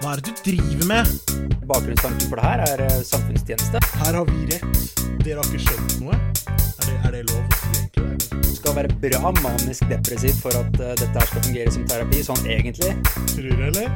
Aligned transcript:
Hva 0.00 0.14
er 0.14 0.20
det 0.24 0.30
du 0.30 0.38
driver 0.46 0.86
med? 0.88 1.08
Bakgrunnstanken 1.68 2.28
for 2.30 2.40
det 2.40 2.44
her 2.46 2.62
er 2.64 2.82
eh, 2.86 3.02
samfunnstjeneste. 3.04 3.82
Her 4.00 4.16
har 4.16 4.24
vi 4.30 4.46
rett. 4.48 4.64
Dere 5.20 5.42
har 5.42 5.50
ikke 5.50 5.60
skjønt 5.66 5.92
noe. 6.00 6.16
Er 6.16 6.86
det, 6.86 6.94
er 7.04 7.12
det 7.18 7.20
lov 7.28 7.42
å 7.42 7.58
si 7.58 7.82
egentlig? 7.82 8.40
Du 8.40 8.54
skal 8.56 8.78
være 8.78 8.96
bra 9.04 9.34
manisk 9.42 9.84
depressiv 9.92 10.40
for 10.40 10.56
at 10.56 10.80
eh, 10.80 10.96
dette 11.02 11.12
her 11.12 11.28
skal 11.28 11.44
fungere 11.50 11.76
som 11.76 11.84
terapi, 11.92 12.24
sånn 12.24 12.48
egentlig. 12.48 12.96
Tror 13.34 13.52
du, 13.52 13.62
eller? 13.68 13.86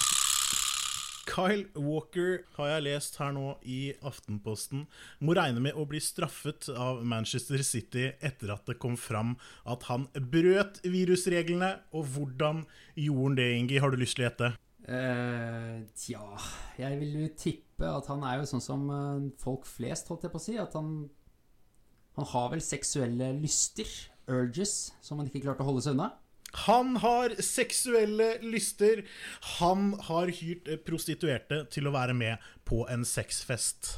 Kyle 1.34 1.66
Walker 1.74 2.44
har 2.54 2.68
jeg 2.68 2.84
lest 2.86 3.16
her 3.18 3.32
nå 3.34 3.56
i 3.66 3.78
Aftenposten. 4.06 4.84
Må 5.18 5.34
regne 5.34 5.62
med 5.64 5.74
å 5.74 5.86
bli 5.90 5.98
straffet 6.02 6.68
av 6.70 7.00
Manchester 7.02 7.64
City 7.66 8.04
etter 8.22 8.52
at 8.54 8.62
det 8.70 8.76
kom 8.82 8.94
fram 9.00 9.34
at 9.66 9.88
han 9.88 10.06
brøt 10.14 10.78
virusreglene. 10.86 11.72
Og 11.90 12.06
hvordan 12.14 12.62
gjorde 12.94 13.24
han 13.26 13.40
det, 13.40 13.48
Ingi? 13.58 13.80
Har 13.82 13.90
du 13.90 13.98
lyst 13.98 14.18
til 14.18 14.26
å 14.26 14.28
gjette? 14.28 14.52
Uh, 14.84 15.80
tja 15.96 16.20
Jeg 16.76 16.98
vil 17.00 17.14
jo 17.22 17.28
tippe 17.40 17.88
at 17.88 18.06
han 18.12 18.20
er 18.28 18.42
jo 18.42 18.48
sånn 18.50 18.60
som 18.60 18.82
eh, 18.92 19.30
folk 19.40 19.64
flest, 19.64 20.10
holdt 20.12 20.26
jeg 20.28 20.34
på 20.34 20.38
å 20.38 20.44
si. 20.44 20.58
At 20.60 20.76
han 20.78 21.08
Han 22.14 22.28
har 22.30 22.52
vel 22.52 22.62
seksuelle 22.62 23.32
lyster, 23.40 23.90
urges, 24.30 24.92
som 25.02 25.18
han 25.18 25.26
ikke 25.26 25.42
klarte 25.48 25.64
å 25.64 25.72
holde 25.72 25.82
seg 25.82 25.96
unna. 25.96 26.12
Han 26.64 26.96
har 27.02 27.34
seksuelle 27.42 28.38
lyster. 28.42 29.02
Han 29.58 29.92
har 30.08 30.30
hyrt 30.40 30.70
prostituerte 30.86 31.64
til 31.74 31.88
å 31.88 31.94
være 31.94 32.14
med 32.16 32.42
på 32.68 32.84
en 32.90 33.04
sexfest. 33.08 33.96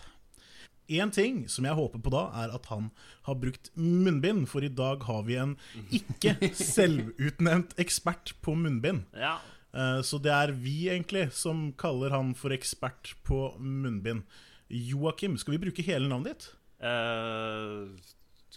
Én 0.86 1.10
ting 1.10 1.48
som 1.50 1.66
jeg 1.66 1.74
håper 1.74 1.98
på 1.98 2.12
da, 2.14 2.28
er 2.44 2.52
at 2.54 2.68
han 2.70 2.92
har 3.26 3.38
brukt 3.42 3.72
munnbind, 3.74 4.44
for 4.46 4.62
i 4.62 4.70
dag 4.70 5.02
har 5.08 5.24
vi 5.26 5.34
en 5.42 5.56
ikke 5.90 6.36
selvutnevnt 6.54 7.74
ekspert 7.82 8.36
på 8.40 8.54
munnbind. 8.54 9.02
Ja. 9.18 9.36
Eh, 9.74 10.00
Så 10.06 10.22
det 10.22 10.32
er 10.32 10.52
vi 10.54 10.88
egentlig 10.88 11.32
som 11.34 11.72
kaller 11.78 12.14
han 12.14 12.34
for 12.38 12.54
ekspert 12.54 13.16
på 13.26 13.56
munnbind. 13.58 14.22
Joakim, 14.70 15.36
skal 15.38 15.56
vi 15.56 15.64
bruke 15.66 15.82
hele 15.86 16.08
navnet 16.08 16.32
ditt? 16.34 16.46
Uh, 16.82 17.90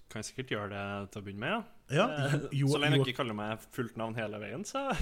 kan 0.10 0.20
jeg 0.20 0.32
sikkert 0.32 0.54
gjøre 0.54 0.70
det 0.73 1.12
til 1.12 1.22
å 1.22 1.26
begynne 1.26 1.44
med, 1.44 1.54
ja. 1.54 1.62
Ja, 1.90 2.06
Eh, 2.28 2.34
Jo- 2.54 2.68
så 2.70 2.78
lenge 2.80 2.98
du 3.00 3.04
ikke 3.09 3.18
kaller 3.23 3.34
meg 3.34 3.59
fullt 3.73 3.95
navn 3.98 4.14
hele 4.14 4.38
veien, 4.40 4.62
så 4.68 4.84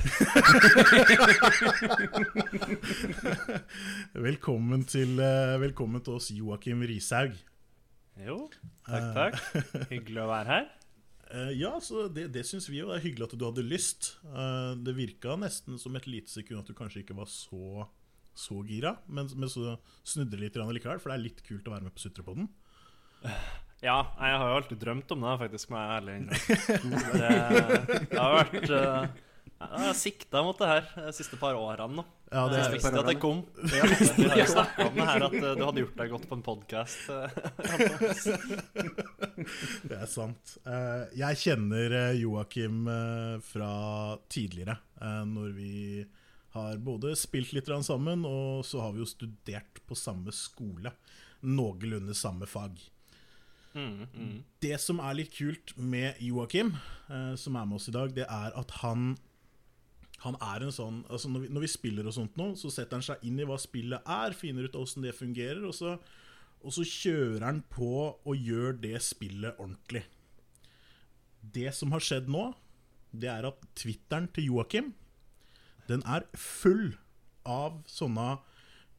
Velkommen 4.28 4.86
til, 4.88 5.20
eh, 5.20 5.58
velkommen 5.62 6.02
til 6.04 6.14
oss, 6.18 6.30
Joakim 6.32 6.82
Rishaug. 6.88 7.36
Jo, 8.26 8.50
takk, 8.88 9.14
takk. 9.14 9.36
Hyggelig 9.92 10.22
å 10.24 10.28
være 10.32 10.48
her. 10.50 10.66
Eh, 11.28 11.52
ja, 11.60 11.74
så 11.84 12.08
det, 12.14 12.30
det 12.34 12.46
syns 12.48 12.70
vi 12.72 12.80
jo. 12.80 12.88
Det 12.90 12.98
er 13.02 13.06
hyggelig 13.10 13.28
at 13.28 13.36
du 13.38 13.46
hadde 13.46 13.66
lyst. 13.68 14.14
Eh, 14.32 14.72
det 14.88 14.96
virka 14.98 15.36
nesten 15.38 15.78
som 15.82 15.96
et 16.00 16.08
lite 16.10 16.32
sekund 16.34 16.60
at 16.64 16.70
du 16.72 16.76
kanskje 16.78 17.04
ikke 17.04 17.18
var 17.20 17.28
så, 17.30 17.84
så 18.38 18.62
gira, 18.68 18.96
men, 19.12 19.28
men 19.36 19.50
så 19.52 19.76
snudde 20.08 20.34
det 20.38 20.42
litt 20.48 20.58
likevel, 20.80 21.00
for 21.04 21.10
det 21.12 21.18
er 21.20 21.26
litt 21.28 21.44
kult 21.46 21.68
å 21.68 21.76
være 21.76 21.86
med 21.90 21.96
på 21.98 22.04
Sutrepodden. 22.08 22.48
Ja, 23.86 24.00
jeg 24.18 24.38
har 24.42 24.48
jo 24.50 24.56
alltid 24.58 24.80
drømt 24.82 25.12
om 25.14 25.22
det, 25.22 25.36
faktisk, 25.44 25.70
må 25.70 25.78
jeg 25.78 25.90
ærlig 26.00 26.14
innrømme. 26.18 26.98
Det, 27.22 27.30
det 28.10 28.18
har 28.18 28.34
vært 28.40 28.70
eh, 28.74 29.06
Jeg 29.58 29.82
har 29.84 29.94
sikta 29.98 30.42
mot 30.46 30.58
det 30.58 30.68
her 30.72 30.84
de 30.98 31.12
siste 31.14 31.38
par 31.38 31.54
årene 31.60 31.96
nå. 32.00 32.04
Ja, 32.28 32.48
det 32.50 32.58
jeg 32.58 32.66
er, 32.66 32.72
visste 32.74 33.00
at 33.00 33.08
det 33.08 33.20
kom. 33.22 33.44
Vi 33.62 33.80
har 33.80 33.88
jo 34.42 34.46
snakka 34.50 34.88
om 34.90 34.96
det 34.98 35.06
her, 35.08 35.22
at 35.30 35.36
eh, 35.38 35.54
du 35.54 35.62
hadde 35.68 35.82
gjort 35.84 35.98
deg 36.02 36.10
godt 36.16 36.26
på 36.28 36.36
en 36.40 36.46
podkast. 36.50 37.02
det 39.88 39.98
er 40.02 40.10
sant. 40.10 40.44
Eh, 40.66 41.04
jeg 41.22 41.34
kjenner 41.46 41.88
eh, 42.02 42.18
Joakim 42.24 42.78
eh, 42.92 43.38
fra 43.46 43.72
tidligere, 44.34 44.76
eh, 45.00 45.24
når 45.30 45.50
vi 45.56 45.74
har 46.58 46.74
både 46.82 47.14
spilt 47.20 47.54
litt 47.54 47.68
grann 47.70 47.86
sammen, 47.86 48.26
og 48.26 48.66
så 48.66 48.82
har 48.88 48.92
vi 48.98 49.02
jo 49.06 49.14
studert 49.14 49.74
på 49.86 49.94
samme 49.96 50.32
skole. 50.34 50.90
Noenlunde 51.46 52.14
samme 52.18 52.50
fag. 52.50 52.82
Det 54.64 54.78
som 54.82 55.02
er 55.04 55.18
litt 55.20 55.34
kult 55.36 55.74
med 55.78 56.20
Joakim, 56.24 56.74
eh, 57.10 57.34
som 57.36 57.58
er 57.60 57.66
med 57.66 57.80
oss 57.80 57.90
i 57.92 57.96
dag, 57.96 58.14
det 58.16 58.28
er 58.28 58.56
at 58.58 58.72
han 58.82 59.16
han 60.24 60.38
er 60.42 60.64
en 60.66 60.74
sånn 60.74 61.04
altså 61.14 61.30
når, 61.30 61.44
vi, 61.44 61.50
når 61.54 61.64
vi 61.68 61.70
spiller 61.70 62.08
og 62.10 62.16
sånt 62.16 62.40
nå, 62.40 62.50
så 62.58 62.72
setter 62.74 62.98
han 62.98 63.06
seg 63.06 63.26
inn 63.28 63.38
i 63.38 63.46
hva 63.46 63.58
spillet 63.62 64.08
er, 64.10 64.34
finner 64.34 64.66
ut 64.66 64.78
åssen 64.80 65.06
det 65.06 65.14
fungerer, 65.14 65.62
og 65.68 65.76
så, 65.78 65.94
og 66.66 66.74
så 66.74 66.86
kjører 66.88 67.46
han 67.46 67.62
på 67.70 67.92
og 68.10 68.34
gjør 68.50 68.80
det 68.82 68.98
spillet 69.06 69.60
ordentlig. 69.62 70.04
Det 71.42 71.70
som 71.76 71.94
har 71.94 72.04
skjedd 72.04 72.32
nå, 72.34 72.50
det 73.14 73.30
er 73.32 73.46
at 73.52 73.62
Twitteren 73.78 74.28
til 74.34 74.50
Joakim, 74.50 74.92
den 75.88 76.02
er 76.10 76.26
full 76.36 76.98
av 77.48 77.78
sånne 77.88 78.40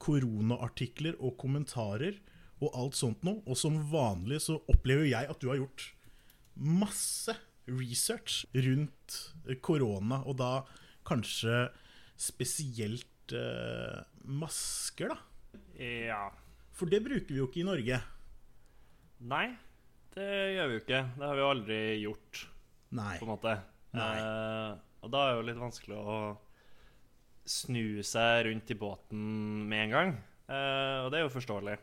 koronaartikler 0.00 1.18
og 1.18 1.34
kommentarer 1.42 2.16
og 2.60 2.74
alt 2.74 2.98
sånt 2.98 3.22
noe. 3.26 3.42
Og 3.46 3.58
som 3.58 3.78
vanlig 3.90 4.40
så 4.44 4.58
opplever 4.70 5.08
jeg 5.10 5.30
at 5.30 5.40
du 5.42 5.48
har 5.50 5.60
gjort 5.60 5.86
masse 6.58 7.34
research 7.68 8.42
rundt 8.56 9.18
eh, 9.46 9.58
korona, 9.62 10.22
og 10.26 10.38
da 10.40 10.52
kanskje 11.08 11.68
spesielt 12.18 13.34
eh, 13.36 14.02
masker, 14.24 15.14
da. 15.14 15.62
Ja. 15.78 16.24
For 16.74 16.90
det 16.90 17.02
bruker 17.04 17.30
vi 17.30 17.40
jo 17.40 17.46
ikke 17.48 17.62
i 17.62 17.68
Norge. 17.68 18.00
Nei, 19.28 19.46
det 20.14 20.28
gjør 20.54 20.68
vi 20.70 20.76
jo 20.76 20.82
ikke. 20.82 21.02
Det 21.18 21.26
har 21.26 21.38
vi 21.38 21.42
jo 21.42 21.52
aldri 21.52 21.78
gjort, 22.02 22.44
Nei. 22.94 23.14
på 23.18 23.26
en 23.26 23.32
måte. 23.32 23.54
Nei. 23.98 24.12
Eh, 24.18 24.84
og 25.04 25.12
da 25.14 25.24
er 25.24 25.32
det 25.32 25.38
jo 25.38 25.48
litt 25.48 25.60
vanskelig 25.62 25.98
å 25.98 26.18
snu 27.48 28.02
seg 28.04 28.48
rundt 28.48 28.72
i 28.74 28.76
båten 28.78 29.22
med 29.70 29.86
en 29.86 29.94
gang. 29.94 30.10
Eh, 30.48 30.98
og 31.04 31.12
det 31.12 31.20
er 31.20 31.26
jo 31.26 31.32
forståelig. 31.32 31.76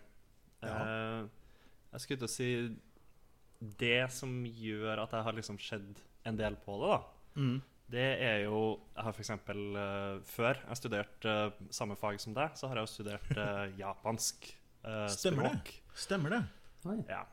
Eh, 1.96 2.00
jeg 2.00 2.04
skulle 2.04 2.20
til 2.20 2.28
å 2.28 2.36
si 2.36 3.80
Det 3.80 4.12
som 4.12 4.34
gjør 4.46 5.00
at 5.06 5.16
jeg 5.16 5.24
har 5.24 5.38
liksom 5.38 5.60
sett 5.64 6.02
en 6.28 6.38
del 6.38 6.58
på 6.66 6.76
det, 6.82 6.90
da, 6.92 7.02
Mm. 7.36 7.62
det 7.92 8.06
er 8.24 8.44
jo 8.46 8.80
Jeg 8.96 9.04
har 9.04 9.14
f.eks. 9.14 9.30
Uh, 9.32 10.20
før 10.24 10.56
jeg 10.68 10.78
studerte 10.80 11.28
uh, 11.48 11.52
samme 11.70 11.96
fag 12.00 12.20
som 12.20 12.34
deg, 12.34 12.52
så 12.56 12.68
har 12.68 12.80
jeg 12.80 12.88
jo 12.88 12.94
studert 12.94 13.32
uh, 13.38 13.66
japansk 13.84 14.48
uh, 14.86 15.08
Stemmer 15.12 15.50
det. 15.50 15.74
Stemmer 15.96 16.30
det? 16.36 16.44
Oi. 16.86 17.00
Ja. 17.10 17.24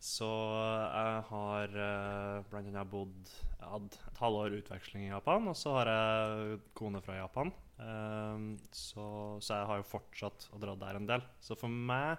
Så 0.00 0.28
jeg 0.28 1.24
har 1.28 1.74
uh, 1.76 2.42
blant 2.50 2.68
annet 2.70 2.88
bodd 2.92 3.32
Jeg 3.60 3.68
hadde 3.68 4.00
et 4.12 4.20
halvår 4.22 4.56
utveksling 4.60 5.04
i 5.08 5.10
Japan, 5.12 5.48
og 5.48 5.56
så 5.56 5.74
har 5.76 5.90
jeg 5.92 6.60
kone 6.74 7.02
fra 7.04 7.18
Japan. 7.18 7.52
Um, 7.80 8.58
så, 8.72 9.04
så 9.40 9.58
jeg 9.60 9.68
har 9.72 9.80
jo 9.80 9.88
fortsatt 9.88 10.48
å 10.52 10.60
dra 10.60 10.74
der 10.80 10.96
en 11.00 11.08
del. 11.08 11.24
Så 11.44 11.56
for 11.60 11.68
meg 11.68 12.16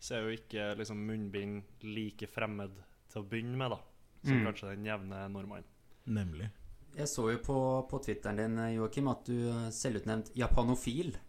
så 0.00 0.14
er 0.14 0.22
jo 0.26 0.36
ikke 0.38 0.68
liksom 0.78 1.00
munnbind 1.08 1.62
like 1.82 2.26
fremmed 2.30 2.76
til 3.10 3.22
å 3.22 3.28
begynne 3.28 3.56
med, 3.58 3.70
da. 3.74 3.78
Som 4.24 4.38
Mm. 4.40 4.46
kanskje 4.48 4.72
den 4.74 4.84
jevne 4.86 5.28
nordmann. 5.30 5.64
Nemlig. 6.06 6.50
Jeg 6.96 7.06
så 7.08 7.28
jo 7.30 7.38
på, 7.44 7.56
på 7.90 7.98
Twitteren 8.02 8.36
din, 8.40 8.56
Joakim, 8.74 9.08
at 9.12 9.24
du 9.28 9.34
er 9.52 9.70
selvutnevnt 9.70 10.32
japanofil. 10.36 11.14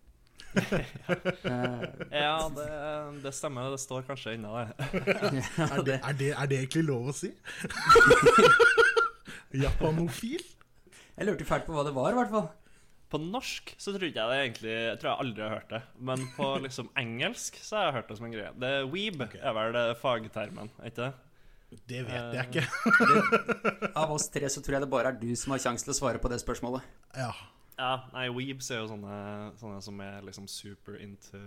Eh, 0.49 1.83
Ja, 2.23 2.49
det, 2.49 2.67
det 3.21 3.33
stemmer. 3.37 3.69
Det 3.69 3.79
står 3.83 4.01
kanskje 4.07 4.33
ennå, 4.33 4.53
det. 4.57 4.73
Er 5.75 5.83
det, 5.85 5.99
er, 6.01 6.13
det, 6.17 6.29
er 6.33 6.47
det 6.49 6.57
egentlig 6.63 6.85
lov 6.87 7.11
å 7.11 7.13
si? 7.13 7.29
Japanofil? 9.65 10.41
jeg 11.19 11.27
lurte 11.27 11.45
fælt 11.45 11.65
på 11.67 11.73
hva 11.75 11.83
det 11.83 11.91
var, 11.95 12.13
i 12.13 12.17
hvert 12.17 12.31
fall. 12.31 12.45
På 13.09 13.17
norsk 13.21 13.71
så 13.81 13.93
tror 13.95 14.05
jeg 14.05 14.13
det 14.13 14.37
egentlig 14.37 14.73
Jeg 14.73 14.99
tror 15.01 15.09
jeg 15.11 15.19
aldri 15.23 15.41
har 15.45 15.55
hørt 15.55 15.71
det. 15.73 15.81
Men 16.09 16.27
på 16.35 16.49
liksom 16.65 16.91
engelsk 16.99 17.57
så 17.63 17.79
har 17.79 17.87
jeg 17.89 17.97
hørt 17.99 18.11
det 18.11 18.17
som 18.19 18.27
en 18.29 18.35
greie. 18.35 18.51
Det 18.61 18.73
Weeb 18.93 19.23
er 19.27 19.55
vel 19.57 19.73
det 19.73 19.85
fagtermen, 20.01 20.69
er 20.79 20.91
ikke 20.93 21.07
det? 21.07 21.11
Det 21.89 21.99
vet 22.07 22.15
Eh, 22.17 22.33
jeg 22.33 22.45
ikke. 22.49 23.91
Av 23.93 24.09
oss 24.15 24.25
tre 24.33 24.49
så 24.49 24.61
tror 24.65 24.79
jeg 24.79 24.85
det 24.85 24.89
bare 24.89 25.11
er 25.13 25.19
du 25.21 25.29
som 25.37 25.53
har 25.53 25.61
sjanse 25.61 25.85
til 25.85 25.93
å 25.93 25.97
svare 25.99 26.21
på 26.21 26.29
det 26.31 26.39
spørsmålet. 26.41 26.85
Ja. 27.17 27.31
Ja, 27.79 27.91
nei, 28.11 28.25
Weebs 28.35 28.67
er 28.73 28.81
jo 28.81 28.89
sånne, 28.89 29.17
sånne 29.61 29.77
som 29.85 30.01
er 30.03 30.17
liksom 30.25 30.49
super 30.51 30.97
into 30.99 31.39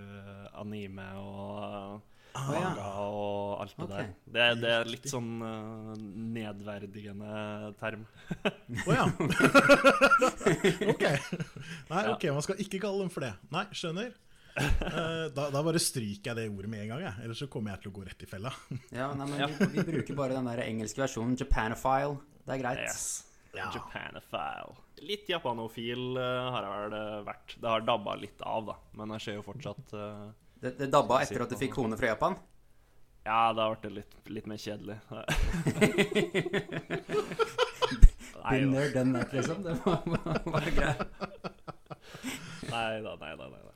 anime 0.57 1.05
og 1.21 1.99
ja. 2.33 2.43
manga 2.49 2.89
og 3.03 3.63
alt 3.63 3.77
det 3.77 3.85
okay. 3.87 4.09
der. 4.09 4.11
Det, 4.25 4.49
det 4.63 4.73
er 4.75 4.91
litt 4.91 5.09
sånn 5.11 5.31
uh, 5.45 5.93
nedverdigende 6.37 7.73
term. 7.81 8.05
Å 8.43 8.97
ja. 8.97 9.07
ok. 10.93 11.07
Nei, 11.93 12.05
ok, 12.15 12.29
man 12.33 12.45
skal 12.47 12.63
ikke 12.65 12.83
kalle 12.83 13.05
dem 13.05 13.13
for 13.13 13.27
det. 13.27 13.33
Nei, 13.55 13.67
skjønner. 13.77 14.13
Uh, 14.53 15.33
da, 15.33 15.49
da 15.49 15.63
bare 15.65 15.81
stryker 15.81 16.33
jeg 16.33 16.39
det 16.39 16.47
ordet 16.53 16.71
med 16.73 16.85
en 16.85 16.95
gang, 16.95 17.05
jeg. 17.07 17.25
ellers 17.25 17.41
så 17.41 17.49
kommer 17.53 17.73
jeg 17.73 17.85
til 17.85 17.93
å 17.93 17.97
gå 17.97 18.07
rett 18.09 18.25
i 18.25 18.29
fella. 18.29 18.53
Ja, 18.93 19.11
nei, 19.17 19.29
men 19.31 19.57
Vi, 19.57 19.69
vi 19.79 19.87
bruker 19.89 20.19
bare 20.19 20.37
den 20.37 20.49
der 20.51 20.65
engelske 20.67 21.05
versjonen, 21.05 21.37
Japanophile. 21.41 22.19
Det 22.43 22.57
er 22.57 22.65
greit. 22.65 22.87
Yes. 22.89 23.11
Ja. 23.53 23.69
Japanophile. 23.75 24.79
Litt 25.03 25.29
japanofil 25.29 26.15
uh, 26.15 26.53
har 26.55 26.67
jeg 26.67 26.93
vel 26.93 27.27
vært. 27.27 27.57
Det 27.59 27.73
har 27.75 27.85
dabba 27.87 28.17
litt 28.21 28.45
av, 28.47 28.69
da. 28.71 28.79
Men 29.01 29.17
jeg 29.17 29.25
ser 29.25 29.39
jo 29.41 29.45
fortsatt 29.47 29.97
eh, 29.99 30.29
Det, 30.63 30.77
det 30.79 30.87
dabba 30.95 31.19
etter 31.25 31.43
at 31.43 31.51
du 31.51 31.57
fikk 31.59 31.73
kone 31.75 31.97
fra 31.99 32.07
Japan. 32.13 32.35
Ja, 33.27 33.51
da 33.55 33.69
ble 33.71 33.79
det 33.83 33.91
litt, 34.01 34.15
litt 34.35 34.47
mer 34.51 34.59
kjedelig. 34.63 34.97
Nei, 38.43 38.59
den 38.61 38.69
jo. 38.69 38.75
there, 38.75 38.91
done 38.95 39.13
that, 39.19 39.33
liksom. 39.33 39.63
Det 39.63 39.75
var, 39.85 40.03
var, 40.07 40.43
var 40.45 40.61
greit. 40.75 40.99
Nei 42.71 43.01
da, 43.05 43.17
nei 43.21 43.37
da. 43.39 43.49
Nei, 43.49 43.63
da. 43.63 43.73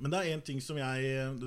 Men 0.00 0.10
det 0.14 0.18
er 0.20 0.30
én 0.32 0.42
ting 0.44 0.60
som 0.64 0.78
jeg 0.80 1.00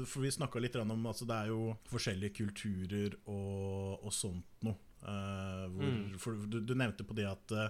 For 0.05 0.21
vi 0.21 0.29
snakka 0.31 0.59
litt 0.61 0.75
om 0.77 1.07
altså 1.09 1.25
Det 1.25 1.37
er 1.41 1.47
jo 1.49 1.71
forskjellige 1.89 2.35
kulturer 2.37 3.15
og, 3.25 4.03
og 4.05 4.13
sånt 4.13 4.45
noe. 4.67 4.77
Uh, 5.03 5.65
hvor, 5.67 5.83
Mm. 5.83 6.13
for 6.21 6.31
du, 6.47 6.59
du 6.63 6.73
nevnte 6.79 7.03
på 7.03 7.11
det 7.17 7.25
at 7.27 7.51
uh, 7.57 7.69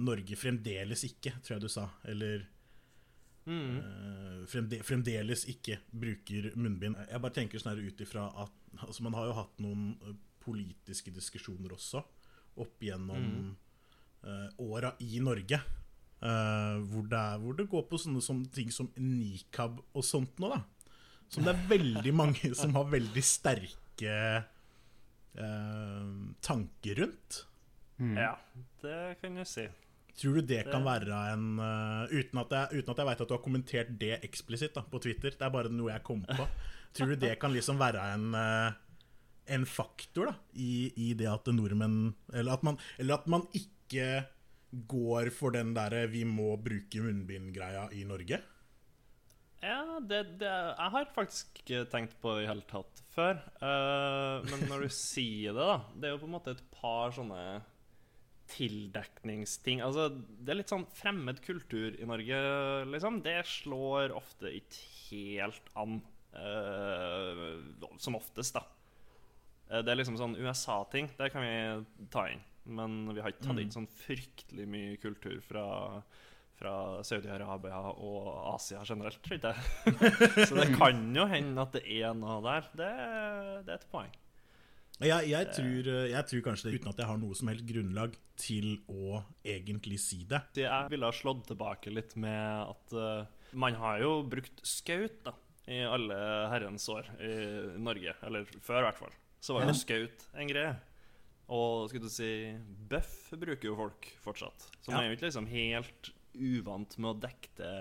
Norge 0.00 0.36
fremdeles 0.38 1.02
ikke, 1.04 1.32
tror 1.44 1.54
jeg 1.58 1.62
du 1.66 1.68
sa, 1.68 1.84
eller 2.08 2.46
Mm. 3.42 3.78
eh, 3.78 4.42
fremde, 4.46 4.78
fremdeles 4.86 5.46
ikke 5.50 5.80
bruker 5.90 6.52
munnbind. 6.54 6.96
Jeg 7.10 7.22
bare 7.24 7.34
tenker 7.34 7.58
sånn 7.62 7.80
ut 7.82 8.00
ifra 8.04 8.28
at 8.44 8.52
altså 8.86 9.02
Man 9.02 9.14
har 9.18 9.26
jo 9.28 9.34
hatt 9.36 9.58
noen 9.60 9.96
eh, 10.06 10.14
politiske 10.42 11.10
diskusjoner 11.14 11.74
også 11.74 12.02
opp 12.62 12.82
gjennom 12.84 13.22
Mm. 13.22 13.56
uh, 14.24 14.48
åra 14.58 14.92
i 15.00 15.18
Norge. 15.20 15.58
Uh, 16.22 16.78
hvor, 16.86 17.06
det 17.10 17.18
er, 17.18 17.38
hvor 17.42 17.54
det 17.58 17.68
går 17.70 17.82
på 17.90 17.98
sånne 17.98 18.22
som, 18.22 18.44
ting 18.46 18.70
som 18.70 18.90
nikab 18.96 19.80
og 19.92 20.04
sånt 20.06 20.38
nå, 20.38 20.52
da. 20.52 20.60
Som 21.32 21.46
det 21.46 21.54
er 21.54 21.64
veldig 21.70 22.12
mange 22.22 22.52
som 22.54 22.74
har 22.76 22.84
veldig 22.92 23.22
sterke 23.24 24.16
uh, 25.38 26.10
tanker 26.44 27.00
rundt. 27.02 27.46
Mm. 27.98 28.16
Ja, 28.18 28.36
det 28.82 29.18
kan 29.20 29.34
du 29.38 29.44
si. 29.48 29.66
Tror 30.18 30.38
du 30.38 30.44
det 30.44 30.60
kan 30.68 30.84
være 30.84 31.18
en 31.32 31.46
uh, 31.56 32.10
Uten 32.12 32.40
at 32.42 32.52
jeg, 32.52 32.82
uten 32.82 32.92
at 32.92 33.00
jeg 33.00 33.08
vet 33.08 33.22
at 33.24 33.30
du 33.30 33.34
har 33.34 33.42
kommentert 33.44 33.92
det 34.00 34.12
eksplisitt 34.26 34.76
da, 34.76 34.84
på 34.84 35.00
Twitter, 35.02 35.32
det 35.32 35.46
er 35.46 35.54
bare 35.54 35.72
noe 35.72 35.92
jeg 35.94 36.04
kom 36.06 36.20
på. 36.28 36.46
Tror 36.96 37.14
du 37.14 37.16
det 37.16 37.38
kan 37.40 37.54
liksom 37.54 37.80
være 37.80 38.04
en, 38.12 38.36
uh, 38.36 38.74
en 39.56 39.64
faktor 39.68 40.28
da, 40.28 40.36
i, 40.52 40.92
i 41.08 41.12
det 41.16 41.30
at 41.32 41.48
nordmenn 41.54 42.12
eller 42.34 42.58
at, 42.58 42.66
man, 42.68 42.80
eller 43.00 43.22
at 43.22 43.30
man 43.32 43.48
ikke 43.56 44.26
går 44.88 45.28
for 45.36 45.52
den 45.52 45.74
derre 45.76 46.06
'vi 46.08 46.24
må 46.24 46.54
bruke 46.56 47.00
munnbind'-greia 47.04 47.90
i 47.92 48.04
Norge? 48.08 48.40
Ja, 49.62 50.00
det, 50.00 50.40
det 50.40 50.48
Jeg 50.48 50.90
har 50.94 51.10
faktisk 51.14 51.60
ikke 51.62 51.84
tenkt 51.90 52.16
på 52.20 52.34
det 52.34 52.44
i 52.44 52.48
hele 52.50 52.64
tatt 52.66 53.02
før. 53.14 53.38
Uh, 53.62 54.42
men 54.48 54.64
når 54.68 54.86
du 54.86 54.94
sier 55.12 55.54
det, 55.54 55.66
da 55.68 55.76
Det 55.94 56.08
er 56.08 56.16
jo 56.16 56.22
på 56.24 56.30
en 56.30 56.34
måte 56.34 56.56
et 56.56 56.64
par 56.74 57.12
sånne 57.14 57.60
tildekningsting. 58.52 59.82
Altså, 59.84 60.08
det 60.12 60.52
er 60.52 60.60
litt 60.60 60.72
sånn 60.72 60.86
fremmed 60.96 61.40
kultur 61.44 61.96
i 61.96 62.08
Norge, 62.08 62.38
liksom. 62.92 63.20
Det 63.24 63.40
slår 63.48 64.14
ofte 64.16 64.52
ikke 64.60 64.86
helt 65.10 65.72
an. 65.78 66.00
Uh, 66.32 67.60
som 68.00 68.16
oftest, 68.16 68.56
da. 68.56 68.64
Uh, 69.68 69.82
Det 69.82 69.92
er 69.92 70.00
liksom 70.00 70.16
sånn 70.20 70.38
USA-ting. 70.40 71.10
Det 71.18 71.28
kan 71.34 71.44
vi 71.44 72.08
ta 72.12 72.28
inn. 72.32 72.44
Men 72.64 73.00
vi 73.10 73.20
har 73.20 73.32
ikke 73.32 73.48
tatt 73.48 73.60
inn 73.60 73.74
sånn 73.74 73.90
fryktelig 74.04 74.68
mye 74.70 75.00
kultur 75.02 75.40
fra 75.44 75.64
fra 76.62 77.02
Saudi-Arabia 77.02 77.78
og 77.90 78.28
Asia 78.54 78.84
generelt, 78.86 79.18
tror 79.24 79.40
jeg. 79.42 79.96
Så 80.48 80.54
det 80.60 80.68
kan 80.76 81.00
jo 81.16 81.24
hende 81.26 81.64
at 81.64 81.74
det 81.74 81.82
er 81.98 82.12
noe 82.14 82.38
der. 82.44 82.68
Det, 82.78 82.90
det 83.66 83.74
er 83.74 83.80
et 83.80 83.88
poeng. 83.90 84.12
Jeg, 85.06 85.28
jeg, 85.32 85.48
tror, 85.56 85.88
eh, 85.92 86.08
jeg 86.12 86.28
tror 86.30 86.42
kanskje 86.46 86.68
det 86.68 86.78
uten 86.80 86.90
at 86.92 87.00
jeg 87.02 87.08
har 87.10 87.20
noe 87.20 87.38
som 87.38 87.50
helst 87.50 87.66
grunnlag 87.68 88.16
til 88.40 88.68
å 88.90 89.22
egentlig 89.44 89.98
si 90.02 90.22
det. 90.28 90.42
Jeg 90.58 90.92
ville 90.92 91.08
ha 91.08 91.16
slått 91.16 91.46
tilbake 91.50 91.92
litt 91.94 92.14
med 92.20 92.68
at 92.68 92.94
uh, 92.96 93.48
man 93.58 93.76
har 93.80 94.00
jo 94.02 94.14
brukt 94.26 94.62
skaut 94.66 95.18
da, 95.26 95.34
i 95.70 95.82
alle 95.86 96.16
herrens 96.52 96.86
år 96.92 97.10
i 97.22 97.34
Norge. 97.82 98.14
Eller 98.26 98.48
før, 98.60 98.82
i 98.82 98.88
hvert 98.88 99.02
fall. 99.02 99.18
Så 99.42 99.56
var 99.56 99.66
jo 99.66 99.76
skaut 99.76 100.26
en 100.38 100.50
greie. 100.50 100.72
Og 101.52 101.90
skulle 101.90 102.08
du 102.08 102.14
si 102.14 102.32
bøff 102.88 103.32
bruker 103.36 103.68
jo 103.68 103.76
folk 103.78 104.08
fortsatt. 104.22 104.68
Så 104.80 104.92
man 104.92 105.02
Ja. 105.02 105.04
er 105.04 105.10
jo 105.10 105.18
ikke 105.18 105.28
liksom 105.28 105.50
helt 105.50 106.12
uvant 106.32 106.96
med 106.98 107.10
å 107.10 107.20
dekke 107.26 107.72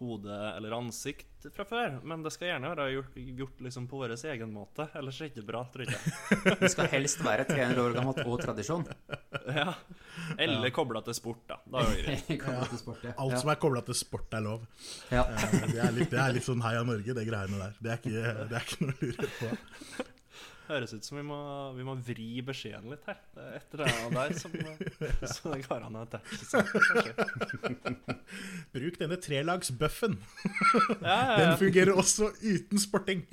hode 0.00 0.36
eller 0.56 0.76
ansikt 0.76 1.29
fra 1.54 1.64
før. 1.64 1.94
Men 2.04 2.22
det 2.24 2.32
skal 2.34 2.50
gjerne 2.50 2.70
være 2.74 2.86
gjort, 2.92 3.14
gjort 3.40 3.62
liksom 3.66 3.86
på 3.90 4.00
vår 4.02 4.12
egen 4.32 4.52
måte. 4.52 4.86
Ellers 4.98 5.20
er 5.20 5.28
det 5.28 5.32
ikke 5.34 5.46
bra, 5.48 5.62
tror 5.72 5.86
jeg. 5.86 6.14
Det 6.60 6.70
skal 6.74 6.90
helst 6.92 7.22
være 7.24 7.46
300 7.48 7.82
år 7.86 7.96
gammelt 7.96 8.20
og 8.26 8.36
tradisjon. 8.42 8.84
Ja. 9.48 9.72
Eller 10.38 10.70
kobla 10.76 11.00
til 11.06 11.16
sport, 11.16 11.40
da. 11.48 11.56
Da 11.64 11.82
er 11.86 11.96
det 11.96 12.38
greit. 12.42 12.76
Sport, 12.82 13.02
ja. 13.08 13.14
Alt 13.18 13.40
som 13.40 13.50
er 13.54 13.60
kobla 13.62 13.82
til 13.88 13.96
sport, 13.98 14.28
er 14.36 14.44
lov. 14.44 14.66
ja. 15.10 15.24
Eh, 15.24 15.58
Det 15.72 15.80
er 15.86 15.92
litt, 15.96 16.10
det 16.12 16.20
er 16.22 16.36
litt 16.36 16.46
sånn 16.46 16.62
Heia 16.64 16.84
Norge, 16.86 17.14
det 17.16 17.26
greiene 17.28 17.58
der. 17.64 17.76
Det 17.80 17.92
er 17.94 18.00
ikke, 18.02 18.34
det 18.50 18.58
er 18.60 18.66
ikke 18.68 18.84
noe 18.84 18.94
å 18.94 19.06
lure 19.08 19.30
på. 19.40 19.52
Høres 20.70 20.92
ut 20.94 21.02
som 21.06 21.18
vi 21.18 21.24
må, 21.26 21.36
vi 21.74 21.84
må 21.86 21.96
vri 22.06 22.28
beskjeden 22.46 22.92
litt 22.92 23.06
her. 23.08 23.16
Det 23.34 23.42
er 23.42 23.56
et 23.58 23.72
eller 23.74 23.88
annet 23.90 24.18
der 24.20 24.34
som, 24.38 24.52
som 25.34 25.54
det 25.56 25.64
går 25.64 25.86
an 25.88 25.98
å 25.98 26.04
attache 26.04 26.38
seg. 26.46 26.70
Bruk 28.76 29.00
denne 29.00 29.18
trelagsbuffen. 29.18 30.14
Ja, 31.02 31.16
ja, 31.16 31.36
Den 31.40 31.56
fungerer 31.58 31.98
også 31.98 32.30
uten 32.38 32.82
sporting. 32.82 33.26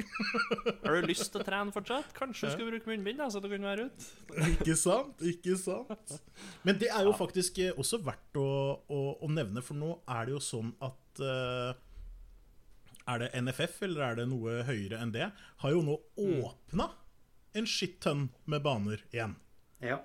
Har 0.82 0.98
du 0.98 1.10
lyst 1.12 1.30
til 1.30 1.44
å 1.44 1.46
trene 1.46 1.76
fortsatt? 1.76 2.10
Kanskje 2.18 2.50
du 2.50 2.56
skulle 2.56 2.74
bruke 2.74 2.90
munnbind, 2.90 3.22
da, 3.22 3.30
så 3.30 3.44
du 3.44 3.50
kunne 3.52 3.70
være 3.70 3.90
ute? 3.92 4.12
Ikke 4.56 4.78
sant? 4.80 5.22
Ikke 5.22 5.58
sant? 5.62 6.18
Men 6.66 6.82
det 6.82 6.90
er 6.90 7.06
jo 7.06 7.14
faktisk 7.18 7.62
eh, 7.62 7.74
også 7.78 8.02
verdt 8.06 8.42
å, 8.42 8.50
å, 8.82 9.02
å 9.22 9.30
nevne, 9.30 9.62
for 9.66 9.78
nå 9.78 10.00
er 10.10 10.26
det 10.26 10.40
jo 10.40 10.42
sånn 10.44 10.74
at 10.82 11.22
uh, 11.22 11.74
Er 13.08 13.22
det 13.22 13.34
NFF, 13.46 13.84
eller 13.86 14.10
er 14.10 14.24
det 14.24 14.32
noe 14.32 14.64
høyere 14.66 15.04
enn 15.04 15.14
det? 15.14 15.30
Har 15.62 15.78
jo 15.78 15.86
nå 15.86 16.02
åpna 16.18 16.90
en 17.58 17.68
shit-tonn 17.70 18.28
med 18.46 18.64
baner 18.66 19.02
igjen. 19.12 19.36
ja. 19.82 20.00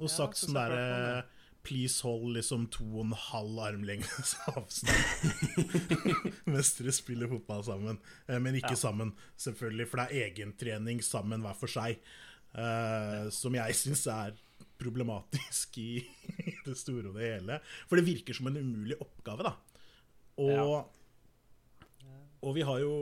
Og 0.00 0.08
Ja, 0.08 0.14
sagt 0.16 0.36
så 0.40 0.46
sånn 0.48 0.54
så 0.56 0.60
derre 0.62 1.24
Please 1.62 2.00
hold 2.02 2.32
liksom 2.34 2.64
to 2.74 2.82
og 2.88 3.04
en 3.04 3.12
halv 3.14 3.58
armlengdes 3.62 4.32
avstand 4.50 5.52
mens 6.50 6.72
dere 6.78 6.90
spiller 6.96 7.28
fotball 7.30 7.62
sammen. 7.62 8.00
Eh, 8.26 8.40
Men 8.42 8.56
ikke 8.58 8.72
Ja. 8.74 8.80
sammen, 8.80 9.12
selvfølgelig, 9.38 9.86
for 9.88 10.00
det 10.02 10.06
er 10.10 10.30
egentrening 10.32 11.02
sammen 11.06 11.40
hver 11.44 11.54
for 11.60 11.70
seg. 11.70 12.00
Uh, 12.52 13.30
som 13.30 13.54
jeg 13.54 13.72
syns 13.78 14.02
er 14.10 14.34
problematisk 14.82 15.78
i 15.86 16.02
det 16.66 16.74
store 16.76 17.08
og 17.12 17.14
det 17.20 17.30
hele. 17.36 17.60
For 17.86 17.96
det 18.00 18.04
virker 18.08 18.34
som 18.34 18.50
en 18.50 18.58
umulig 18.58 18.98
oppgave, 19.00 19.46
da. 19.46 19.54
Og, 20.42 20.50
Ja. 20.50 20.82
Og 22.42 22.56
vi 22.56 22.64
har 22.66 22.80
jo 22.82 22.94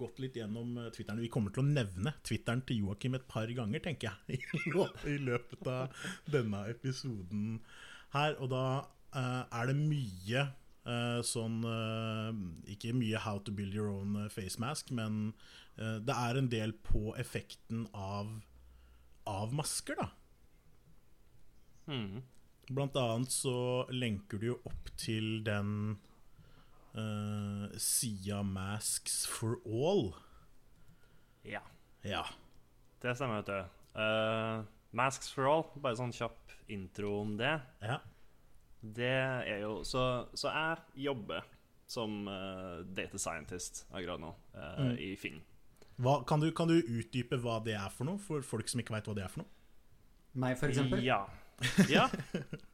gått 0.00 0.20
litt 0.22 0.38
gjennom 0.40 0.78
eh, 0.80 0.88
Twitteren. 0.94 1.20
Vi 1.20 1.30
kommer 1.32 1.52
til 1.52 1.62
å 1.62 1.68
nevne 1.68 2.14
Twitteren 2.24 2.62
til 2.66 2.86
Joakim 2.86 3.18
et 3.18 3.26
par 3.28 3.50
ganger, 3.56 3.82
tenker 3.84 4.08
jeg, 4.08 4.40
i 5.14 5.18
løpet 5.20 5.68
av 5.68 6.06
denne 6.30 6.64
episoden 6.72 7.60
her. 8.14 8.38
Og 8.40 8.48
da 8.52 8.64
uh, 9.12 9.44
er 9.44 9.70
det 9.70 9.76
mye 9.76 10.46
uh, 10.88 11.20
sånn 11.26 11.60
uh, 11.66 12.32
Ikke 12.72 12.94
mye 12.96 13.20
how 13.20 13.42
to 13.44 13.52
build 13.52 13.76
your 13.76 13.92
own 13.92 14.16
face 14.32 14.60
mask, 14.60 14.92
men 14.94 15.32
det 15.80 16.12
er 16.12 16.36
en 16.36 16.48
del 16.52 16.74
på 16.84 17.14
effekten 17.16 17.86
av, 17.96 18.28
av 19.24 19.52
masker, 19.56 19.96
da. 19.96 20.10
Mm. 21.88 22.18
Blant 22.68 22.98
annet 23.00 23.32
så 23.32 23.86
lenker 23.88 24.42
du 24.42 24.50
jo 24.50 24.56
opp 24.68 24.90
til 25.00 25.38
den 25.46 25.94
uh, 26.96 27.68
Sia 27.78 28.42
Masks 28.42 29.24
for 29.26 29.58
all. 29.66 30.14
Ja, 31.44 31.60
Ja. 32.04 32.24
det 33.00 33.14
stemmer, 33.16 33.42
vet 33.42 33.46
du. 33.46 34.00
Uh, 34.00 34.64
Masks 34.92 35.30
for 35.32 35.46
all, 35.48 35.64
bare 35.80 35.96
sånn 35.98 36.12
kjapp 36.12 36.54
intro 36.70 37.20
om 37.22 37.36
det. 37.40 37.60
ja. 37.82 38.00
Det 38.82 39.04
er 39.12 39.58
jo 39.60 39.82
Så, 39.84 40.00
så 40.32 40.48
jeg 40.48 41.04
jobber 41.04 41.42
som 41.86 42.26
uh, 42.28 42.80
data 42.96 43.18
scientist 43.18 43.82
akkurat 43.92 44.18
nå 44.22 44.30
uh, 44.54 44.78
Mm. 44.80 44.94
i 44.98 45.16
Finn. 45.20 45.42
Hva, 46.00 46.24
kan, 46.24 46.40
du, 46.40 46.50
kan 46.56 46.66
du 46.70 46.78
utdype 46.80 47.36
hva 47.42 47.58
det 47.62 47.74
er 47.76 47.90
for 47.92 48.08
noe, 48.08 48.16
for 48.18 48.40
folk 48.40 48.68
som 48.72 48.80
ikke 48.80 48.94
veit 48.94 49.04
hva 49.04 49.14
det 49.18 49.24
er 49.26 49.28
for 49.28 49.42
noe? 49.42 49.50
Meg, 50.32 50.56
for 50.56 50.70
eksempel. 50.72 51.02
Ja. 51.04 51.26
ja 51.92 52.06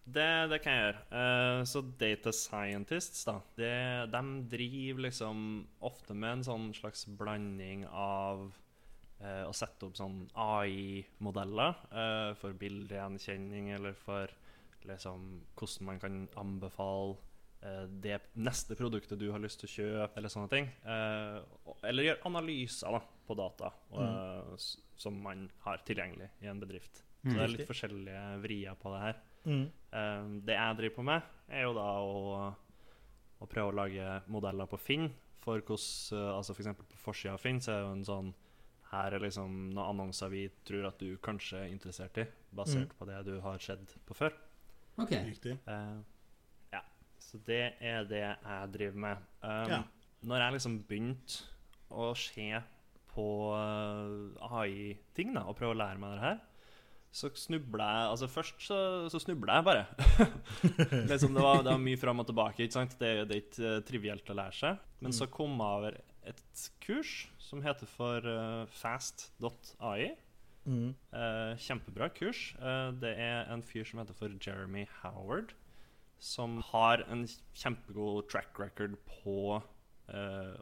det, 0.05 0.29
det 0.53 0.61
kan 0.63 0.77
jeg 0.77 0.85
gjøre. 0.85 1.01
Uh, 1.11 1.61
så 1.67 1.83
data 1.99 2.33
scientists, 2.35 3.25
da, 3.27 3.41
det, 3.59 3.75
de 4.13 4.23
driver 4.53 5.09
liksom 5.09 5.43
ofte 5.85 6.15
med 6.15 6.39
en 6.39 6.47
sånn 6.47 6.71
slags 6.77 7.07
blanding 7.19 7.85
av 7.91 8.47
uh, 9.21 9.45
å 9.49 9.55
sette 9.57 9.89
opp 9.89 9.99
sånn 9.99 10.25
AI-modeller 10.33 11.79
uh, 11.91 12.33
for 12.39 12.55
bildegjenkjenning, 12.59 13.73
eller 13.77 13.99
for 13.99 14.31
liksom 14.87 15.25
hvordan 15.57 15.87
man 15.87 16.01
kan 16.01 16.29
anbefale 16.35 17.17
eh, 17.63 17.85
det 18.03 18.21
neste 18.35 18.77
produktet 18.79 19.19
du 19.19 19.31
har 19.33 19.43
lyst 19.43 19.61
til 19.63 19.69
å 19.69 19.75
kjøpe, 19.75 20.19
eller 20.19 20.33
sånne 20.33 20.53
ting. 20.53 20.69
Eh, 20.85 21.39
eller 21.89 22.11
gjøre 22.11 22.31
analyser 22.31 22.97
da, 22.97 23.03
på 23.27 23.39
data 23.39 23.73
eh, 23.93 24.47
mm. 24.47 24.67
som 25.07 25.19
man 25.23 25.49
har 25.67 25.83
tilgjengelig 25.89 26.31
i 26.45 26.51
en 26.53 26.63
bedrift. 26.63 27.03
Så 27.27 27.35
det 27.37 27.43
er 27.45 27.53
litt 27.53 27.67
forskjellige 27.69 28.23
vrier 28.43 28.75
på 28.81 28.93
det 28.95 29.01
her. 29.03 29.21
Mm. 29.47 29.67
Eh, 29.93 30.25
det 30.47 30.55
jeg 30.57 30.77
driver 30.81 30.95
på 30.97 31.05
med, 31.11 31.23
er 31.49 31.63
jo 31.67 31.75
da 31.77 31.87
å, 32.03 32.17
å 33.43 33.47
prøve 33.51 33.71
å 33.73 33.77
lage 33.77 34.23
modeller 34.33 34.67
på 34.71 34.79
Finn. 34.79 35.09
For 35.43 35.61
hvordan, 35.61 35.79
altså 35.79 36.23
altså 36.39 36.55
F.eks. 36.57 36.73
på 36.81 36.99
forsida 37.05 37.35
av 37.37 37.43
Finn 37.43 37.61
så 37.63 37.73
er 37.73 37.79
det 37.83 37.87
jo 37.87 37.93
en 37.95 38.05
sånn 38.09 38.33
Her 38.91 39.15
er 39.15 39.23
liksom 39.23 39.55
noen 39.75 39.89
annonser 39.93 40.31
vi 40.31 40.45
tror 40.67 40.87
at 40.89 40.99
du 41.03 41.17
kanskje 41.23 41.59
er 41.65 41.71
interessert 41.75 42.19
i, 42.23 42.25
basert 42.55 42.87
Mm. 42.91 42.97
på 42.99 43.07
det 43.09 43.21
du 43.27 43.41
har 43.43 43.59
sett 43.59 43.97
på 44.07 44.15
før. 44.15 44.33
Ok. 44.99 45.11
Riktig. 45.27 45.57
Uh, 45.67 45.99
ja. 46.73 46.81
Så 47.19 47.39
det 47.45 47.75
er 47.83 48.05
det 48.07 48.23
jeg 48.23 48.71
driver 48.73 48.97
med. 49.09 49.17
Um, 49.43 49.71
Ja. 49.71 49.83
Når 50.23 50.41
jeg 50.45 50.53
liksom 50.57 50.77
begynte 50.89 51.43
å 51.91 52.13
se 52.17 52.63
på 53.13 53.27
uh, 53.55 54.61
AI-ting 54.63 55.35
da, 55.35 55.43
og 55.51 55.57
prøve 55.59 55.75
å 55.75 55.79
lære 55.83 55.99
meg 56.01 56.15
det 56.17 56.23
her, 56.25 56.41
så 57.15 57.31
snubla 57.39 57.87
jeg 57.87 58.09
Altså 58.13 58.27
Først 58.29 58.61
så, 58.67 58.79
så 59.13 59.21
snubla 59.23 59.61
jeg 59.61 59.67
bare. 59.67 59.87
liksom 61.13 61.33
det, 61.37 61.45
var, 61.45 61.63
det 61.65 61.73
var 61.73 61.81
mye 61.83 62.01
fram 62.01 62.21
og 62.21 62.29
tilbake. 62.29 62.67
ikke 62.67 62.79
sant? 62.79 62.99
Det, 63.01 63.15
det 63.31 63.39
er 63.39 63.43
ikke 63.45 63.73
uh, 63.79 63.81
trivielt 63.89 64.31
å 64.33 64.37
lære 64.37 64.59
seg. 64.59 64.85
Men 65.05 65.17
så 65.17 65.29
kom 65.31 65.57
jeg 65.57 65.81
over 65.81 65.99
et 66.27 66.69
kurs 66.83 67.17
som 67.41 67.63
heter 67.65 67.89
for 67.89 68.27
uh, 68.27 68.65
fast.ai. 68.75 70.15
Mm. 70.67 70.95
Uh, 71.15 71.55
kjempebra 71.63 72.09
kurs. 72.11 72.51
Eh, 72.59 72.89
det 73.01 73.13
er 73.23 73.47
en 73.55 73.63
fyr 73.63 73.87
som 73.87 74.01
heter 74.03 74.17
for 74.19 74.33
Jeremy 74.43 74.85
Howard, 75.01 75.55
som 76.19 76.59
har 76.73 77.05
en 77.13 77.23
kjempegod 77.55 78.27
track 78.33 78.59
record 78.59 78.97
på 79.07 79.61
eh, 80.11 80.57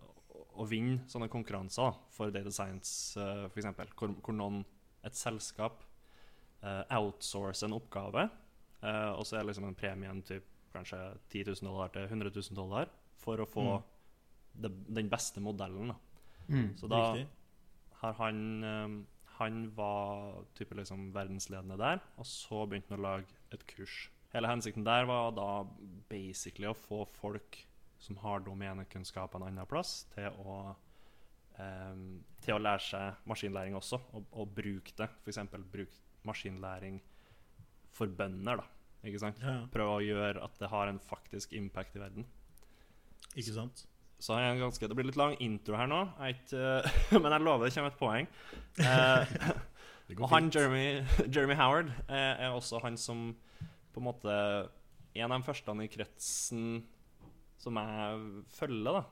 å 0.55 0.67
vinne 0.69 1.01
sånne 1.11 1.31
konkurranser 1.33 1.97
for 2.15 2.31
data 2.35 2.53
science, 2.53 3.19
uh, 3.19 3.49
f.eks. 3.49 3.73
Hvor, 3.97 4.13
hvor 4.23 4.37
noen, 4.37 4.63
et 5.05 5.17
selskap, 5.19 5.83
uh, 6.65 6.83
outsourcer 6.99 7.69
en 7.69 7.77
oppgave, 7.77 8.29
eh, 8.83 9.11
og 9.13 9.25
så 9.27 9.39
er 9.39 9.49
liksom 9.49 9.69
en 9.69 9.79
premien 9.79 10.23
typ, 10.27 10.47
kanskje 10.75 10.99
10 11.31 11.53
000 11.53 11.69
dollar 11.69 11.93
til 11.95 12.09
100 12.09 12.33
000 12.35 12.57
dollar 12.59 12.91
for 13.23 13.41
å 13.41 13.47
få 13.47 13.67
det, 14.59 14.73
den 14.97 15.11
beste 15.11 15.43
modellen. 15.43 15.93
Da. 15.93 15.99
Mm. 16.49 16.71
Så 16.79 16.91
da 16.91 17.03
Riktig. 17.13 17.29
har 18.01 18.17
han 18.19 18.41
um, 18.65 18.97
Han 19.35 19.65
var 19.75 20.45
type 20.55 20.77
liksom 20.79 21.09
verdensledende 21.15 21.79
der, 21.79 22.03
og 22.19 22.27
så 22.27 22.61
begynte 22.67 22.95
han 22.95 23.01
å 23.01 23.07
lage 23.09 23.39
et 23.51 23.65
kurs. 23.67 24.09
Hele 24.31 24.51
hensikten 24.51 24.85
der 24.87 25.09
var 25.11 25.33
da 25.35 25.65
basically 26.11 26.69
å 26.71 26.77
få 26.79 27.01
folk 27.17 27.59
som 27.99 28.19
har 28.23 28.45
domenekunnskap 28.47 29.35
en 29.35 29.47
annen 29.49 29.67
plass, 29.67 30.05
til 30.15 30.31
å 30.45 30.77
Til 32.43 32.57
å 32.57 32.59
lære 32.59 32.83
seg 32.83 33.27
maskinlæring 33.31 33.77
også, 33.79 34.01
og, 34.13 34.25
og 34.33 34.55
bruke 34.55 34.95
det. 34.99 35.07
F.eks. 35.23 35.39
bruke 35.71 36.05
maskinlæring 36.29 37.01
for 37.95 38.11
bønder, 38.11 38.63
da. 38.63 38.69
Ikke 39.05 39.21
sant? 39.21 39.41
Ja, 39.45 39.59
Prøve 39.73 39.99
å 39.99 40.05
gjøre 40.05 40.45
at 40.45 40.57
det 40.61 40.71
har 40.73 40.89
en 40.89 41.01
faktisk 41.03 41.53
impact 41.57 41.97
i 41.99 42.03
verden. 42.03 42.27
ikke 43.35 43.53
sant? 43.53 43.85
Så 44.23 44.33
har 44.33 44.45
jeg 44.45 44.55
en 44.55 44.63
ganske 44.63 44.89
Det 44.89 44.97
blir 44.97 45.09
litt 45.09 45.19
lang 45.21 45.35
intro 45.43 45.77
her 45.77 45.89
nå, 45.91 46.01
jeg 46.23 46.39
ikke, 46.39 46.63
men 47.23 47.35
jeg 47.35 47.45
lover 47.45 47.67
det 47.69 47.75
kommer 47.75 47.93
et 47.93 48.01
poeng. 48.01 48.29
Eh, 48.81 49.35
og 50.23 50.29
han 50.33 50.49
Jeremy, 50.55 50.87
Jeremy 51.35 51.59
Howard 51.59 51.93
er, 52.09 52.47
er 52.47 52.55
også 52.55 52.81
han 52.85 52.97
som 53.01 53.33
på 53.95 54.03
en 54.03 54.09
måte 54.09 54.33
En 55.15 55.31
av 55.31 55.39
de 55.39 55.47
første 55.47 55.71
i 55.85 55.91
kretsen 55.93 56.65
som 57.61 57.77
jeg 57.79 58.25
følger, 58.57 58.97
da. 58.99 59.05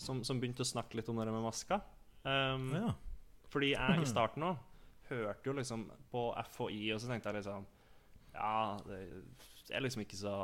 Som, 0.00 0.22
som 0.24 0.38
begynte 0.40 0.64
å 0.64 0.68
snakke 0.68 0.96
litt 0.96 1.10
om 1.12 1.18
det 1.20 1.28
med 1.28 1.44
masker. 1.44 1.82
Um, 2.24 2.70
Ja. 2.72 2.94
Fordi 3.52 3.74
jeg 3.74 4.02
i 4.02 4.08
starten 4.14 4.46
òg 4.48 4.56
hørte 5.10 5.46
jo 5.50 5.54
liksom 5.58 5.86
på 6.12 6.22
FHI, 6.52 6.92
og 6.94 7.00
så 7.02 7.10
tenkte 7.10 7.30
jeg 7.32 7.40
liksom 7.42 7.66
Ja, 8.34 8.78
det 8.86 9.02
er 9.74 9.84
liksom 9.84 10.02
ikke 10.04 10.16
så 10.20 10.34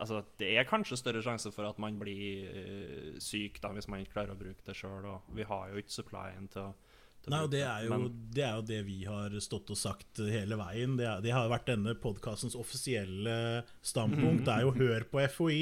Altså, 0.00 0.22
det 0.40 0.48
er 0.56 0.64
kanskje 0.64 0.96
større 0.96 1.20
sjanse 1.22 1.50
for 1.52 1.68
at 1.68 1.76
man 1.78 1.98
blir 2.00 2.46
uh, 2.48 3.18
syk 3.20 3.58
da, 3.60 3.68
hvis 3.76 3.88
man 3.92 4.00
ikke 4.00 4.14
klarer 4.14 4.32
å 4.32 4.38
bruke 4.40 4.64
det 4.64 4.72
sjøl, 4.78 5.04
vi 5.36 5.44
har 5.44 5.68
jo 5.68 5.82
ikke 5.82 5.92
supplyen 5.92 6.46
til 6.54 6.62
å, 6.64 6.70
Nei, 7.28 7.38
og 7.44 7.50
det 7.52 7.60
er, 7.62 7.84
jo, 7.86 8.08
det 8.34 8.42
er 8.42 8.54
jo 8.56 8.62
det 8.66 8.78
vi 8.88 8.96
har 9.06 9.36
stått 9.44 9.68
og 9.70 9.78
sagt 9.78 10.18
hele 10.26 10.56
veien. 10.58 10.96
Det, 10.98 11.04
er, 11.06 11.20
det 11.22 11.30
har 11.36 11.46
vært 11.52 11.68
denne 11.68 11.92
podkastens 11.94 12.56
offisielle 12.58 13.62
standpunkt. 13.84 14.42
Det 14.48 14.56
er 14.56 14.64
jo 14.64 14.72
hør 14.74 15.04
på 15.12 15.20
FHI. 15.30 15.60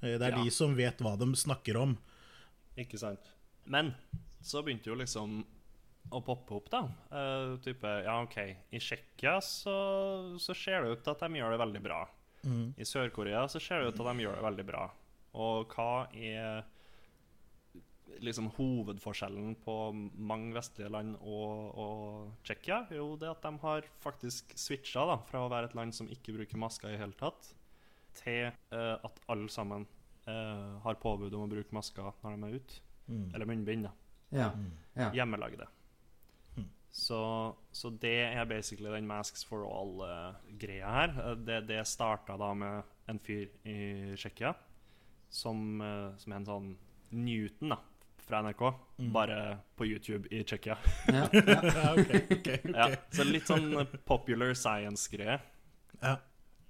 Eh, 0.00 0.16
Det 0.18 0.24
er 0.26 0.34
Ja. 0.34 0.40
de 0.42 0.50
som 0.50 0.74
vet 0.74 0.98
hva 0.98 1.12
de 1.20 1.28
snakker 1.38 1.78
om. 1.78 1.92
Ikke 2.74 2.98
sant. 2.98 3.22
Men 3.70 3.92
så 4.42 4.64
begynte 4.66 4.90
jo 4.90 4.96
liksom 4.98 5.44
å 6.10 6.22
poppe 6.24 6.56
opp, 6.58 6.70
da. 6.72 6.82
Uh, 7.12 7.58
type, 7.64 7.90
ja, 8.06 8.16
OK, 8.24 8.38
i 8.70 8.80
Tsjekkia 8.82 9.38
så, 9.44 9.76
så 10.42 10.56
ser 10.56 10.84
det 10.84 10.96
ut 10.96 11.04
til 11.06 11.14
at 11.14 11.24
de 11.26 11.40
gjør 11.40 11.54
det 11.54 11.62
veldig 11.62 11.84
bra. 11.84 12.00
I 12.80 12.86
Sør-Korea 12.88 13.44
så 13.52 13.60
ser 13.60 13.82
det 13.82 13.90
ut 13.90 13.96
til 13.98 14.06
at 14.08 14.16
de 14.16 14.24
gjør 14.24 14.38
det 14.38 14.44
veldig 14.46 14.64
bra. 14.70 14.84
Og 15.40 15.74
hva 15.74 16.06
er 16.16 16.62
liksom 18.24 18.50
hovedforskjellen 18.56 19.54
på 19.64 19.74
mange 20.18 20.54
vestlige 20.56 20.90
land 20.92 21.16
og, 21.20 21.70
og 21.78 22.44
Tsjekkia? 22.44 22.82
Jo, 22.96 23.14
det 23.20 23.30
at 23.30 23.44
de 23.44 23.52
har 23.62 23.88
faktisk 24.02 24.54
switcha 24.58 25.04
da, 25.08 25.18
fra 25.30 25.44
å 25.44 25.50
være 25.52 25.70
et 25.70 25.78
land 25.78 25.96
som 25.96 26.10
ikke 26.10 26.34
bruker 26.36 26.60
masker 26.60 26.94
i 26.94 27.00
hele 27.00 27.16
tatt, 27.20 27.52
til 28.20 28.50
uh, 28.74 28.96
at 29.06 29.20
alle 29.30 29.50
sammen 29.52 29.86
uh, 30.26 30.80
har 30.84 31.00
påbud 31.02 31.34
om 31.36 31.46
å 31.46 31.50
bruke 31.50 31.76
masker 31.76 32.10
når 32.24 32.36
de 32.36 32.48
er 32.48 32.56
ute. 32.60 32.80
Mm. 33.10 33.26
Eller 33.34 33.50
munnbind, 33.52 33.88
da. 33.88 33.94
Ja. 34.30 34.50
ja. 34.94 35.10
Hjemmelagde. 35.20 35.66
Så, 36.92 37.54
så 37.72 37.90
det 38.02 38.16
er 38.34 38.44
basically 38.50 38.90
den 38.90 39.06
Masks 39.06 39.44
for 39.46 39.62
all-greia 39.68 40.90
her. 40.90 41.12
Eh, 41.30 41.36
Det, 41.46 41.60
det 41.68 41.84
starta 41.86 42.36
da 42.40 42.52
med 42.54 42.82
en 43.08 43.18
fyr 43.22 43.46
i 43.64 43.76
Tsjekkia 44.16 44.54
som, 45.30 45.80
eh, 45.80 46.16
som 46.18 46.32
er 46.32 46.36
en 46.40 46.48
sånn 46.48 46.70
Newton, 47.12 47.68
da, 47.74 47.78
fra 48.26 48.40
NRK. 48.42 48.62
Mm. 48.98 49.12
Bare 49.14 49.36
på 49.78 49.86
YouTube 49.86 50.26
i 50.34 50.42
Tsjekkia. 50.42 50.76
ja, 51.08 51.28
ja. 51.32 51.92
okay, 51.94 52.24
ok, 52.24 52.32
ok, 52.36 52.50
ok. 52.70 52.74
Ja, 52.74 52.88
så 53.14 53.26
litt 53.26 53.46
sånn 53.46 53.70
popular 54.06 54.54
science-greie. 54.58 55.38
Ja. 56.02 56.16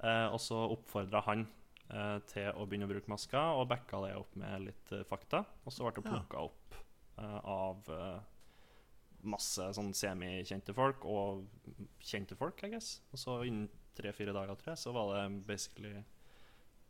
Eh, 0.03 0.27
og 0.33 0.41
så 0.41 0.61
oppfordra 0.77 1.21
han 1.27 1.47
eh, 1.91 2.19
til 2.31 2.53
å 2.57 2.65
begynne 2.69 2.89
å 2.89 2.93
bruke 2.93 3.09
masker, 3.13 3.57
og 3.57 3.69
backa 3.73 4.01
det 4.07 4.15
opp 4.21 4.37
med 4.41 4.69
litt 4.69 4.93
eh, 4.97 5.05
fakta. 5.09 5.43
Og 5.65 5.73
så 5.73 5.89
ble 5.89 5.97
det 5.97 6.05
Ja. 6.09 6.13
plukka 6.21 6.45
opp 6.49 6.77
eh, 7.21 7.41
av 7.57 7.89
eh, 7.97 8.21
masse 9.29 9.67
sånn 9.77 9.93
semikjente 9.97 10.75
folk, 10.77 11.05
og 11.05 11.45
kjente 12.05 12.39
folk, 12.39 12.63
I 12.65 12.73
guess. 12.75 13.01
Og 13.13 13.21
så 13.21 13.37
innen 13.49 13.69
tre-fire 13.97 14.35
dager, 14.37 14.57
tror 14.59 14.73
jeg, 14.73 14.83
så 14.83 14.95
var 14.97 15.13
det 15.15 15.25
basically 15.49 15.95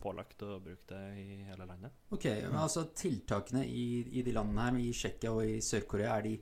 pålagt 0.00 0.42
å 0.46 0.58
bruke 0.64 0.86
det 0.88 1.02
i 1.20 1.40
hele 1.44 1.66
landet. 1.68 1.96
Ok, 2.14 2.26
men 2.46 2.60
altså 2.62 2.86
Tiltakene 2.96 3.66
i, 3.68 4.02
i 4.16 4.24
de 4.24 4.34
landene 4.36 4.68
her, 4.68 4.78
i 4.80 4.92
Tsjekkia 4.96 5.32
og 5.34 5.42
i 5.44 5.58
Sør-Korea, 5.64 6.14
er 6.16 6.28
de, 6.28 6.36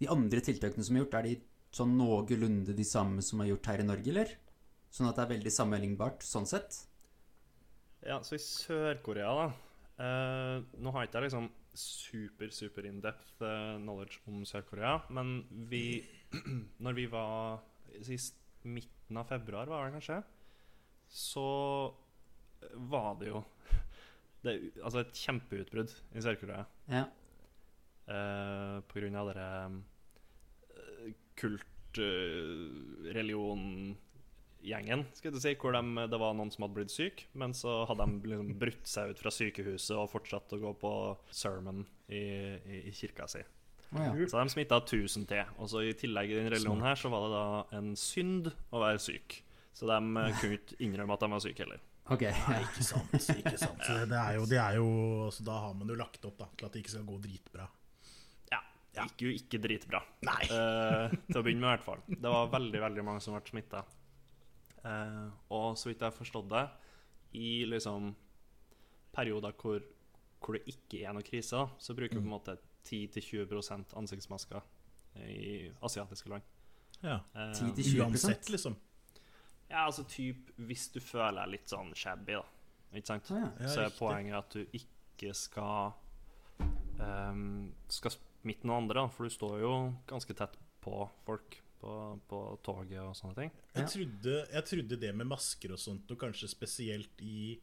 de 0.00 0.08
andre 0.10 0.42
tiltakene 0.44 0.86
som 0.86 0.96
er 0.96 1.04
gjort, 1.04 1.18
er 1.20 1.28
de 1.28 1.36
sånn 1.74 1.94
noenlunde 1.98 2.74
de 2.74 2.86
samme 2.86 3.22
som 3.26 3.42
er 3.42 3.52
gjort 3.52 3.70
her 3.70 3.84
i 3.84 3.86
Norge, 3.86 4.10
eller? 4.14 4.34
Sånn 4.94 5.10
at 5.10 5.18
det 5.18 5.24
er 5.24 5.32
veldig 5.34 5.52
sammenlignbart 5.54 6.26
sånn 6.26 6.46
sett? 6.46 6.80
Ja, 8.04 8.20
så 8.26 8.36
i 8.36 8.42
Sør-Korea, 8.42 9.30
da 9.38 9.73
eh, 9.98 10.56
Nå 10.80 10.92
har 10.94 11.04
jeg 11.04 11.10
ikke 11.10 11.24
liksom 11.26 11.48
super, 11.74 12.50
super 12.54 12.86
in-depth 12.88 13.42
eh, 13.42 13.76
knowledge 13.82 14.20
om 14.30 14.44
Sør-Korea, 14.48 14.98
men 15.14 15.36
vi 15.70 16.04
Når 16.84 16.98
vi 16.98 17.06
var 17.10 17.62
sist 18.02 18.40
midten 18.64 19.20
av 19.20 19.28
februar, 19.28 19.68
var 19.68 19.86
det 19.86 19.98
kanskje, 19.98 20.22
så 21.06 21.48
var 22.88 23.18
det 23.20 23.28
jo 23.28 23.42
det, 24.46 24.54
Altså 24.80 25.02
et 25.02 25.20
kjempeutbrudd 25.20 25.92
i 26.14 26.24
Sør-Korea 26.24 26.64
Ja. 26.90 27.04
Uh, 28.04 28.82
på 28.84 29.00
grunn 29.00 29.14
av 29.16 29.30
dere 29.30 29.48
kult 31.38 31.98
eh, 31.98 33.14
religion-gjengen, 34.64 35.04
skal 35.14 35.32
du 35.32 35.40
si, 35.40 35.54
hvor 35.60 35.72
de, 35.72 36.06
det 36.10 36.18
var 36.20 36.34
noen 36.34 36.50
som 36.52 36.64
hadde 36.64 36.74
blitt 36.78 36.92
syk, 36.92 37.26
men 37.34 37.54
så 37.54 37.84
hadde 37.88 38.06
de 38.06 38.30
liksom 38.32 38.58
brutt 38.58 38.86
seg 38.88 39.12
ut 39.12 39.20
fra 39.20 39.30
sykehuset 39.30 39.96
og 39.96 40.10
fortsatt 40.10 40.52
å 40.56 40.60
gå 40.60 40.72
på 40.80 40.92
sermon 41.30 41.84
i, 42.08 42.24
i, 42.64 42.80
i 42.88 42.92
kirka 42.94 43.28
si. 43.28 43.42
Oh, 43.94 44.02
ja. 44.02 44.26
Så 44.26 44.40
de 44.40 44.50
smitta 44.50 44.80
1000 44.80 45.26
til. 45.30 45.50
Og 45.60 45.70
så 45.70 45.84
i 45.84 45.94
tillegg 45.94 46.32
i 46.32 46.38
den 46.40 46.50
religionen 46.50 46.82
her 46.82 46.98
så 46.98 47.10
var 47.12 47.26
det 47.26 47.34
da 47.34 47.78
en 47.78 47.92
synd 47.94 48.50
å 48.74 48.80
være 48.82 48.98
syk. 48.98 49.42
Så 49.74 49.86
de 49.86 49.98
eh, 49.98 50.38
kunne 50.40 50.58
ikke 50.58 50.78
innrømme 50.82 51.14
at 51.14 51.22
de 51.22 51.30
var 51.30 51.42
syke 51.44 51.62
heller. 51.62 51.82
Ok. 52.10 52.26
Nei, 52.26 52.58
ikke 52.64 52.84
sant. 52.84 53.14
ikke 53.14 53.54
sant. 53.60 53.80
Så 53.86 54.00
det 54.10 54.18
er 54.18 54.34
jo, 54.36 54.44
det 54.50 54.58
er 54.60 54.76
jo 54.76 54.88
altså, 55.28 55.46
Da 55.46 55.54
har 55.62 55.78
man 55.78 55.88
jo 55.88 55.96
lagt 55.96 56.26
opp 56.28 56.36
da, 56.42 56.50
til 56.52 56.66
at 56.66 56.74
det 56.74 56.82
ikke 56.82 56.92
skal 56.96 57.06
gå 57.08 57.16
dritbra. 57.22 57.68
Ja. 58.50 58.60
Det 58.90 59.06
gikk 59.08 59.24
jo 59.24 59.32
ikke 59.38 59.62
dritbra. 59.62 60.02
Nei. 60.26 60.40
Uh, 60.50 61.14
til 61.30 61.40
å 61.40 61.44
begynne 61.46 61.62
med, 61.62 61.70
i 61.70 61.72
hvert 61.76 61.86
fall. 61.86 62.02
Det 62.10 62.34
var 62.34 62.50
veldig 62.52 62.82
veldig 62.88 63.06
mange 63.06 63.24
som 63.24 63.38
ble 63.38 63.46
smitta. 63.54 63.84
Og 64.84 65.78
så 65.80 65.88
vidt 65.88 66.02
jeg 66.02 66.10
har 66.10 66.16
forstått 66.16 66.50
det, 66.52 66.64
i 67.34 67.64
liksom 67.66 68.12
perioder 69.14 69.54
hvor, 69.58 69.82
hvor 70.42 70.58
det 70.58 70.64
ikke 70.70 71.04
er 71.06 71.14
noe 71.16 71.26
krise, 71.26 71.64
så 71.78 71.96
bruker 71.96 72.18
vi 72.18 72.22
på 72.22 72.28
en 72.28 72.34
måte 72.34 72.56
10-20% 72.84 73.94
ansiktsmasker 73.98 74.60
i 75.24 75.70
asiatiske 75.84 76.30
land. 76.30 76.42
Ja. 77.00 77.20
Eh, 77.34 77.52
10-20%? 77.52 78.02
Uansett, 78.02 78.50
liksom. 78.50 78.76
ja, 79.68 79.84
altså 79.84 80.04
typ 80.08 80.50
hvis 80.56 80.88
du 80.94 81.00
føler 81.00 81.42
deg 81.42 81.56
litt 81.56 81.72
sånn 81.72 81.94
shabby, 81.98 82.38
da. 82.38 82.44
Ikke 82.94 83.10
sant? 83.10 83.30
Ja. 83.34 83.50
Ja, 83.58 83.70
så 83.70 83.86
er 83.86 83.96
poenget 83.96 84.38
at 84.38 84.54
du 84.54 84.76
ikke 84.78 85.32
skal 85.34 85.94
um, 87.00 87.72
Skal 87.90 88.14
smitte 88.14 88.68
noen 88.68 88.84
andre, 88.84 89.02
da, 89.02 89.10
for 89.10 89.26
du 89.26 89.34
står 89.34 89.58
jo 89.64 89.74
ganske 90.10 90.36
tett 90.38 90.58
på 90.84 91.06
folk 91.24 91.58
på, 91.84 91.94
på 92.30 92.40
toget 92.64 93.00
og 93.02 93.14
sånne 93.18 93.36
ting. 93.42 93.54
Jeg 93.76 93.90
trodde, 93.92 94.36
jeg 94.56 94.68
trodde 94.70 95.00
det 95.04 95.12
med 95.16 95.28
masker 95.28 95.74
og 95.76 95.80
sånt, 95.80 96.10
og 96.10 96.20
kanskje 96.20 96.48
spesielt 96.50 97.24
i 97.24 97.54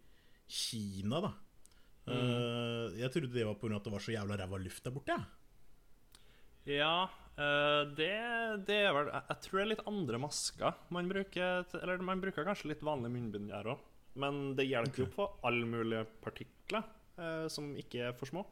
Kina, 0.51 1.21
da. 1.23 1.31
Eh, 2.11 2.99
jeg 2.99 3.13
trodde 3.13 3.33
det 3.33 3.45
var 3.47 3.57
pga. 3.61 3.77
at 3.77 3.87
det 3.87 3.93
var 3.93 4.03
så 4.03 4.13
jævla 4.13 4.37
ræva 4.37 4.59
luft 4.61 4.83
der 4.85 4.93
borte. 4.93 5.15
Ja. 5.15 5.29
Ja, 6.69 7.09
uh, 7.39 7.89
det, 7.97 8.11
det 8.67 8.75
er 8.85 8.91
vel 8.93 9.07
jeg, 9.09 9.23
jeg 9.31 9.37
tror 9.41 9.57
det 9.57 9.63
er 9.63 9.69
litt 9.71 9.87
andre 9.89 10.19
masker 10.21 10.75
man 10.93 11.09
bruker. 11.09 11.63
Eller 11.79 12.03
man 12.05 12.21
bruker 12.21 12.45
kanskje 12.45 12.69
litt 12.69 12.83
vanlig 12.85 13.09
munnbind 13.15 13.49
der 13.49 13.71
òg. 13.73 13.87
Men 14.21 14.51
det 14.57 14.67
hjelper 14.67 15.05
jo 15.05 15.07
på 15.15 15.25
alle 15.47 15.65
mulige 15.65 16.03
partikler 16.21 16.85
uh, 17.17 17.47
som 17.49 17.71
ikke 17.79 18.11
er 18.11 18.13
for 18.19 18.29
små. 18.29 18.45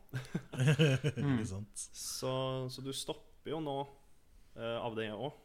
mm. 1.19 1.43
Så, 1.75 2.33
så 2.71 2.85
du 2.85 2.89
stopper 2.95 3.53
jo 3.53 3.61
nå 3.61 3.77
eh, 4.55 4.77
av 4.79 4.95
det 4.97 5.09
òg. 5.13 5.35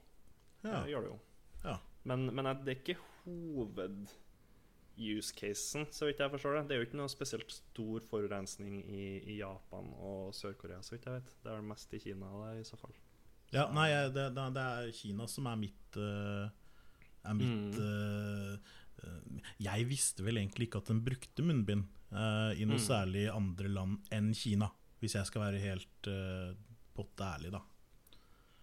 Ja. 0.64 0.80
Det 0.82 0.90
gjør 0.90 1.02
det 1.04 1.10
jo. 1.12 1.18
Ja. 1.64 1.76
Men, 2.08 2.18
men 2.34 2.44
det 2.64 2.70
er 2.72 2.78
ikke 2.80 2.96
hoved-use-casen, 3.24 5.82
så 5.92 6.06
vidt 6.08 6.20
jeg 6.20 6.30
forstår 6.32 6.52
det. 6.58 6.64
Det 6.68 6.74
er 6.76 6.80
jo 6.82 6.86
ikke 6.88 7.00
noe 7.00 7.08
spesielt 7.12 7.50
stor 7.52 7.98
forurensning 8.10 8.74
i, 8.84 9.04
i 9.34 9.36
Japan 9.40 9.86
og 9.96 10.34
Sør-Korea, 10.36 10.80
så 10.84 10.90
vidt 10.96 11.06
jeg 11.08 11.14
vet. 11.20 11.28
Det 11.42 11.48
er 11.50 11.56
vel 11.58 11.68
mest 11.72 11.88
i 11.96 12.00
Kina 12.02 12.26
det, 12.42 12.52
i 12.60 12.64
så 12.68 12.76
fall. 12.80 12.94
Ja, 13.54 13.64
nei, 13.72 13.88
det, 14.10 14.24
det, 14.34 14.44
det 14.56 14.62
er 14.64 14.90
Kina 14.96 15.24
som 15.30 15.46
er 15.46 15.56
mitt 15.60 15.96
eh, 16.00 16.46
Er 17.28 17.34
mitt 17.38 17.74
mm. 17.78 17.78
uh, 17.78 18.54
Jeg 19.62 19.84
visste 19.86 20.24
vel 20.26 20.38
egentlig 20.40 20.66
ikke 20.66 20.80
at 20.82 20.90
den 20.90 21.04
brukte 21.06 21.42
munnbind 21.46 21.84
uh, 22.10 22.50
i 22.56 22.64
noe 22.66 22.78
Mm. 22.80 22.86
særlig 22.88 23.24
andre 23.30 23.68
land 23.70 23.98
enn 24.10 24.32
Kina. 24.34 24.68
Hvis 25.00 25.14
jeg 25.18 25.26
skal 25.28 25.42
være 25.44 25.58
helt 25.62 26.06
uh, 26.10 26.50
potte 26.96 27.22
ærlig, 27.24 27.52
da. 27.54 27.60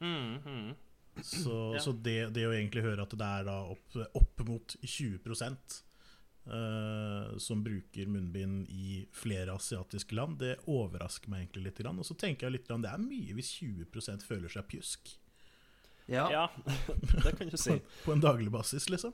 Mm, 0.02 0.36
mm. 0.44 0.76
Så, 1.20 1.76
Ja. 1.76 1.82
så 1.84 1.92
det, 1.92 2.34
det 2.36 2.48
å 2.48 2.54
egentlig 2.56 2.86
høre 2.86 3.04
at 3.04 3.14
det 3.18 3.28
er 3.28 3.48
da 3.48 3.58
opp, 3.74 3.98
opp 4.16 4.44
mot 4.48 4.76
20 4.82 5.20
Uh, 6.42 7.38
som 7.38 7.60
bruker 7.62 8.08
munnbind 8.10 8.64
i 8.74 9.04
flere 9.14 9.54
asiatiske 9.54 10.16
land, 10.18 10.40
det 10.42 10.56
overrasker 10.66 11.30
meg 11.30 11.44
egentlig 11.44 11.68
litt. 11.68 11.82
Og 11.86 12.08
så 12.08 12.16
tenker 12.18 12.48
jeg 12.48 12.56
litt 12.56 12.66
grann, 12.68 12.82
det 12.82 12.90
er 12.90 13.04
mye 13.04 13.36
hvis 13.38 13.52
20% 13.62 14.26
føler 14.26 14.50
seg 14.50 14.66
pjusk. 14.72 15.12
Ja. 16.10 16.26
Ja, 16.34 16.48
det 17.24 17.36
kan 17.38 17.52
du 17.52 17.58
si. 17.62 17.78
På, 17.78 18.08
på 18.08 18.16
en 18.16 18.26
daglig 18.26 18.50
basis, 18.52 18.90
liksom. 18.90 19.14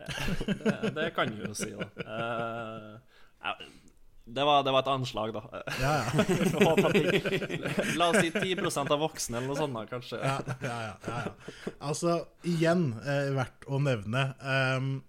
Det, 0.00 0.94
det 0.96 1.10
kan 1.14 1.30
du 1.30 1.44
jo 1.44 1.52
si, 1.52 1.68
da. 1.76 1.90
Uh, 3.44 3.52
det, 4.24 4.44
var, 4.44 4.62
det 4.64 4.72
var 4.72 4.80
et 4.80 4.88
anslag, 4.88 5.34
da. 5.36 5.42
Ja, 5.80 5.92
ja. 6.00 6.06
La 7.98 8.08
oss 8.08 8.16
si 8.24 8.30
10 8.32 8.56
av 8.80 8.98
voksne, 9.02 9.36
eller 9.36 9.48
noe 9.50 9.56
sånt, 9.58 9.74
da, 9.76 9.84
kanskje. 9.90 10.16
ja, 10.22 10.38
ja, 10.64 10.76
ja, 10.88 10.94
ja. 11.04 11.32
Altså, 11.84 12.24
igjen 12.48 12.94
eh, 13.04 13.36
verdt 13.36 13.64
å 13.68 13.78
nevne 13.84 14.34
um, 14.40 15.04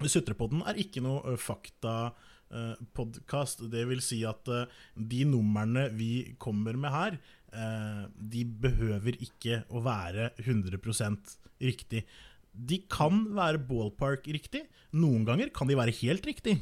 Sutrepodden 0.00 0.64
er 0.64 0.80
ikke 0.80 1.00
noe 1.04 1.20
uh, 1.34 1.40
faktapodkast. 1.40 3.60
det 3.70 3.88
vil 3.90 4.00
si 4.02 4.24
at 4.26 4.48
eh, 4.48 4.66
de 4.96 5.24
numrene 5.28 5.88
vi 5.92 6.34
kommer 6.40 6.76
med 6.80 6.90
her, 6.94 7.18
eh, 7.52 8.04
de 8.16 8.44
behøver 8.64 9.14
ikke 9.20 9.64
å 9.68 9.80
være 9.84 10.30
100% 10.40 11.36
riktig. 11.60 12.06
De 12.50 12.82
kan 12.90 13.30
være 13.36 13.62
ballpark 13.62 14.26
riktig. 14.26 14.66
Noen 14.96 15.24
ganger 15.28 15.50
kan 15.54 15.68
de 15.68 15.76
være 15.78 15.92
helt 16.00 16.26
riktig. 16.26 16.58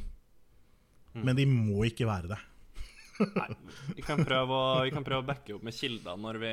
Men 1.25 1.39
de 1.39 1.47
må 1.51 1.83
ikke 1.89 2.07
være 2.09 2.35
det. 2.35 2.41
Nei, 3.19 3.49
vi 3.97 4.03
kan 4.07 4.21
prøve 4.23 4.55
å, 4.55 4.67
vi 4.87 4.93
kan 4.95 5.05
prøve 5.07 5.25
å 5.25 5.27
backe 5.27 5.55
opp 5.57 5.65
med 5.67 5.75
kilder 5.75 6.19
når 6.21 6.39
vi, 6.43 6.51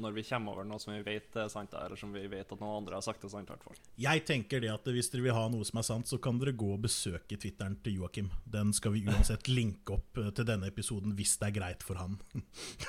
når 0.00 0.14
vi 0.16 0.24
kommer 0.24 0.56
over 0.56 0.68
noe 0.68 0.80
som 0.80 0.94
vi 0.94 1.02
vet 1.04 1.36
er 1.42 1.50
sant, 1.52 1.74
eller 1.76 2.00
som 2.00 2.14
vi 2.14 2.22
vet 2.30 2.48
at 2.48 2.62
noen 2.62 2.78
andre 2.78 2.96
har 2.96 3.04
sagt 3.04 3.26
er 3.26 3.32
sant. 3.32 3.50
i 3.50 3.52
hvert 3.52 3.66
fall. 3.66 3.80
Jeg 4.00 4.24
tenker 4.28 4.64
det 4.64 4.70
at 4.72 4.88
hvis 4.88 5.12
dere 5.12 5.26
vil 5.26 5.36
ha 5.36 5.44
noe 5.52 5.66
som 5.68 5.82
er 5.82 5.86
sant, 5.90 6.08
så 6.08 6.20
kan 6.22 6.40
dere 6.40 6.56
gå 6.56 6.70
og 6.76 6.80
besøke 6.86 7.36
Twitteren 7.40 7.76
til 7.84 8.00
Joakim. 8.00 8.30
Den 8.48 8.72
skal 8.76 8.94
vi 8.96 9.04
uansett 9.08 9.50
linke 9.52 9.98
opp 9.98 10.22
eh, 10.22 10.32
til 10.36 10.48
denne 10.48 10.70
episoden 10.72 11.12
hvis 11.18 11.36
det 11.42 11.50
er 11.50 11.58
greit 11.58 11.84
for 11.86 12.00
han. 12.00 12.16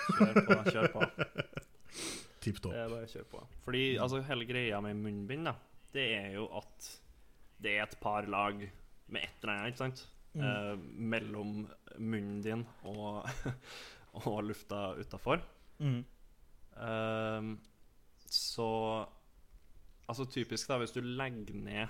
Kjør 0.07 0.41
på. 0.47 0.59
kjør 0.71 0.89
på 0.95 1.09
Tipp 2.41 2.57
topp. 2.63 2.71
Det 2.73 2.79
er 2.81 2.89
bare 2.89 3.05
å 3.05 3.11
kjøre 3.11 3.29
på. 3.29 3.43
Fordi 3.67 3.83
altså, 4.01 4.23
hele 4.25 4.47
greia 4.49 4.79
med 4.81 4.97
munnbind, 5.03 5.51
da, 5.51 5.57
det 5.93 6.07
er 6.15 6.31
jo 6.39 6.47
at 6.57 6.87
det 7.61 7.75
er 7.75 7.83
et 7.85 7.99
par 8.01 8.25
lag 8.31 8.63
med 9.11 9.27
et 9.27 9.43
eller 9.43 9.53
annet, 9.53 9.75
ikke 9.75 9.83
sant? 9.83 10.07
Eh, 10.31 10.75
mellom 10.95 11.65
munnen 11.99 12.37
din 12.43 12.61
og, 12.87 13.25
og 14.23 14.37
lufta 14.47 14.93
utafor. 14.95 15.43
Mm. 15.79 16.05
Eh, 16.77 17.49
så 18.31 18.69
Altså 20.11 20.25
typisk, 20.27 20.67
da, 20.67 20.75
hvis 20.81 20.91
du 20.91 20.99
legger 20.99 21.55
ned 21.55 21.87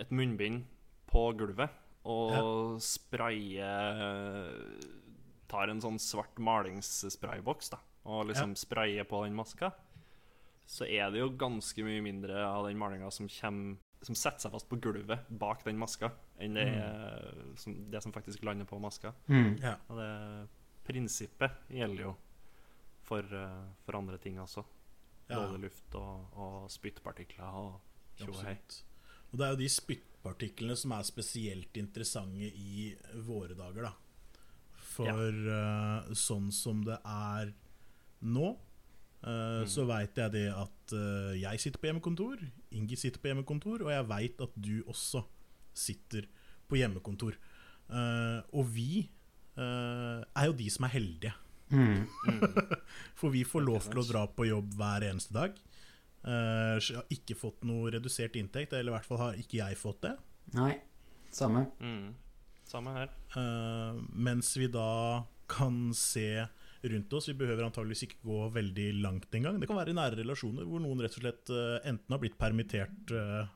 et 0.00 0.12
munnbind 0.14 0.62
på 1.10 1.26
gulvet 1.36 1.68
og 2.08 2.78
sprayer 2.80 4.48
Tar 5.52 5.68
en 5.68 5.82
sånn 5.84 5.98
svart 6.00 6.40
malingssprayboks 6.40 7.74
da 7.74 7.80
og 8.08 8.30
liksom 8.30 8.56
sprayer 8.58 9.04
på 9.06 9.20
den 9.22 9.36
maska, 9.38 9.68
så 10.66 10.88
er 10.90 11.12
det 11.12 11.20
jo 11.20 11.28
ganske 11.38 11.84
mye 11.86 12.02
mindre 12.02 12.40
av 12.42 12.66
den 12.66 12.80
malinga 12.80 13.10
som 13.14 13.28
kommer 13.30 13.76
som 14.02 14.16
setter 14.18 14.44
seg 14.44 14.54
fast 14.54 14.68
på 14.70 14.78
gulvet 14.82 15.28
bak 15.28 15.62
den 15.66 15.78
maska, 15.80 16.10
enn 16.42 16.58
det, 16.58 16.66
som, 17.60 17.76
det 17.90 18.02
som 18.02 18.14
faktisk 18.14 18.42
lander 18.46 18.66
på 18.68 18.80
maska. 18.82 19.14
Mm. 19.30 19.56
Ja. 19.62 19.76
Og 19.88 20.00
det 20.00 20.10
prinsippet 20.86 21.66
gjelder 21.70 22.08
jo 22.08 22.14
for, 23.06 23.22
eh, 23.22 23.66
for 23.84 23.98
andre 23.98 24.18
ting 24.18 24.40
også. 24.42 24.64
Ja. 25.28 25.38
Dårlig 25.38 25.68
luft 25.68 25.94
og, 25.98 26.32
og 26.34 26.70
spyttpartikler 26.72 27.60
og 27.62 27.78
tjo 28.18 28.32
og 28.32 28.42
hei. 28.46 28.56
Og 29.30 29.38
det 29.38 29.46
er 29.46 29.54
jo 29.54 29.60
de 29.62 29.70
spyttpartiklene 29.72 30.76
som 30.76 30.92
er 30.96 31.06
spesielt 31.08 31.78
interessante 31.80 32.50
i 32.50 32.90
våre 33.24 33.56
dager, 33.56 33.88
da. 33.88 33.94
For 34.92 35.52
eh, 35.56 36.12
sånn 36.18 36.50
som 36.52 36.82
det 36.84 36.98
er 37.08 37.54
nå, 38.22 38.50
eh, 39.22 39.62
så 39.70 39.86
veit 39.88 40.18
jeg 40.18 40.34
det 40.34 40.48
at 40.50 40.94
uh, 40.96 41.32
jeg 41.38 41.62
sitter 41.62 41.82
på 41.82 41.90
hjemmekontor, 41.90 42.42
Ingi 42.74 42.98
sitter 42.98 43.22
på 43.22 43.30
hjemmekontor, 43.30 43.86
og 43.86 43.92
jeg 43.94 44.08
veit 44.10 44.44
at 44.44 44.54
du 44.56 44.76
også 44.90 45.24
sitter 45.72 46.28
på 46.68 46.80
hjemmekontor. 46.80 47.36
Uh, 47.92 48.40
og 48.56 48.70
vi 48.72 49.04
eh, 49.56 50.20
er 50.22 50.48
jo 50.48 50.56
de 50.56 50.68
som 50.72 50.86
er 50.86 50.94
heldige. 50.96 51.34
Mm. 51.72 52.04
For 53.18 53.32
vi 53.32 53.44
får 53.48 53.64
lov 53.64 53.86
til 53.88 54.02
å 54.02 54.06
dra 54.06 54.24
på 54.28 54.48
jobb 54.48 54.74
hver 54.78 55.06
eneste 55.08 55.36
dag. 55.36 55.56
Eh, 56.22 56.76
så 56.78 56.94
jeg 56.94 57.00
har 57.00 57.14
ikke 57.16 57.38
fått 57.38 57.64
noe 57.68 57.92
redusert 57.94 58.36
inntekt, 58.38 58.74
eller 58.76 58.92
i 58.92 58.96
hvert 58.96 59.08
fall 59.08 59.22
har 59.22 59.40
ikke 59.40 59.60
jeg 59.60 59.80
fått 59.80 60.02
det. 60.06 60.16
Nei, 60.58 60.74
samme. 61.34 61.66
Mm. 61.82 62.12
Samme 62.68 62.96
her. 62.96 63.14
Eh, 63.38 64.02
mens 64.12 64.54
vi 64.58 64.68
da 64.72 65.24
kan 65.50 65.90
se 65.96 66.46
rundt 66.84 67.12
oss. 67.12 67.28
Vi 67.28 67.36
behøver 67.38 67.66
antageligvis 67.66 68.06
ikke 68.06 68.22
gå 68.24 68.38
veldig 68.54 68.88
langt 69.02 69.34
engang. 69.38 69.60
Det 69.60 69.68
kan 69.70 69.78
være 69.78 69.92
i 69.92 69.98
nære 69.98 70.18
relasjoner 70.22 70.66
hvor 70.68 70.82
noen 70.82 71.04
rett 71.04 71.16
og 71.18 71.24
slett 71.24 71.52
eh, 71.54 71.78
enten 71.90 72.14
har 72.14 72.22
blitt 72.22 72.38
permittert 72.40 73.14
eh, 73.14 73.52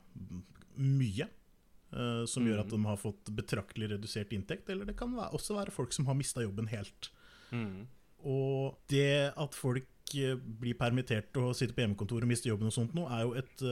mye, 0.76 1.26
eh, 1.26 2.22
som 2.30 2.46
gjør 2.46 2.62
at 2.62 2.72
de 2.72 2.80
har 2.86 3.02
fått 3.02 3.32
betraktelig 3.36 3.90
redusert 3.96 4.32
inntekt, 4.36 4.70
eller 4.72 4.88
det 4.88 4.96
kan 4.98 5.14
også 5.26 5.58
være 5.58 5.74
folk 5.74 5.94
som 5.96 6.08
har 6.10 6.18
mista 6.18 6.44
jobben 6.44 6.70
helt. 6.72 7.10
Mm. 7.50 7.86
Og 8.26 8.80
det 8.90 9.32
at 9.34 9.54
folk 9.54 9.92
blir 10.06 10.76
permittert 10.78 11.34
og 11.42 11.50
sitter 11.58 11.74
på 11.74 11.82
hjemmekontor 11.82 12.22
og 12.22 12.30
mister 12.30 12.52
jobben 12.52 12.70
og 12.70 12.74
sånt 12.74 12.92
nå, 12.94 13.08
er 13.10 13.24
jo 13.24 13.32
et, 13.40 13.62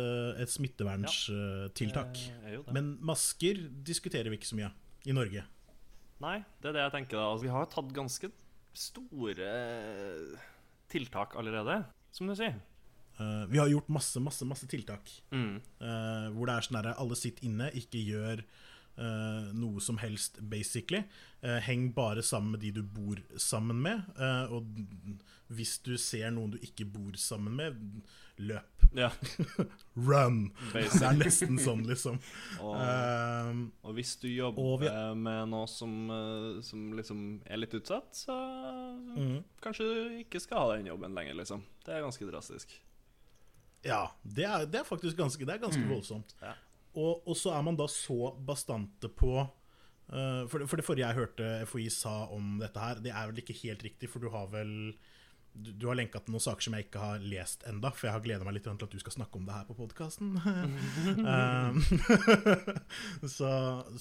et 0.42 0.50
smittevernstiltak. 0.50 2.18
Er 2.42 2.56
det. 2.56 2.74
Men 2.74 2.96
masker 3.06 3.60
diskuterer 3.86 4.32
vi 4.32 4.40
ikke 4.40 4.50
så 4.50 4.58
mye 4.58 4.72
i 5.06 5.14
Norge. 5.14 5.44
Nei, 6.24 6.40
det 6.58 6.70
er 6.70 6.76
det 6.76 6.82
jeg 6.88 6.94
tenker 6.96 7.20
da. 7.20 7.28
Altså, 7.28 7.46
vi 7.46 7.52
har 7.54 7.70
tatt 7.70 7.94
ganske 7.94 8.30
store 8.78 9.50
tiltak 10.92 11.34
allerede, 11.38 11.80
som 12.14 12.28
du 12.30 12.36
sier. 12.38 12.60
Uh, 13.14 13.46
vi 13.46 13.60
har 13.60 13.70
gjort 13.70 13.90
masse, 13.94 14.20
masse, 14.22 14.46
masse 14.48 14.66
tiltak. 14.70 15.10
Mm. 15.30 15.60
Uh, 15.78 16.28
hvor 16.34 16.50
det 16.50 16.56
er 16.56 16.66
sånn 16.66 16.78
herre 16.80 16.96
alle 16.98 17.18
sitter 17.18 17.46
inne, 17.46 17.70
ikke 17.78 18.02
gjør 18.02 18.42
eh, 18.96 19.48
noe 19.56 19.80
som 19.82 19.98
helst, 20.02 20.40
basically. 20.40 21.04
Uh, 21.44 21.58
heng 21.60 21.90
bare 21.92 22.22
sammen 22.24 22.54
med 22.54 22.62
de 22.64 22.70
du 22.78 22.82
bor 22.82 23.20
sammen 23.36 23.82
med. 23.84 24.06
Uh, 24.16 24.54
og 24.56 24.68
hvis 25.52 25.76
du 25.84 25.96
ser 26.00 26.30
noen 26.32 26.54
du 26.54 26.62
ikke 26.64 26.86
bor 26.88 27.16
sammen 27.20 27.58
med, 27.58 27.82
løp. 28.40 28.86
Ja, 28.94 29.10
Run! 30.08 30.48
Det 30.72 30.86
er 31.02 31.18
nesten 31.18 31.58
sånn, 31.60 31.82
liksom. 31.88 32.16
Og, 32.62 32.78
og 33.82 33.98
hvis 33.98 34.14
du 34.22 34.28
jobber 34.30 34.86
vi- 34.86 34.94
med 35.18 35.50
noe 35.52 35.68
som, 35.70 36.08
som 36.62 36.88
liksom 36.96 37.24
er 37.44 37.60
litt 37.60 37.74
utsatt, 37.76 38.10
så 38.14 38.34
mm. 39.18 39.38
kanskje 39.64 39.86
du 39.90 40.18
ikke 40.22 40.42
skal 40.42 40.62
ha 40.62 40.76
den 40.78 40.90
jobben 40.92 41.16
lenger, 41.18 41.36
liksom. 41.42 41.66
Det 41.84 41.96
er 41.96 42.06
ganske 42.06 42.30
drastisk. 42.30 42.76
Ja, 43.84 44.08
det 44.22 44.46
er, 44.48 44.64
det 44.70 44.80
er 44.80 44.86
faktisk 44.88 45.18
ganske, 45.18 45.44
det 45.44 45.58
er 45.58 45.60
ganske 45.66 45.84
voldsomt. 45.90 46.34
Ja. 46.40 46.54
Og, 46.94 47.26
og 47.26 47.36
så 47.38 47.54
er 47.56 47.64
man 47.66 47.78
da 47.78 47.88
så 47.90 48.32
bastante 48.46 49.10
på 49.10 49.34
uh, 49.40 50.44
for, 50.46 50.60
det, 50.60 50.68
for 50.70 50.78
det 50.78 50.86
forrige 50.86 51.08
jeg 51.08 51.18
hørte 51.18 51.50
FHI 51.70 51.88
sa 51.92 52.14
om 52.34 52.56
dette 52.62 52.80
her, 52.80 53.02
det 53.02 53.12
er 53.14 53.28
vel 53.30 53.42
ikke 53.42 53.60
helt 53.64 53.84
riktig, 53.86 54.10
for 54.12 54.22
du 54.22 54.30
har 54.34 54.48
vel 54.52 54.94
du, 55.54 55.70
du 55.70 55.86
har 55.86 55.94
lenka 55.94 56.18
til 56.18 56.34
noen 56.34 56.42
saker 56.42 56.66
som 56.66 56.74
jeg 56.74 56.88
ikke 56.88 57.02
har 57.02 57.22
lest 57.22 57.62
enda, 57.70 57.92
for 57.94 58.08
jeg 58.08 58.16
har 58.16 58.22
gleda 58.24 58.46
meg 58.46 58.56
litt 58.56 58.64
til 58.66 58.86
at 58.88 58.94
du 58.94 59.02
skal 59.02 59.14
snakke 59.14 59.38
om 59.38 59.44
det 59.46 59.54
her 59.54 59.68
på 59.68 59.76
podkasten. 59.78 60.32
så, 63.36 63.50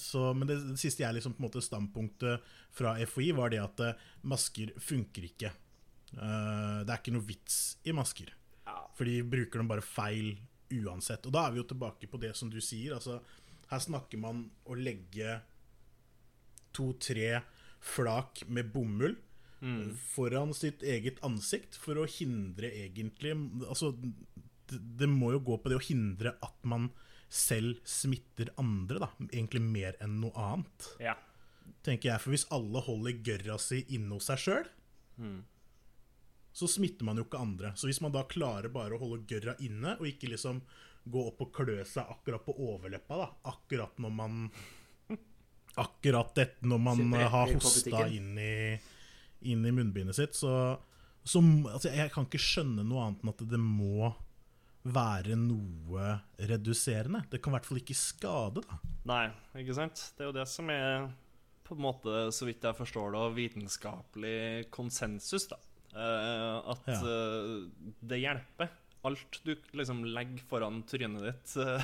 så, 0.01 0.23
men 0.34 0.49
det, 0.49 0.58
det 0.71 0.79
siste 0.82 1.06
jeg 1.06 1.19
liksom 1.19 1.36
på 1.38 1.43
en 1.43 1.47
måte 1.47 1.62
standpunktet 1.62 2.56
fra 2.73 2.95
FHI, 3.06 3.29
var 3.38 3.53
det 3.53 3.62
at 3.62 3.86
eh, 3.86 4.08
masker 4.34 4.73
funker 4.82 5.29
ikke. 5.29 5.53
Uh, 6.17 6.82
det 6.82 6.89
er 6.89 6.97
ikke 6.97 7.13
noe 7.13 7.27
vits 7.27 7.60
i 7.86 7.93
masker. 7.95 8.34
For 8.97 9.10
de 9.10 9.21
bruker 9.25 9.62
dem 9.62 9.69
bare 9.69 9.86
feil 9.86 10.36
uansett. 10.81 11.25
Og 11.29 11.33
da 11.36 11.45
er 11.47 11.51
vi 11.55 11.62
jo 11.62 11.67
tilbake 11.69 12.09
på 12.12 12.19
det 12.21 12.33
som 12.36 12.49
du 12.49 12.59
sier. 12.63 12.95
Altså, 12.97 13.19
her 13.69 13.79
snakker 13.83 14.19
man 14.21 14.45
å 14.69 14.75
legge 14.77 15.39
to-tre 16.73 17.41
flak 17.83 18.43
med 18.47 18.71
bomull 18.73 19.15
foran 20.12 20.51
sitt 20.53 20.81
eget 20.83 21.21
ansikt 21.23 21.77
for 21.79 21.95
å 21.95 22.03
hindre 22.09 22.67
egentlig 22.67 23.31
Altså, 23.69 23.93
det, 24.67 24.79
det 24.99 25.07
må 25.07 25.29
jo 25.31 25.39
gå 25.39 25.55
på 25.63 25.71
det 25.71 25.77
å 25.77 25.86
hindre 25.86 26.33
at 26.43 26.57
man 26.67 26.89
selv 27.33 27.79
smitter 27.88 28.51
andre, 28.62 28.99
da. 29.05 29.07
Egentlig 29.31 29.62
mer 29.63 29.95
enn 30.03 30.19
noe 30.21 30.36
annet, 30.36 30.89
Ja. 30.99 31.15
tenker 31.81 32.12
jeg. 32.12 32.21
For 32.21 32.29
hvis 32.36 32.45
alle 32.51 32.81
holder 32.86 33.15
gørra 33.25 33.55
si 33.57 33.79
inne 33.95 34.13
hos 34.19 34.27
seg 34.29 34.38
sjøl, 34.43 34.67
så 36.54 36.70
smitter 36.70 37.06
man 37.06 37.18
jo 37.18 37.26
ikke 37.26 37.42
andre. 37.42 37.74
Så 37.76 37.89
hvis 37.89 38.02
man 38.04 38.13
da 38.13 38.24
klarer 38.30 38.70
bare 38.74 38.96
å 38.96 39.02
holde 39.02 39.26
gørra 39.30 39.56
inne, 39.66 39.96
og 39.98 40.08
ikke 40.08 40.30
liksom 40.32 40.62
gå 41.04 41.26
opp 41.32 41.42
og 41.44 41.52
klø 41.56 41.82
seg 41.88 42.08
akkurat 42.13 42.46
på 42.46 42.56
overleppa, 42.62 43.20
da, 43.20 43.30
akkurat 43.54 44.02
når 44.04 44.18
man 44.22 44.39
Akkurat 45.74 46.36
dette 46.38 46.68
når 46.70 46.82
man 46.86 47.00
har 47.18 47.50
hosta 47.50 48.04
inn 48.13 48.36
i, 48.38 48.76
inn 49.50 49.63
i 49.66 49.72
munnbindet 49.74 50.13
sitt, 50.13 50.36
så, 50.38 50.52
så 51.26 51.42
altså, 51.42 51.89
Jeg 51.89 52.12
kan 52.13 52.28
ikke 52.28 52.38
skjønne 52.38 52.86
noe 52.86 53.08
annet 53.08 53.24
enn 53.24 53.32
at 53.32 53.42
det 53.50 53.58
må 53.58 54.12
være 54.84 55.34
noe 55.39 56.12
reduserende. 56.38 57.24
Det 57.32 57.39
kan 57.42 57.54
i 57.54 57.56
hvert 57.58 57.66
fall 57.72 57.82
ikke 57.82 57.98
skade, 57.98 58.62
da. 58.62 58.78
Nei, 59.10 59.26
ikke 59.63 59.80
sant? 59.80 60.06
Det 60.13 60.28
er 60.28 60.30
jo 60.30 60.38
det 60.38 60.46
som 60.52 60.70
er, 60.70 61.08
på 61.66 61.74
en 61.74 61.86
måte, 61.88 62.28
så 62.36 62.46
vidt 62.46 62.70
jeg 62.70 62.78
forstår 62.78 63.16
det, 63.16 63.24
vitenskapelig 63.39 64.39
konsensus, 64.76 65.48
da. 65.50 65.58
Eh, 65.93 66.71
at 66.73 66.88
Ja. 66.88 66.99
eh, 67.06 67.93
det 68.01 68.21
hjelper. 68.23 68.69
Alt 69.03 69.41
du 69.43 69.56
liksom 69.75 70.03
legger 70.08 70.43
foran 70.47 70.84
trynet 70.88 71.21
ditt, 71.27 71.58
eh, 71.60 71.84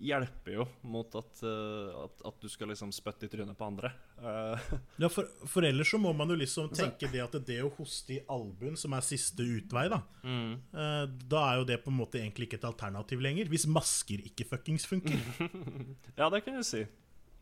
hjelper 0.00 0.52
jo 0.52 0.64
mot 0.88 1.14
at, 1.16 1.42
at, 1.42 2.22
at 2.28 2.40
du 2.40 2.48
skal 2.52 2.68
liksom 2.68 2.90
spytte 2.92 3.24
i 3.24 3.28
trynet 3.32 3.56
på 3.56 3.64
andre. 3.68 3.92
Ja, 5.00 5.08
for, 5.12 5.28
for 5.48 5.64
ellers 5.68 5.90
så 5.92 5.98
må 6.00 6.14
man 6.16 6.28
jo 6.32 6.36
liksom 6.40 6.70
tenke 6.72 7.08
det 7.12 7.20
at 7.20 7.36
det 7.46 7.58
å 7.64 7.70
hoste 7.76 8.14
i 8.16 8.20
albuen, 8.32 8.76
som 8.80 8.92
er 8.96 9.04
siste 9.04 9.44
utvei, 9.44 9.86
da 9.92 9.98
eh, 10.24 11.04
Da 11.28 11.42
er 11.52 11.58
jo 11.60 11.66
det 11.68 11.82
på 11.84 11.92
en 11.92 11.98
måte 12.00 12.20
egentlig 12.20 12.48
ikke 12.48 12.60
et 12.62 12.68
alternativ 12.68 13.20
lenger. 13.24 13.48
Hvis 13.52 13.66
masker 13.68 14.24
ikke 14.24 14.48
fuckings 14.48 14.86
funker. 14.88 15.20
ja, 16.20 16.28
det 16.32 16.42
kan 16.44 16.56
du 16.56 16.64
si. 16.64 16.86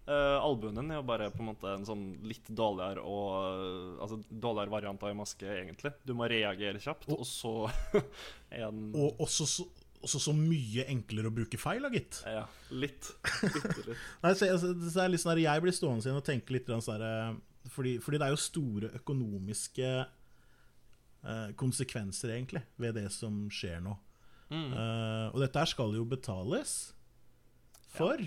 Uh, 0.04 0.36
albuen 0.44 0.76
din 0.76 0.90
er 0.92 0.98
jo 0.98 1.06
bare 1.08 1.30
på 1.32 1.40
en 1.40 1.48
måte 1.48 1.70
en 1.72 1.86
sånn 1.88 2.02
litt 2.28 2.50
dårligere 2.52 3.00
og 3.08 4.02
Altså 4.04 4.18
dårligere 4.28 4.72
variant 4.74 5.00
av 5.00 5.08
en 5.14 5.22
maske, 5.22 5.48
egentlig. 5.48 5.94
Du 6.04 6.12
må 6.18 6.28
reagere 6.28 6.82
kjapt, 6.82 7.08
og 7.14 7.24
så 7.28 7.54
er 8.52 8.66
den 8.66 8.90
Og 9.00 9.22
også 9.24 9.46
så, 9.48 9.66
også 10.04 10.20
så 10.26 10.34
mye 10.36 10.84
enklere 10.92 11.30
å 11.30 11.34
bruke 11.34 11.60
feil, 11.60 11.86
da, 11.86 11.92
gitt. 11.94 12.20
Ja, 12.28 12.44
litt. 12.76 13.14
Bitte 13.40 13.86
litt. 13.86 14.04
Nei, 14.26 14.34
så, 14.36 14.50
altså, 14.52 14.74
så 14.84 15.06
er 15.06 15.14
litt 15.14 15.24
sånn 15.24 15.40
Jeg 15.40 15.64
blir 15.64 15.76
stående 15.76 16.04
igjen 16.04 16.20
og 16.20 16.28
tenke 16.28 16.58
litt 16.58 16.68
sånn 16.68 17.08
eh, 17.08 17.40
fordi, 17.72 17.96
fordi 18.04 18.20
det 18.20 18.28
er 18.28 18.34
jo 18.34 18.44
store 18.44 18.92
økonomiske 19.00 19.90
eh, 20.04 21.48
konsekvenser, 21.56 22.34
egentlig, 22.36 22.60
ved 22.76 23.00
det 23.00 23.08
som 23.14 23.46
skjer 23.48 23.80
nå. 23.84 23.96
Eh, 24.52 25.26
og 25.32 25.40
dette 25.42 25.62
her 25.62 25.70
skal 25.70 25.94
jo 25.96 26.04
betales 26.08 26.92
for. 27.94 28.20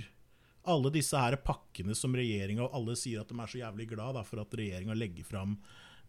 Alle 0.67 0.91
disse 0.93 1.17
her 1.19 1.37
pakkene 1.41 1.95
som 1.95 2.15
regjeringa 2.17 2.65
Og 2.65 2.73
alle 2.75 2.95
sier 2.99 3.21
at 3.21 3.29
de 3.31 3.37
er 3.39 3.51
så 3.51 3.59
jævlig 3.61 3.87
glad 3.93 4.17
da, 4.19 4.23
for 4.27 4.41
at 4.43 4.55
regjeringa 4.59 4.95
legger 4.97 5.27
fram 5.27 5.57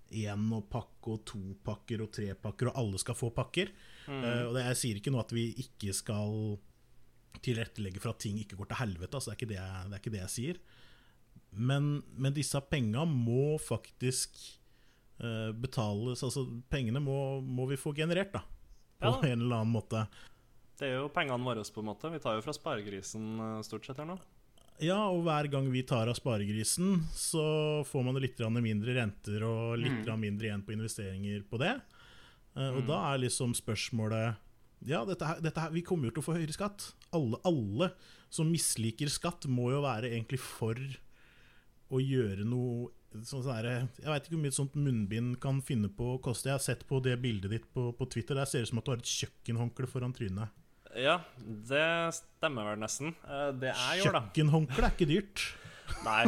én 0.09 0.47
og 0.57 0.65
pakke 0.73 1.13
og 1.13 1.25
to 1.29 1.41
pakker 1.67 2.01
og 2.01 2.09
tre 2.17 2.31
pakker, 2.41 2.71
og 2.71 2.79
alle 2.81 2.97
skal 3.03 3.15
få 3.19 3.29
pakker. 3.37 3.69
Eh, 4.09 4.45
og 4.49 4.55
det, 4.57 4.63
Jeg 4.71 4.79
sier 4.81 5.01
ikke 5.03 5.13
nå 5.13 5.21
at 5.21 5.35
vi 5.37 5.43
ikke 5.61 5.93
skal 5.93 6.57
tilrettelegge 7.45 8.01
for 8.01 8.15
at 8.15 8.23
ting 8.25 8.39
ikke 8.41 8.57
går 8.57 8.71
til 8.71 8.81
helvete. 8.81 9.15
Altså, 9.19 9.31
det, 9.31 9.35
er 9.35 9.39
ikke 9.39 9.51
det, 9.53 9.59
jeg, 9.59 9.83
det 9.91 9.97
er 9.99 10.03
ikke 10.03 10.15
det 10.15 10.23
jeg 10.23 10.33
sier. 10.35 10.61
Men, 11.53 11.91
men 12.17 12.35
disse 12.37 12.61
penga 12.73 13.05
må 13.09 13.59
faktisk 13.63 14.37
uh, 15.23 15.53
betales 15.57 16.25
Altså, 16.27 16.47
pengene 16.73 17.01
må, 17.05 17.19
må 17.45 17.69
vi 17.71 17.79
få 17.81 17.93
generert, 17.97 18.33
da. 18.37 18.43
På 18.99 19.13
Ja. 19.13 19.21
en 19.31 19.45
eller 19.45 19.61
annen 19.61 19.77
måte. 19.77 20.07
Det 20.79 20.89
er 20.89 20.97
jo 21.03 21.09
pengene 21.15 21.45
våre, 21.47 21.63
på 21.63 21.85
en 21.85 21.91
måte. 21.93 22.11
Vi 22.11 22.19
tar 22.23 22.35
jo 22.39 22.43
fra 22.43 22.55
sparegrisen 22.57 23.29
eh, 23.45 23.61
stort 23.67 23.87
sett 23.87 23.99
her 24.01 24.09
nå. 24.09 24.17
Ja, 24.79 24.99
og 25.11 25.25
hver 25.27 25.49
gang 25.51 25.67
vi 25.73 25.83
tar 25.87 26.07
av 26.07 26.15
sparegrisen, 26.15 27.01
så 27.11 27.45
får 27.89 28.05
man 28.07 28.21
litt 28.23 28.39
mindre 28.63 28.95
renter 28.95 29.43
og 29.47 29.79
litt 29.81 30.07
mm. 30.07 30.21
mindre 30.21 30.47
igjen 30.47 30.63
på 30.63 30.75
investeringer 30.77 31.43
på 31.51 31.59
det. 31.59 31.75
Og 32.59 32.79
Og 32.79 32.87
da 32.87 32.99
er 33.13 33.25
liksom 33.25 33.55
spørsmålet 33.55 34.39
Ja, 34.87 35.05
dette 35.05 35.27
her, 35.27 35.41
dette 35.43 35.61
her, 35.61 35.75
vi 35.75 35.83
kommer 35.83 36.07
jo 36.07 36.15
til 36.15 36.23
å 36.23 36.27
få 36.29 36.37
høyere 36.37 36.55
skatt. 36.55 36.93
Alle, 37.11 37.41
alle 37.47 37.91
som 38.31 38.51
misliker 38.51 39.11
skatt, 39.11 39.49
må 39.51 39.73
jo 39.73 39.83
være 39.83 40.13
egentlig 40.13 40.39
for 40.39 40.79
å 41.91 41.99
gjøre 41.99 42.47
noe 42.47 42.93
sånn 43.25 43.43
der, 43.43 43.89
Jeg 43.99 44.07
veit 44.07 44.27
ikke 44.27 44.37
hvor 44.37 44.43
mye 44.45 44.53
et 44.53 44.59
sånt 44.59 44.79
munnbind 44.79 45.39
kan 45.43 45.63
finne 45.65 45.89
på 45.91 46.15
å 46.15 46.23
koste. 46.23 46.51
Jeg 46.51 46.59
har 46.59 46.63
sett 46.63 46.87
på 46.87 47.01
det 47.03 47.17
bildet 47.23 47.51
ditt 47.51 47.67
på, 47.75 47.91
på 47.97 48.07
Twitter. 48.07 48.39
Der 48.39 48.47
ser 48.47 48.63
det 48.63 48.69
ut 48.69 48.73
som 48.75 48.83
at 48.83 48.87
du 48.87 48.93
har 48.93 49.03
et 49.03 49.15
kjøkkenhåndkle 49.19 49.91
foran 49.91 50.15
trynet. 50.15 50.55
Ja, 50.99 51.19
det 51.39 51.85
stemmer 52.17 52.73
vel 52.73 52.81
nesten. 52.83 53.13
Eh, 53.25 53.51
Det 53.61 53.71
jeg 53.71 54.03
gjør, 54.03 54.17
da 54.17 54.23
Kjøkkenhåndkle 54.27 54.89
er 54.89 54.95
ikke 54.97 55.09
dyrt. 55.11 55.45
Nei, 56.05 56.25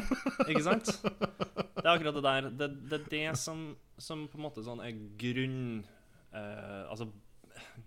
ikke 0.49 0.63
sant? 0.65 0.91
Det 1.03 1.83
er 1.85 1.91
akkurat 1.93 2.17
det 2.17 2.23
der. 2.25 2.47
Det, 2.63 2.69
det 2.91 2.99
er 3.01 3.09
det 3.13 3.25
som, 3.41 3.65
som 4.01 4.23
på 4.31 4.39
en 4.39 4.47
måte 4.47 4.65
sånn 4.67 4.81
er 4.85 4.95
grunn... 5.21 5.83
Eh, 6.31 6.85
altså 6.87 7.11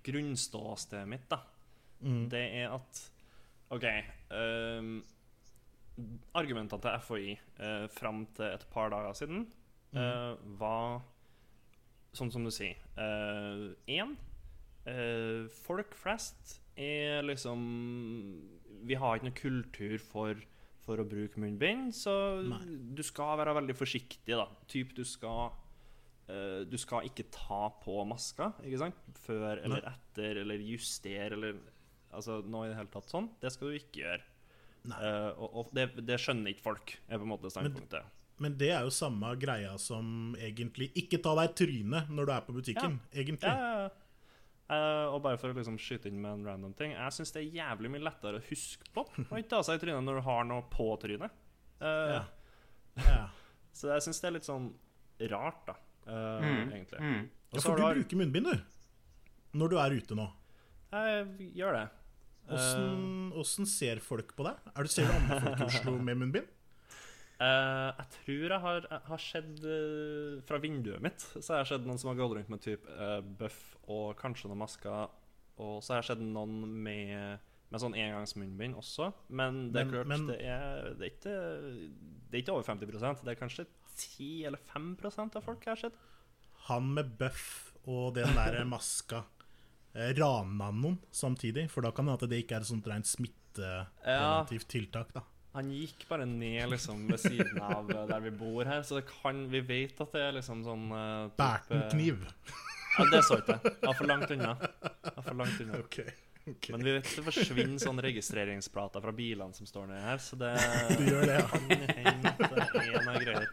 grunnståstedet 0.06 1.08
mitt, 1.10 1.26
da. 1.32 1.40
Mm. 2.04 2.26
Det 2.30 2.42
er 2.60 2.74
at 2.76 3.00
OK 3.74 3.86
ehm, 3.88 4.98
Argumentene 6.36 6.82
til 6.84 6.98
FHI 7.08 7.30
eh, 7.64 7.86
fram 7.94 8.26
til 8.36 8.50
et 8.50 8.66
par 8.74 8.92
dager 8.92 9.16
siden 9.18 9.46
eh, 9.96 10.34
var 10.60 11.00
sånn 12.14 12.30
som 12.34 12.44
du 12.46 12.52
sier. 12.54 12.78
Én 13.90 14.14
eh, 14.90 15.48
Folk 15.64 15.96
flest 15.98 16.58
er 16.80 17.26
liksom 17.26 17.60
Vi 18.88 18.98
har 19.00 19.18
ikke 19.18 19.30
noe 19.30 19.40
kultur 19.40 19.98
for, 20.04 20.40
for 20.86 21.02
å 21.02 21.08
bruke 21.08 21.42
munnbind, 21.42 21.94
så 21.96 22.14
Nei. 22.46 22.64
du 22.96 23.04
skal 23.06 23.38
være 23.42 23.56
veldig 23.60 23.76
forsiktig, 23.78 24.34
da. 24.34 24.48
Typ 24.70 24.96
du 24.98 25.04
skal 25.08 25.54
uh, 26.30 26.62
Du 26.68 26.78
skal 26.82 27.08
ikke 27.10 27.30
ta 27.34 27.68
på 27.84 28.02
maska, 28.10 28.54
ikke 28.66 28.82
sant? 28.86 29.06
Før 29.26 29.64
eller 29.64 29.88
etter, 29.94 30.44
eller 30.44 30.68
justere, 30.74 31.38
eller 31.38 31.62
Altså 32.14 32.44
noe 32.46 32.68
i 32.68 32.70
det 32.70 32.78
hele 32.78 32.92
tatt 32.94 33.10
sånn. 33.10 33.26
Det 33.42 33.50
skal 33.50 33.72
du 33.72 33.78
ikke 33.80 34.04
gjøre. 34.04 34.26
Nei. 34.92 34.98
Eh, 35.08 35.30
og 35.40 35.56
og 35.62 35.72
det, 35.74 35.88
det 36.06 36.20
skjønner 36.22 36.54
ikke 36.54 36.68
folk, 36.68 36.94
er 37.08 37.18
på 37.18 37.26
en 37.26 37.32
måte 37.32 37.50
standpunktet. 37.50 38.20
Men 38.44 38.56
det 38.60 38.72
er 38.76 38.86
jo 38.86 38.92
samme 38.94 39.30
greia 39.40 39.76
som 39.80 40.34
egentlig 40.42 40.88
Ikke 41.00 41.20
ta 41.22 41.36
deg 41.38 41.52
trynet 41.54 42.10
når 42.10 42.26
du 42.26 42.32
er 42.34 42.46
på 42.48 42.56
butikken, 42.56 42.98
egentlig. 43.14 43.50
Ja, 43.50 43.54
ja, 43.62 43.86
ja. 43.86 44.03
Eh, 44.72 45.06
og 45.12 45.22
bare 45.26 45.38
for 45.38 45.52
å 45.52 45.58
liksom 45.58 45.76
skyte 45.82 46.08
inn 46.08 46.22
med 46.24 46.32
en 46.38 46.46
random 46.48 46.72
ting 46.80 46.94
Jeg 46.96 47.12
syns 47.12 47.34
det 47.36 47.42
er 47.42 47.58
jævlig 47.58 47.90
mye 47.92 48.04
lettere 48.06 48.40
å 48.40 48.44
huske 48.48 48.88
på 48.96 49.04
å 49.04 49.36
ikke 49.38 49.50
ta 49.52 49.60
seg 49.68 49.76
i 49.76 49.82
trynet 49.84 50.06
når 50.08 50.22
du 50.22 50.24
har 50.30 50.46
noe 50.48 50.64
på 50.72 50.88
trynet. 51.02 51.32
Uh, 51.82 52.14
Ja. 52.16 52.24
Ja. 53.10 53.24
Så 53.74 53.90
jeg 53.90 54.04
syns 54.06 54.22
det 54.22 54.28
er 54.30 54.36
litt 54.38 54.46
sånn 54.48 54.70
rart, 55.32 55.64
da, 55.68 55.74
uh, 56.08 56.40
Mm. 56.46 56.72
egentlig. 56.78 57.00
Mm. 57.02 57.24
Og 57.54 57.58
ja, 57.58 57.62
for 57.66 57.76
du 57.76 57.82
har 57.84 57.96
bruker 57.98 58.18
munnbind, 58.22 58.46
du. 58.54 58.62
Når 59.58 59.70
du 59.70 59.78
er 59.82 59.96
ute 59.98 60.16
nå. 60.18 60.28
Jeg 60.94 61.50
gjør 61.58 61.74
det. 61.80 61.84
Åssen 62.54 63.32
åssen 63.40 63.66
ser 63.70 64.00
folk 64.04 64.36
på 64.38 64.46
deg? 64.46 64.58
Er 64.76 64.84
du 64.84 64.90
Ser 64.94 65.08
du 65.10 65.14
andre 65.16 65.40
folk 65.42 65.60
i 65.60 65.68
Oslo 65.72 65.94
med 66.08 66.18
munnbind? 66.22 66.48
Eh, 67.44 67.90
jeg 67.98 68.08
tror 68.16 68.54
jeg 68.54 68.62
har, 68.64 68.86
har 69.10 69.20
sett 69.20 69.64
eh, 69.68 70.36
Fra 70.48 70.60
vinduet 70.64 71.02
mitt 71.04 71.24
Så 71.34 71.50
har 71.52 71.64
jeg 71.64 71.72
sett 71.74 71.88
noen 71.90 71.98
som 72.00 72.12
har 72.14 72.20
gått 72.22 72.38
rundt 72.38 72.52
med 72.54 72.62
type 72.64 72.88
uh, 72.96 73.18
buff 73.26 73.58
og 73.92 74.14
kanskje 74.16 74.48
noen 74.48 74.62
masker. 74.62 75.10
Og 75.60 75.82
så 75.84 75.92
har 75.92 76.00
jeg 76.00 76.14
sett 76.14 76.22
noen 76.24 76.54
med, 76.86 77.42
med 77.68 77.82
sånn 77.84 77.98
engangsmunnbind 78.00 78.78
også. 78.80 79.10
Men 79.28 79.58
det 79.74 79.82
er 79.82 79.90
Men- 79.90 79.92
klart, 79.98 80.08
men- 80.14 80.28
det, 80.30 80.38
er, 80.40 80.88
det, 80.96 81.10
er 81.10 81.12
ikke, 81.12 81.34
det 82.30 82.38
er 82.38 82.44
ikke 82.46 82.56
over 82.56 82.70
50 82.70 83.26
Det 83.26 83.34
er 83.34 83.40
kanskje 83.42 83.66
10 83.98 84.30
eller 84.48 84.64
5% 84.72 85.36
av 85.36 85.44
folk 85.44 85.68
jeg 85.68 85.74
har 85.76 85.82
sett. 85.84 86.00
Han 86.70 86.94
med 86.96 87.12
buff 87.20 87.74
og 87.84 88.14
den 88.16 88.32
der 88.38 88.62
maska 88.72 89.26
eh, 89.92 90.14
rana 90.16 90.72
noen 90.72 91.02
samtidig? 91.12 91.68
For 91.74 91.84
da 91.84 91.92
kan 91.92 92.08
det 92.08 92.16
hende 92.16 92.24
at 92.24 92.32
det 92.32 92.40
ikke 92.46 92.56
er 92.62 92.64
et 92.64 92.72
sånt 92.72 92.88
rent 92.88 93.10
smittepreventivt 93.12 94.70
tiltak, 94.72 95.12
da. 95.18 95.26
Han 95.54 95.70
gikk 95.70 96.08
bare 96.10 96.26
ned 96.26 96.70
liksom 96.72 97.04
ved 97.12 97.20
siden 97.22 97.60
av 97.62 97.92
eh, 97.94 98.08
der 98.10 98.24
vi 98.26 98.32
bor 98.34 98.66
her, 98.66 98.82
så 98.82 98.98
det 98.98 99.06
kan, 99.10 99.44
vi 99.52 99.62
vet 99.62 100.00
at 100.02 100.16
det 100.16 100.24
er 100.26 100.34
liksom 100.40 100.64
sånn 100.66 100.88
uh, 100.90 101.30
en 101.70 101.84
kniv. 101.92 102.26
Ja, 102.98 103.06
det 103.12 103.22
så 103.28 103.38
ikke 103.42 103.60
jeg. 103.60 103.74
Var 103.84 103.96
for 103.98 104.10
langt 104.10 104.34
unna. 104.34 104.56
Var 104.58 105.22
for 105.22 105.38
langt 105.38 105.62
unna. 105.62 105.78
Okay, 105.86 106.10
okay. 106.46 106.74
Men 106.74 106.86
vi 106.86 106.96
vet 106.98 107.14
det 107.18 107.26
forsvinner 107.26 107.78
sånn 107.82 108.02
registreringsplater 108.06 109.06
fra 109.06 109.14
bilene 109.14 109.54
som 109.58 109.70
står 109.70 109.88
nedi 109.90 110.04
her, 110.08 110.20
så 110.22 110.42
det 110.42 110.54
Du 110.98 111.06
gjør 111.12 111.24
det, 111.30 111.38
ja. 111.38 111.48
kan 111.54 111.64
hende 112.02 112.34
at 112.34 112.74
det 112.74 112.86
er 112.90 113.08
noe 113.08 113.24
greier. 113.24 113.50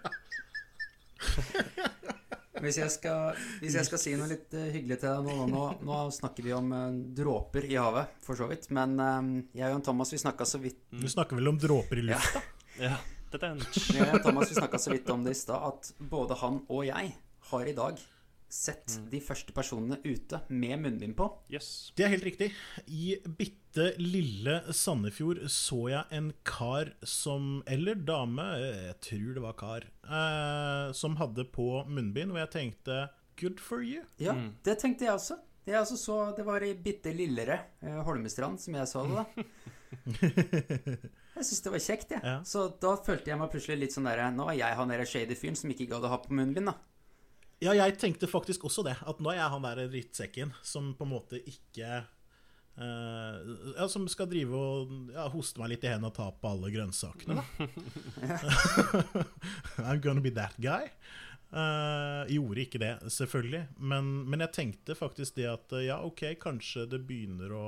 Hvis 2.60 2.78
jeg 2.80 2.92
skal, 2.92 3.38
hvis 3.62 3.76
jeg 3.78 3.88
skal 3.88 4.02
si 4.02 4.14
noe 4.18 4.28
litt 4.30 4.54
eh, 4.56 4.70
hyggelig 4.76 5.00
til 5.02 5.14
deg 5.14 5.28
nå, 5.28 5.46
nå, 5.50 5.64
nå 5.86 6.00
snakker 6.14 6.46
vi 6.46 6.54
om 6.56 6.72
eh, 6.76 6.98
dråper 7.20 7.66
i 7.70 7.78
havet, 7.80 8.18
for 8.24 8.38
så 8.38 8.48
vidt. 8.50 8.68
Men 8.76 8.96
eh, 9.00 9.30
jeg 9.62 9.76
og 9.76 9.84
Thomas 9.86 10.12
vi 10.12 10.20
snakka 10.20 10.48
så 10.48 10.60
vidt 10.62 10.82
Du 10.92 11.08
snakker 11.10 11.40
vel 11.40 11.52
om 11.52 11.60
dråper 11.60 12.02
i 12.02 12.06
lufta? 12.10 12.44
Ja, 12.80 12.96
og 14.14 14.22
Thomas 14.24 14.50
vi 14.50 14.56
snakka 14.56 14.78
så 14.80 14.92
vidt 14.94 15.10
om 15.12 15.24
det 15.26 15.36
i 15.36 15.38
stad, 15.38 15.62
at 15.62 15.92
både 16.12 16.38
han 16.40 16.62
og 16.68 16.86
jeg 16.88 17.12
har 17.50 17.68
i 17.68 17.76
dag 17.76 18.00
sett 18.50 18.98
de 19.10 19.20
første 19.22 19.54
personene 19.54 20.00
ute 20.04 20.40
med 20.50 20.82
munnbind 20.82 21.14
på. 21.18 21.28
Yes. 21.52 21.92
Det 21.96 22.06
er 22.06 22.12
helt 22.14 22.26
riktig. 22.26 22.50
I 22.86 23.14
bitte 23.24 23.92
lille 24.02 24.60
Sandefjord 24.74 25.44
så 25.52 25.84
jeg 25.92 26.18
en 26.18 26.32
kar 26.46 26.90
som 27.06 27.60
Eller 27.70 27.94
dame, 27.94 28.46
jeg 28.58 28.96
tror 29.06 29.36
det 29.36 29.44
var 29.44 29.56
kar, 29.60 29.86
eh, 30.02 30.90
som 30.96 31.16
hadde 31.20 31.46
på 31.54 31.84
munnbind, 31.86 32.34
og 32.34 32.42
jeg 32.42 32.52
tenkte 32.56 33.06
Good 33.40 33.62
for 33.62 33.80
you. 33.80 34.02
Ja, 34.20 34.34
det 34.66 34.80
tenkte 34.82 35.06
jeg 35.06 35.14
også. 35.14 35.38
Jeg 35.68 35.78
også 35.80 35.96
så, 35.96 36.16
Det 36.36 36.44
var 36.44 36.64
i 36.64 36.74
bitte 36.74 37.12
lillere 37.14 37.58
eh, 37.80 38.02
Holmestrand, 38.04 38.60
som 38.60 38.74
jeg 38.74 38.90
så 38.90 39.06
det, 39.06 39.22
da. 39.22 39.48
Jeg 41.40 41.46
syns 41.46 41.62
det 41.64 41.70
var 41.72 41.80
kjekt, 41.82 42.10
jeg. 42.12 42.20
Ja. 42.26 42.32
Så 42.44 42.66
da 42.82 42.90
følte 43.00 43.30
jeg 43.30 43.38
meg 43.40 43.48
plutselig 43.52 43.78
litt 43.80 43.94
sånn 43.94 44.04
derre 44.04 44.26
Nå 44.34 44.44
er 44.52 44.58
jeg 44.58 44.76
han 44.76 44.90
derre 44.92 45.06
shady 45.08 45.36
fyren 45.38 45.56
som 45.56 45.70
ikke 45.72 45.86
gadd 45.88 46.04
å 46.04 46.10
ha 46.12 46.18
på 46.20 46.34
munnbind, 46.36 46.68
da. 46.68 46.74
Ja, 47.60 47.74
jeg 47.76 47.98
tenkte 48.00 48.28
faktisk 48.30 48.64
også 48.64 48.84
det. 48.86 48.96
At 49.04 49.20
nå 49.20 49.32
er 49.32 49.42
jeg 49.42 49.52
han 49.52 49.66
der 49.66 49.82
drittsekken 49.92 50.54
som 50.64 50.94
på 50.96 51.06
en 51.06 51.14
måte 51.16 51.42
ikke 51.44 52.00
Uh, 52.80 53.74
Ja, 53.76 53.88
som 53.90 54.06
skal 54.08 54.28
drive 54.30 54.56
og 54.56 54.92
ja, 55.12 55.26
hoste 55.28 55.60
meg 55.60 55.74
litt 55.74 55.82
i 55.84 55.90
hendene 55.90 56.08
og 56.08 56.14
ta 56.16 56.30
på 56.32 56.48
alle 56.48 56.70
grønnsakene, 56.72 57.36
da. 57.36 57.66
I'm 59.90 60.00
gonna 60.00 60.22
be 60.24 60.32
that 60.38 60.56
guy. 60.56 60.88
Uh, 61.50 62.24
gjorde 62.30 62.62
ikke 62.62 62.80
det, 62.80 62.92
selvfølgelig. 63.10 63.64
Men, 63.76 64.08
men 64.30 64.44
jeg 64.46 64.54
tenkte 64.56 64.96
faktisk 64.96 65.36
det 65.40 65.48
at 65.50 65.74
eh, 65.76 65.88
ja, 65.90 65.98
ok, 66.06 66.30
kanskje 66.40 66.86
det 66.88 67.02
begynner 67.08 67.52
å 67.52 67.66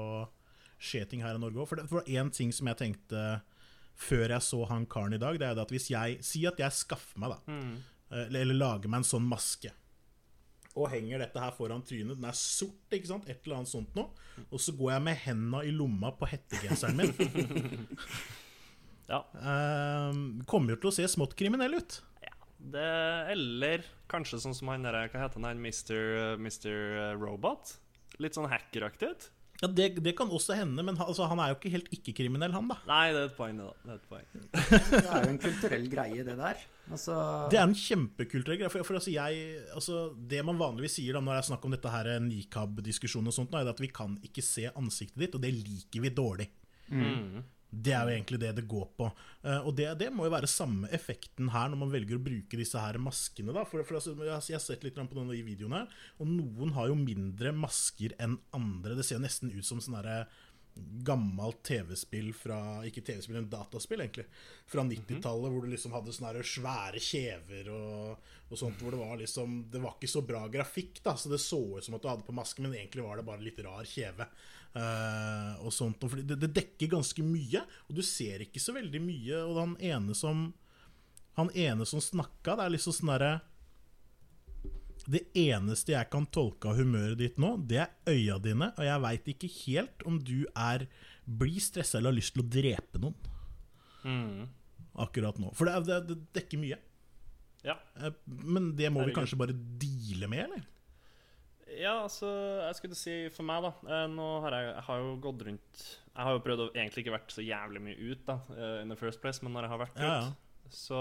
skje 0.83 1.03
ting 1.11 1.27
her 1.27 1.37
i 1.37 1.43
Norge 1.43 1.61
òg. 1.61 1.69
For 1.69 1.83
det 1.83 1.91
var 1.91 2.09
én 2.09 2.31
ting 2.33 2.55
som 2.55 2.71
jeg 2.71 2.81
tenkte 2.81 3.27
før 3.99 4.33
jeg 4.33 4.47
så 4.47 4.63
han 4.71 4.87
karen 4.89 5.19
i 5.19 5.21
dag, 5.21 5.37
det 5.37 5.51
er 5.51 5.59
det 5.59 5.67
at 5.67 5.75
hvis 5.75 5.91
jeg 5.93 6.23
Si 6.25 6.47
at 6.49 6.63
jeg 6.63 6.73
skaffer 6.79 7.21
meg, 7.21 7.35
da. 7.35 7.53
mm. 7.53 7.75
Eller, 8.13 8.43
eller 8.47 8.57
lager 8.61 8.91
meg 8.93 9.03
en 9.03 9.09
sånn 9.09 9.25
maske. 9.29 9.71
Og 10.73 10.89
henger 10.89 11.21
dette 11.21 11.41
her 11.43 11.53
foran 11.57 11.83
trynet. 11.85 12.17
Den 12.17 12.29
er 12.31 12.37
sort, 12.39 12.87
ikke 12.95 13.11
sant? 13.11 13.27
Et 13.29 13.43
eller 13.45 13.61
annet 13.61 13.73
sånt 13.73 13.93
noe. 13.99 14.09
Og 14.49 14.63
så 14.63 14.73
går 14.77 14.95
jeg 14.95 15.05
med 15.09 15.21
henda 15.27 15.61
i 15.69 15.75
lomma 15.75 16.15
på 16.17 16.31
hettegenseren 16.33 17.03
min. 17.03 17.13
Ja. 19.11 19.19
Eh, 19.35 20.15
kommer 20.49 20.73
jo 20.73 20.79
til 20.81 20.89
å 20.89 20.95
se 20.95 21.05
smått 21.11 21.35
kriminell 21.37 21.75
ut. 21.77 21.99
Det, 22.73 22.85
eller 23.33 23.83
kanskje 24.09 24.39
sånn 24.41 24.55
som 24.55 24.71
han 24.71 24.87
der, 24.87 24.95
hva 25.11 25.25
heter 25.25 25.41
han, 25.41 25.49
han 25.51 25.61
Mr. 25.61 26.39
Mr. 26.39 27.17
Robot? 27.21 27.75
Litt 28.23 28.39
sånn 28.39 28.47
hackeraktig 28.49 29.11
ut? 29.11 29.27
Ja, 29.63 29.69
det, 29.71 29.89
det 30.03 30.15
kan 30.19 30.31
også 30.33 30.57
hende, 30.59 30.83
men 30.83 30.97
han, 30.99 31.07
altså, 31.07 31.27
han 31.31 31.39
er 31.43 31.53
jo 31.53 31.59
ikke 31.59 31.71
helt 31.75 31.91
ikke-kriminell, 31.95 32.55
han, 32.55 32.71
da. 32.71 32.79
Nei, 32.89 33.05
det 33.15 33.21
er 33.21 33.29
et 33.29 33.37
poeng, 33.37 33.59
det, 33.61 33.67
da. 33.67 33.75
Det 33.83 33.93
er 33.93 33.99
et 34.01 34.09
poeng. 34.11 34.31
Det 34.91 35.03
er 35.03 35.27
jo 35.27 35.31
en 35.35 35.43
kulturell 35.45 35.85
greie, 35.93 36.25
det 36.27 36.35
der. 36.39 36.65
Altså 36.91 37.15
Det 37.53 37.59
er 37.61 37.69
en 37.69 37.77
kjempekult 37.79 38.49
regel. 38.51 38.69
For, 38.73 38.83
for 38.87 38.99
altså, 38.99 39.13
jeg, 39.15 39.63
altså, 39.75 40.03
det 40.17 40.43
man 40.45 40.59
vanligvis 40.61 40.99
sier 40.99 41.15
da 41.17 41.23
når 41.23 41.37
det 41.37 41.41
er 41.45 41.49
snakk 41.53 41.65
om 41.69 41.77
dette 41.77 41.95
her 41.95 42.11
nikab-diskusjonen, 42.27 43.31
og 43.31 43.37
sånt, 43.37 43.55
er 43.55 43.71
at 43.71 43.83
vi 43.83 43.91
kan 43.95 44.19
ikke 44.27 44.45
se 44.45 44.69
ansiktet 44.75 45.27
ditt, 45.27 45.39
og 45.39 45.45
det 45.45 45.55
liker 45.55 46.05
vi 46.05 46.15
dårlig. 46.17 46.49
Mm. 46.93 47.43
Det 47.73 47.95
er 47.97 48.05
jo 48.05 48.13
egentlig 48.13 48.39
det 48.43 48.51
det 48.59 48.67
går 48.69 48.89
på. 48.99 49.07
Eh, 49.49 49.63
og 49.65 49.73
det, 49.79 49.87
det 50.03 50.11
må 50.13 50.27
jo 50.27 50.35
være 50.35 50.51
samme 50.51 50.91
effekten 50.93 51.49
her 51.55 51.71
når 51.73 51.81
man 51.81 51.93
velger 51.95 52.19
å 52.19 52.25
bruke 52.25 52.59
disse 52.61 52.77
her 52.77 52.99
maskene. 53.01 53.55
da 53.57 53.63
For, 53.65 53.81
for 53.89 53.97
altså, 53.97 54.13
jeg, 54.19 54.35
har- 54.35 54.61
sett 54.67 54.85
litt 54.85 54.99
på 54.99 55.17
denne 55.17 55.39
videoen 55.47 55.79
her, 55.79 55.95
og 56.21 56.29
noen 56.29 56.75
har 56.77 56.91
jo 56.91 56.99
mindre 57.01 57.55
masker 57.57 58.13
enn 58.21 58.37
andre. 58.53 58.99
Det 58.99 59.07
ser 59.09 59.17
jo 59.17 59.25
nesten 59.25 59.55
ut 59.55 59.65
som 59.65 59.81
sånn 59.81 59.97
derre 60.03 60.27
gammelt 60.75 61.63
TV-spill 61.63 62.31
fra 62.37 62.59
Ikke 62.87 63.03
TV-spill, 63.05 63.37
men 63.37 63.51
dataspill, 63.51 64.01
egentlig. 64.01 64.25
Fra 64.71 64.85
90-tallet, 64.87 65.53
hvor 65.53 65.65
du 65.65 65.73
liksom 65.73 65.93
hadde 65.97 66.15
sånne 66.15 66.45
svære 66.47 67.03
kjever 67.03 67.69
og, 67.75 68.33
og 68.49 68.59
sånt. 68.59 68.81
Hvor 68.81 68.95
det 68.95 69.03
var 69.03 69.21
liksom 69.21 69.59
Det 69.73 69.83
var 69.83 69.97
ikke 69.97 70.13
så 70.15 70.25
bra 70.27 70.47
grafikk, 70.53 71.03
da, 71.05 71.17
så 71.17 71.33
det 71.33 71.43
så 71.43 71.61
ut 71.77 71.85
som 71.85 71.99
at 71.99 72.05
du 72.05 72.11
hadde 72.11 72.27
på 72.27 72.37
maske, 72.37 72.65
men 72.65 72.77
egentlig 72.77 73.05
var 73.07 73.21
det 73.21 73.29
bare 73.29 73.45
litt 73.45 73.61
rar 73.65 73.87
kjeve. 73.89 74.29
Uh, 74.73 75.61
og 75.67 75.73
sånt, 75.77 76.01
og 76.01 76.15
fordi 76.15 76.25
det, 76.31 76.39
det 76.41 76.55
dekker 76.57 76.95
ganske 76.95 77.25
mye, 77.27 77.61
og 77.89 77.97
du 77.99 78.01
ser 78.07 78.47
ikke 78.47 78.63
så 78.63 78.73
veldig 78.77 79.03
mye. 79.05 79.45
Og 79.45 79.61
han 79.61 79.79
ene 79.93 80.17
som 80.19 80.51
Han 81.33 81.49
ene 81.57 81.87
som 81.89 81.97
snakka, 81.97 82.59
det 82.59 82.65
er 82.65 82.73
liksom 82.75 82.93
sånn 82.93 83.09
derre 83.09 83.37
det 85.11 85.25
eneste 85.35 85.93
jeg 85.95 86.11
kan 86.13 86.27
tolke 86.27 86.69
av 86.71 86.77
humøret 86.79 87.19
ditt 87.19 87.39
nå, 87.43 87.57
det 87.67 87.79
er 87.83 87.91
øya 88.13 88.39
dine, 88.43 88.69
og 88.77 88.85
jeg 88.87 89.01
veit 89.03 89.25
ikke 89.33 89.51
helt 89.67 90.05
om 90.07 90.19
du 90.23 90.47
er 90.55 90.87
blir 91.27 91.59
stressa 91.63 91.99
eller 91.99 92.11
har 92.13 92.19
lyst 92.21 92.35
til 92.37 92.43
å 92.45 92.51
drepe 92.51 92.99
noen 93.03 93.15
Mm. 94.05 94.49
akkurat 94.99 95.37
nå. 95.39 95.53
For 95.55 95.65
det, 95.67 95.75
er- 95.75 95.85
det, 95.87 95.99
det 96.09 96.33
dekker 96.35 96.59
mye. 96.59 96.79
Ja. 97.63 97.77
Eh, 97.97 98.11
Men 98.27 98.75
det 98.75 98.91
må 98.91 99.05
vi 99.07 99.13
kanskje 99.15 99.39
bare 99.39 99.55
deale 99.55 100.27
med, 100.29 100.45
eller? 100.49 100.65
Ja, 101.79 102.03
altså, 102.03 102.27
jeg 102.67 102.75
skulle 102.81 102.97
si 102.99 103.29
for 103.33 103.45
meg, 103.49 103.63
da 103.63 103.71
eh, 104.03 104.09
Nå 104.11 104.27
har 104.43 104.51
jeg, 104.53 104.75
jeg 104.75 104.83
har 104.89 104.99
jo 104.99 105.13
gått 105.25 105.45
rundt 105.47 105.85
Jeg 106.13 106.25
har 106.27 106.35
jo 106.35 106.43
prøvd 106.45 106.61
å 106.67 106.73
egentlig 106.75 107.05
ikke 107.07 107.15
vært 107.15 107.33
så 107.33 107.41
jævlig 107.47 107.81
mye 107.81 108.11
ut, 108.11 108.27
da, 108.27 108.35
eh, 108.59 108.83
in 108.83 108.89
the 108.93 108.97
first 108.99 109.23
place, 109.23 109.41
men 109.43 109.55
når 109.55 109.63
jeg 109.69 109.73
har 109.73 109.79
vært 109.87 110.03
Ja, 110.03 110.11
ja. 110.19 110.33
så, 110.69 110.99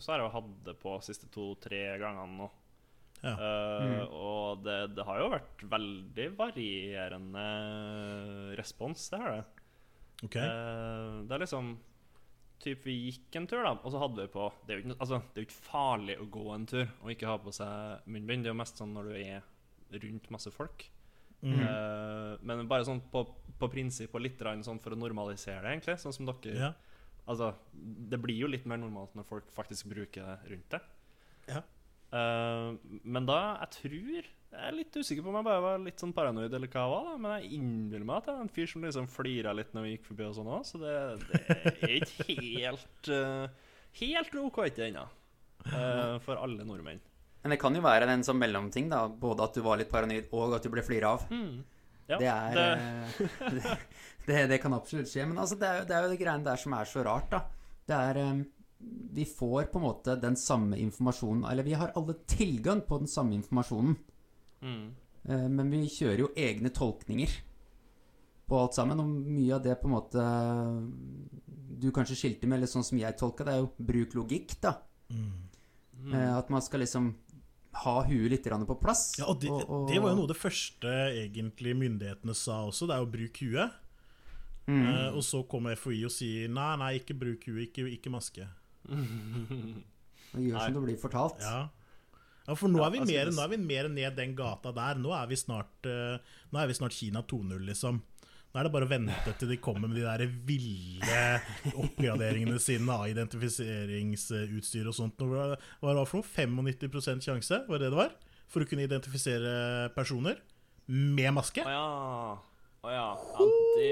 så 0.00 0.10
har 0.10 0.18
jeg 0.24 0.26
jo 0.26 0.32
hatt 0.40 0.50
det 0.64 0.74
på 0.80 0.96
de 0.96 1.06
siste 1.06 1.28
to-tre 1.30 1.82
gangene 2.00 2.38
nå. 2.40 2.48
Ja. 3.20 3.34
Eh, 3.36 4.02
Og 4.16 4.62
det, 4.64 4.78
det 4.96 5.04
har 5.04 5.20
jo 5.20 5.30
vært 5.34 5.64
veldig 5.74 6.26
varierende 6.38 7.46
respons, 8.58 9.08
det 9.12 9.20
har 9.20 9.34
det. 9.36 9.44
Okay. 10.24 10.44
Uh, 10.44 11.22
det 11.24 11.32
er 11.32 11.46
liksom 11.46 11.78
Typ 12.60 12.82
vi 12.84 12.92
gikk 13.06 13.36
en 13.38 13.46
tur, 13.48 13.62
da, 13.64 13.70
og 13.72 13.88
så 13.88 14.00
hadde 14.02 14.20
vi 14.20 14.32
på 14.34 14.50
Det 14.66 14.74
er 14.74 14.80
jo 14.80 14.82
ikke, 14.82 14.96
altså, 15.00 15.20
det 15.30 15.38
er 15.38 15.44
jo 15.44 15.48
ikke 15.48 15.62
farlig 15.64 16.16
å 16.20 16.26
gå 16.28 16.42
en 16.52 16.66
tur 16.68 16.82
og 16.84 17.12
ikke 17.14 17.30
ha 17.30 17.36
på 17.40 17.54
seg 17.56 18.10
munnbind. 18.12 18.44
Det 18.44 18.50
er 18.50 18.52
jo 18.52 18.58
mest 18.60 18.82
sånn 18.82 18.92
når 18.92 19.08
du 19.08 19.14
er 19.16 19.46
rundt 20.02 20.28
masse 20.34 20.52
folk. 20.52 20.84
Mm. 21.40 21.56
Uh, 21.56 22.34
men 22.44 22.68
bare 22.68 22.84
sånn 22.84 23.00
på, 23.08 23.22
på 23.56 23.70
prinsipp 23.72 24.12
og 24.12 24.26
litt 24.26 24.44
sånn 24.66 24.82
for 24.84 24.92
å 24.92 25.00
normalisere 25.00 25.64
det, 25.64 25.72
egentlig. 25.72 25.96
Sånn 26.04 26.16
som 26.18 26.28
dere 26.28 26.56
Ja. 26.58 26.70
Altså, 27.30 27.52
det 27.72 28.18
blir 28.20 28.42
jo 28.42 28.48
litt 28.50 28.64
mer 28.68 28.80
normalt 28.80 29.14
når 29.14 29.24
folk 29.28 29.50
faktisk 29.54 29.88
bruker 29.92 30.26
det 30.26 30.52
rundt 30.52 30.76
det. 30.76 30.80
Ja. 31.48 31.62
Eh, 32.10 32.68
men 33.06 33.26
da, 33.28 33.38
jeg 33.62 33.70
tror 33.76 34.28
Jeg 34.50 34.64
er 34.66 34.74
litt 34.74 34.96
usikker 34.98 35.22
på 35.22 35.30
om 35.30 35.36
jeg 35.38 35.46
bare 35.46 35.62
var 35.62 35.82
litt 35.84 36.02
sånn 36.02 36.10
paranoid, 36.16 36.50
eller 36.56 36.66
hva 36.72 36.82
jeg 36.82 36.90
var, 36.90 37.04
da. 37.06 37.16
Men 37.22 37.34
jeg 37.38 37.52
innbiller 37.60 38.06
meg 38.08 38.16
at 38.18 38.30
jeg 38.32 38.34
er 38.34 38.44
en 38.46 38.52
fyr 38.56 38.66
som 38.72 38.82
liksom 38.86 39.06
flira 39.12 39.52
litt 39.54 39.70
når 39.76 39.84
vi 39.86 39.92
gikk 39.94 40.08
forbi 40.08 40.26
og 40.26 40.34
sånn 40.40 40.50
òg, 40.50 40.64
så 40.66 40.80
det, 40.82 40.94
det 41.30 41.42
er 41.86 41.94
ikke 42.00 42.26
helt 42.40 43.10
uh, 43.14 43.68
Helt 44.00 44.34
OK 44.42 44.58
ikke 44.68 44.88
ennå. 44.88 45.04
Uh, 45.70 46.16
for 46.24 46.38
alle 46.42 46.66
nordmenn. 46.66 46.98
Men 47.42 47.54
det 47.54 47.60
kan 47.62 47.74
jo 47.74 47.80
være 47.82 48.06
en 48.10 48.22
sånn 48.26 48.38
mellomting, 48.42 48.90
da. 48.90 49.04
Både 49.08 49.46
at 49.46 49.54
du 49.56 49.62
var 49.64 49.78
litt 49.80 49.90
paranoid, 49.90 50.26
og 50.34 50.54
at 50.58 50.66
du 50.66 50.70
ble 50.74 50.82
flira 50.86 51.14
av. 51.16 51.24
Mm. 51.30 51.62
Ja, 52.10 52.18
det 52.18 52.28
er 52.34 52.58
det- 52.58 53.76
det, 54.26 54.38
det, 54.50 54.58
kan 54.62 54.74
absolutt 54.74 55.06
skje. 55.10 55.24
Men 55.30 55.38
altså, 55.42 55.54
det, 55.58 55.66
er, 55.70 55.78
jo- 55.80 55.86
det 55.88 55.94
er 55.96 56.02
jo 56.06 56.10
det 56.12 56.18
greiene 56.24 56.46
der 56.50 56.58
som 56.58 56.74
er 56.74 56.90
så 56.90 57.02
rart, 57.06 57.30
da. 57.30 57.44
Det 57.90 57.96
er 58.10 58.18
eh, 58.22 58.42
Vi 59.12 59.24
får 59.28 59.64
på 59.72 59.78
en 59.78 59.84
måte 59.84 60.14
den 60.20 60.36
samme 60.36 60.78
informasjonen 60.80 61.44
Eller 61.50 61.62
vi 61.66 61.74
har 61.76 61.90
alle 61.98 62.14
tilgang 62.26 62.80
på 62.86 62.98
den 63.02 63.08
samme 63.10 63.34
informasjonen. 63.36 63.96
Mm. 64.62 64.94
Eh, 65.28 65.48
Men 65.48 65.70
vi 65.70 65.82
kjører 65.88 66.18
jo 66.24 66.30
egne 66.36 66.70
tolkninger 66.70 67.30
på 68.48 68.58
alt 68.58 68.74
sammen. 68.74 69.00
Og 69.00 69.06
mye 69.06 69.54
av 69.54 69.62
det 69.62 69.76
på 69.80 69.88
en 69.88 69.94
måte 69.94 70.24
du 71.80 71.90
kanskje 71.94 72.16
skilte 72.18 72.46
med, 72.48 72.58
eller 72.58 72.68
sånn 72.70 72.84
som 72.84 72.98
jeg 72.98 73.16
tolka 73.16 73.44
det, 73.46 73.54
er 73.54 73.62
jo 73.62 73.70
bruk 73.78 74.14
logikk, 74.18 74.56
da. 74.60 74.74
Mm. 75.10 76.12
Eh, 76.12 76.36
At 76.36 76.50
man 76.50 76.60
skal 76.62 76.80
liksom 76.80 77.14
ha 77.84 78.02
huet 78.04 78.30
litt 78.30 78.44
på 78.44 78.80
plass. 78.80 79.14
Ja, 79.18 79.26
og 79.26 79.40
det, 79.40 79.48
og- 79.50 79.70
og- 79.70 79.88
det 79.88 80.00
var 80.02 80.10
jo 80.10 80.16
noe 80.16 80.26
det 80.26 80.36
første 80.36 80.88
egentlig 81.14 81.76
myndighetene 81.76 82.34
sa 82.34 82.66
også, 82.66 82.86
det 82.88 82.96
er 82.96 83.06
å 83.06 83.10
bruke 83.10 83.46
huet. 83.46 83.70
Mm. 84.66 84.86
Eh, 84.86 85.14
og 85.16 85.22
så 85.22 85.46
kommer 85.48 85.74
FHI 85.76 86.04
og 86.04 86.10
sier 86.10 86.48
nei, 86.48 86.76
nei, 86.76 86.98
ikke 86.98 87.18
bruk 87.18 87.44
huet, 87.46 87.68
ikke, 87.72 87.86
ikke 87.98 88.10
maske. 88.10 88.48
Og 88.88 90.40
gjør 90.44 90.56
som 90.56 90.70
Nei. 90.70 90.76
det 90.76 90.84
blir 90.86 91.00
fortalt. 91.02 91.42
Ja. 91.42 91.66
ja, 92.46 92.54
for 92.54 92.70
nå 92.70 92.80
Ja, 92.80 92.86
er, 92.86 92.94
vi 92.94 93.02
altså, 93.02 93.16
mer, 93.16 93.32
nå 93.34 93.42
er 93.44 93.50
vi 93.52 93.58
mer 93.64 93.90
ned 93.92 94.16
den 94.18 94.36
gata 94.38 94.72
der. 94.76 95.02
Nå 95.02 95.12
er 95.16 95.26
vi 95.30 95.40
snart, 95.40 95.74
uh, 95.90 96.38
nå 96.54 96.62
er 96.62 96.70
vi 96.70 96.78
snart 96.78 96.96
Kina 96.96 97.24
2.0, 97.26 97.58
liksom. 97.66 98.00
Nå 98.50 98.58
er 98.58 98.66
det 98.66 98.72
bare 98.74 98.86
å 98.88 98.90
vente 98.90 99.34
til 99.38 99.52
de 99.52 99.60
kommer 99.62 99.86
med 99.86 100.00
de 100.00 100.06
der 100.08 100.24
ville 100.46 101.26
oppgraderingene 101.84 102.58
sine 102.62 102.96
av 102.96 103.06
identifiseringsutstyr 103.10 104.90
og 104.90 104.96
sånt. 104.96 105.22
Hva 105.22 105.52
var 105.84 106.00
det 106.00 106.08
for 106.10 106.24
noe? 106.24 106.66
95% 106.66 107.28
sjanse? 107.28 107.62
Var 107.68 107.78
det 107.78 107.86
det 107.86 107.94
det 107.94 108.00
var? 108.00 108.18
for 108.50 108.64
å 108.64 108.68
kunne 108.68 108.86
identifisere 108.86 109.90
personer 109.94 110.40
med 110.90 111.30
maske. 111.36 111.62
Å 111.62 111.70
ja. 111.70 112.38
Å 112.80 112.94
ja. 112.94 113.08
Ja, 113.14 113.48
det 113.76 113.90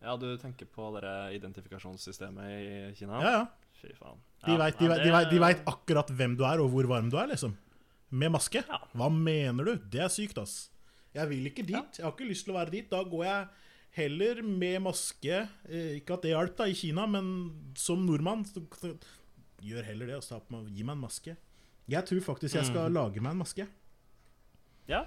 Ja, 0.00 0.16
du 0.16 0.28
tenker 0.40 0.68
på 0.68 0.90
det 0.96 1.16
identifikasjonssystemet 1.36 2.52
i 2.56 2.68
Kina? 2.96 3.20
Ja, 3.20 3.32
ja. 3.38 3.42
Fy 3.80 3.94
faen. 3.96 4.20
De 4.44 4.54
Ja, 4.54 4.58
veit 4.60 4.78
de, 4.80 5.40
ja, 5.40 5.50
akkurat 5.68 6.10
hvem 6.16 6.36
du 6.38 6.44
er, 6.48 6.62
og 6.62 6.70
hvor 6.72 6.88
varm 6.88 7.10
du 7.12 7.18
er, 7.20 7.28
liksom. 7.32 7.56
Med 8.10 8.32
maske. 8.34 8.62
Ja. 8.66 8.80
Hva 8.96 9.10
mener 9.12 9.68
du? 9.68 9.74
Det 9.92 10.00
er 10.04 10.12
sykt, 10.12 10.38
ass. 10.40 10.70
Jeg 11.14 11.28
vil 11.30 11.50
ikke 11.50 11.66
dit. 11.66 11.98
Jeg 11.98 12.06
har 12.06 12.14
ikke 12.14 12.28
lyst 12.28 12.46
til 12.46 12.54
å 12.54 12.58
være 12.58 12.72
dit. 12.74 12.88
Da 12.90 13.02
går 13.06 13.24
jeg 13.26 13.46
heller 13.98 14.42
med 14.46 14.80
maske. 14.86 15.42
Eh, 15.68 15.96
Ikke 15.98 16.16
at 16.16 16.26
det 16.26 16.34
hjalp 16.34 16.56
da 16.58 16.68
i 16.70 16.76
Kina, 16.78 17.06
men 17.10 17.72
som 17.78 18.02
nordmann 18.06 18.44
så, 18.46 18.62
så, 18.78 18.94
gjør 19.60 19.86
heller 19.90 20.14
det. 20.14 20.20
Gi 20.22 20.84
meg 20.86 20.94
en 20.94 21.04
maske. 21.04 21.36
Jeg 21.90 22.06
tror 22.06 22.20
faktisk 22.24 22.56
jeg 22.56 22.68
skal 22.70 22.92
lage 22.94 23.20
meg 23.22 23.34
en 23.34 23.42
maske. 23.42 23.66
Ja. 24.88 25.04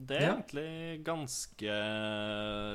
Det 0.00 0.16
er 0.16 0.22
Ja. 0.24 0.34
egentlig 0.38 1.02
ganske 1.04 1.72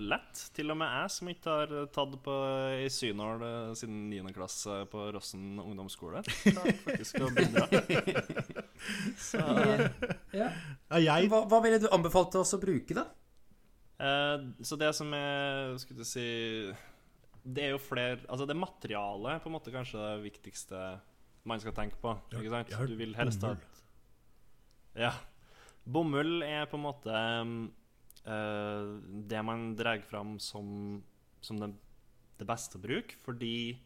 lett. 0.05 0.41
Til 0.53 0.69
og 0.69 0.77
med 0.77 0.91
jeg, 0.93 1.09
som 1.15 1.29
ikke 1.31 1.55
har 1.55 1.71
tatt 1.95 2.13
på 2.21 2.35
i 2.83 2.89
synål 2.93 3.41
eh, 3.47 3.71
siden 3.79 4.03
9. 4.11 4.33
klasse 4.35 4.75
på 4.91 5.07
Rossen 5.15 5.55
ungdomsskole, 5.63 6.21
klarte 6.43 6.75
faktisk 6.83 7.23
å 7.25 7.31
bidra. 7.33 7.65
Så 9.17 9.41
Ja. 10.35 10.51
Ja, 11.01 11.15
Hva, 11.31 11.41
hva 11.49 11.61
ville 11.65 11.79
du 11.81 11.87
anbefalt 11.89 12.35
oss 12.37 12.53
å 12.53 12.61
bruke, 12.61 12.93
da? 12.93 13.07
Eh, 13.97 14.45
så 14.61 14.77
det 14.77 14.89
som 14.93 15.07
er 15.15 15.77
Skulle 15.79 16.01
du 16.03 16.03
si 16.03 16.25
Det 17.47 17.61
er 17.63 17.69
jo 17.71 17.77
flere 17.79 18.17
Altså, 18.27 18.43
det 18.49 18.57
materialet 18.59 19.29
er 19.37 19.39
på 19.39 19.47
en 19.47 19.53
måte 19.55 19.71
kanskje 19.71 19.95
det 20.01 20.25
viktigste 20.25 20.81
man 21.47 21.61
skal 21.63 21.71
tenke 21.77 21.95
på. 22.01 22.11
Ikke 22.33 22.49
sant? 22.51 22.73
Du 22.89 22.95
vil 22.99 23.13
helst 23.15 23.43
ha 23.45 23.53
bomull. 23.53 23.79
Ja. 24.97 25.11
Bomull 25.85 26.41
er 26.43 26.65
på 26.69 26.77
en 26.79 26.85
måte 26.85 27.15
uh, 28.25 28.85
det 29.29 29.41
man 29.45 29.73
drar 29.77 30.01
fram 30.05 30.37
som, 30.41 31.01
som 31.45 31.59
det, 31.61 31.71
det 32.39 32.47
beste 32.49 32.79
å 32.79 32.83
bruke, 32.83 33.17
fordi 33.25 33.77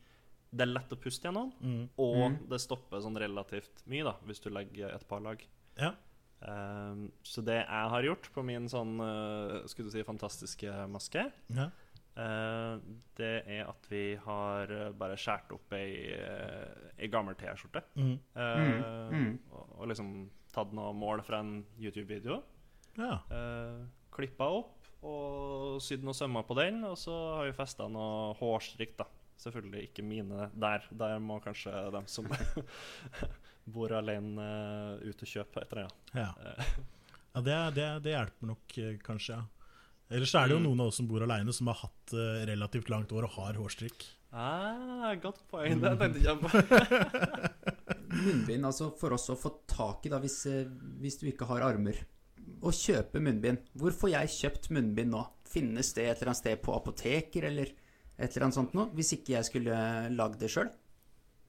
det 0.49 0.63
er 0.65 0.71
lett 0.71 0.93
å 0.95 0.97
puste 0.97 1.27
gjennom, 1.27 1.51
mm, 1.62 1.81
og 2.01 2.15
Mm. 2.31 2.38
det 2.49 2.57
stopper 2.63 3.01
sånn 3.03 3.19
relativt 3.21 3.83
mye, 3.85 4.03
da, 4.07 4.15
hvis 4.25 4.39
du 4.41 4.49
legger 4.49 4.95
et 4.95 5.03
par 5.07 5.21
lag. 5.21 5.43
Ja. 5.77 5.91
Um, 6.41 7.12
så 7.21 7.43
det 7.43 7.57
jeg 7.59 7.89
har 7.93 8.03
gjort 8.07 8.29
på 8.33 8.41
min 8.47 8.65
sånn 8.71 8.95
uh, 9.03 9.59
skulle 9.67 9.91
du 9.91 9.93
si, 9.97 10.03
fantastiske 10.07 10.71
maske, 10.89 11.25
ja. 11.53 11.65
uh, 12.15 12.79
det 13.19 13.43
er 13.45 13.67
at 13.67 13.85
vi 13.91 14.15
har 14.23 14.71
uh, 14.71 14.89
bare 14.95 15.19
skåret 15.19 15.51
opp 15.53 15.75
ei, 15.77 16.15
uh, 16.15 16.89
ei 16.97 17.12
gammel 17.12 17.35
T-skjorte. 17.38 17.83
Mm, 17.99 18.15
Uh, 18.33 19.12
mm. 19.12 19.31
Og, 19.51 19.75
og 19.81 19.91
liksom 19.91 20.13
tatt 20.53 20.71
noen 20.73 20.95
mål 20.99 21.21
fra 21.25 21.39
en 21.43 21.63
YouTube-video. 21.79 22.41
ja. 22.97 23.19
Eh, 23.31 23.79
Klippa 24.12 24.47
opp 24.51 24.88
og 25.05 25.77
sydd 25.85 26.01
noen 26.03 26.17
sømmer 26.17 26.43
på 26.43 26.55
den, 26.57 26.81
og 26.83 26.97
så 26.99 27.13
har 27.38 27.45
vi 27.47 27.53
festa 27.55 27.85
noe 27.88 28.33
hårstrikk, 28.39 28.97
da. 28.99 29.05
Selvfølgelig 29.39 29.83
ikke 29.88 30.03
mine 30.03 30.49
der. 30.59 30.83
Der 30.91 31.19
må 31.23 31.38
kanskje 31.39 31.71
dem 31.93 32.07
som 32.12 32.25
bor 33.73 33.93
alene, 33.95 34.41
uh, 34.99 35.07
ut 35.07 35.21
og 35.23 35.29
kjøpe 35.29 35.62
et 35.62 35.71
eller 35.71 35.85
annet. 35.88 36.12
ja. 36.17 36.33
Eh, 36.43 36.73
ja 37.35 37.41
det, 37.45 37.57
det, 37.77 37.88
det 38.03 38.12
hjelper 38.17 38.49
nok, 38.51 38.77
eh, 38.81 38.97
kanskje. 39.05 39.38
ja. 39.38 39.45
Ellers 40.09 40.33
er 40.35 40.47
det 40.49 40.55
jo 40.55 40.59
Mm. 40.59 40.65
noen 40.65 40.79
av 40.81 40.88
oss 40.89 40.97
som 40.97 41.07
bor 41.07 41.21
alene 41.21 41.53
som 41.53 41.67
har 41.69 41.75
hatt 41.85 42.13
eh, 42.17 42.41
relativt 42.49 42.89
langt 42.89 43.12
år 43.13 43.27
og 43.29 43.35
har 43.38 43.53
hårstrikk. 43.62 44.07
Ah, 44.33 45.13
godt 45.21 45.43
poeng. 45.51 45.79
Det 45.85 45.93
tenkte 46.01 46.25
jeg 46.25 46.39
på. 46.41 46.49
Munnbind, 48.10 48.65
altså 48.65 48.89
for 48.98 49.15
oss 49.15 49.30
å 49.32 49.38
få 49.39 49.52
tak 49.69 50.08
i, 50.08 50.12
da, 50.13 50.19
hvis, 50.24 50.39
eh, 50.50 50.69
hvis 51.02 51.19
du 51.22 51.28
ikke 51.30 51.48
har 51.50 51.65
armer. 51.67 52.00
Å 52.65 52.74
kjøpe 52.74 53.22
munnbind. 53.22 53.62
Hvor 53.78 53.95
får 53.95 54.13
jeg 54.15 54.36
kjøpt 54.36 54.69
munnbind 54.76 55.13
nå? 55.13 55.24
Finnes 55.50 55.93
det 55.98 56.08
et 56.08 56.17
eller 56.17 56.34
annet 56.34 56.41
sted 56.41 56.62
på 56.65 56.76
apoteker, 56.76 57.48
eller 57.50 57.72
et 58.17 58.30
eller 58.30 58.48
annet 58.48 58.58
sånt 58.58 58.76
noe? 58.78 58.89
Hvis 58.98 59.13
ikke 59.17 59.36
jeg 59.38 59.50
skulle 59.50 59.80
lagd 60.15 60.39
det 60.41 60.52
sjøl? 60.54 60.72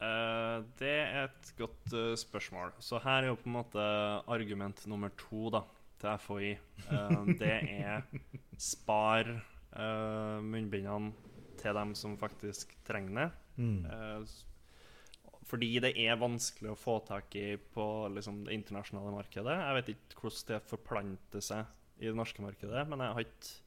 Uh, 0.01 0.65
det 0.81 0.95
er 0.97 1.27
et 1.27 1.53
godt 1.59 1.93
uh, 1.93 2.15
spørsmål. 2.17 2.73
Så 2.81 3.01
her 3.05 3.25
er 3.25 3.33
jo 3.33 3.41
på 3.41 3.51
en 3.51 3.59
måte 3.59 3.87
argument 4.33 4.81
nummer 4.89 5.13
to 5.21 5.51
da, 5.53 5.65
til 6.01 6.21
FHI. 6.25 6.53
Uh, 6.89 7.33
det 7.41 7.57
er 7.61 8.07
spar 8.61 9.29
eh, 9.31 10.39
munnbindene 10.45 11.13
til 11.61 11.77
dem 11.77 11.95
som 11.97 12.17
faktisk 12.21 12.73
trenger 12.87 13.17
det. 13.17 13.29
Mm. 13.61 13.85
Eh, 15.51 15.53
fordi 15.53 15.81
det 15.83 15.93
er 15.99 16.21
vanskelig 16.21 16.71
å 16.73 16.79
få 16.79 17.01
tak 17.07 17.35
i 17.37 17.57
på 17.59 17.87
liksom, 18.15 18.45
det 18.47 18.55
internasjonale 18.55 19.13
markedet. 19.17 19.57
Jeg 19.57 19.77
vet 19.79 19.93
ikke 19.95 20.23
hvordan 20.23 20.49
det 20.53 20.63
forplanter 20.71 21.45
seg 21.45 21.67
i 22.01 22.09
det 22.09 22.17
norske 22.17 22.43
markedet, 22.43 22.87
men 22.89 23.03
jeg 23.05 23.17
har 23.17 23.27
ikke 23.27 23.59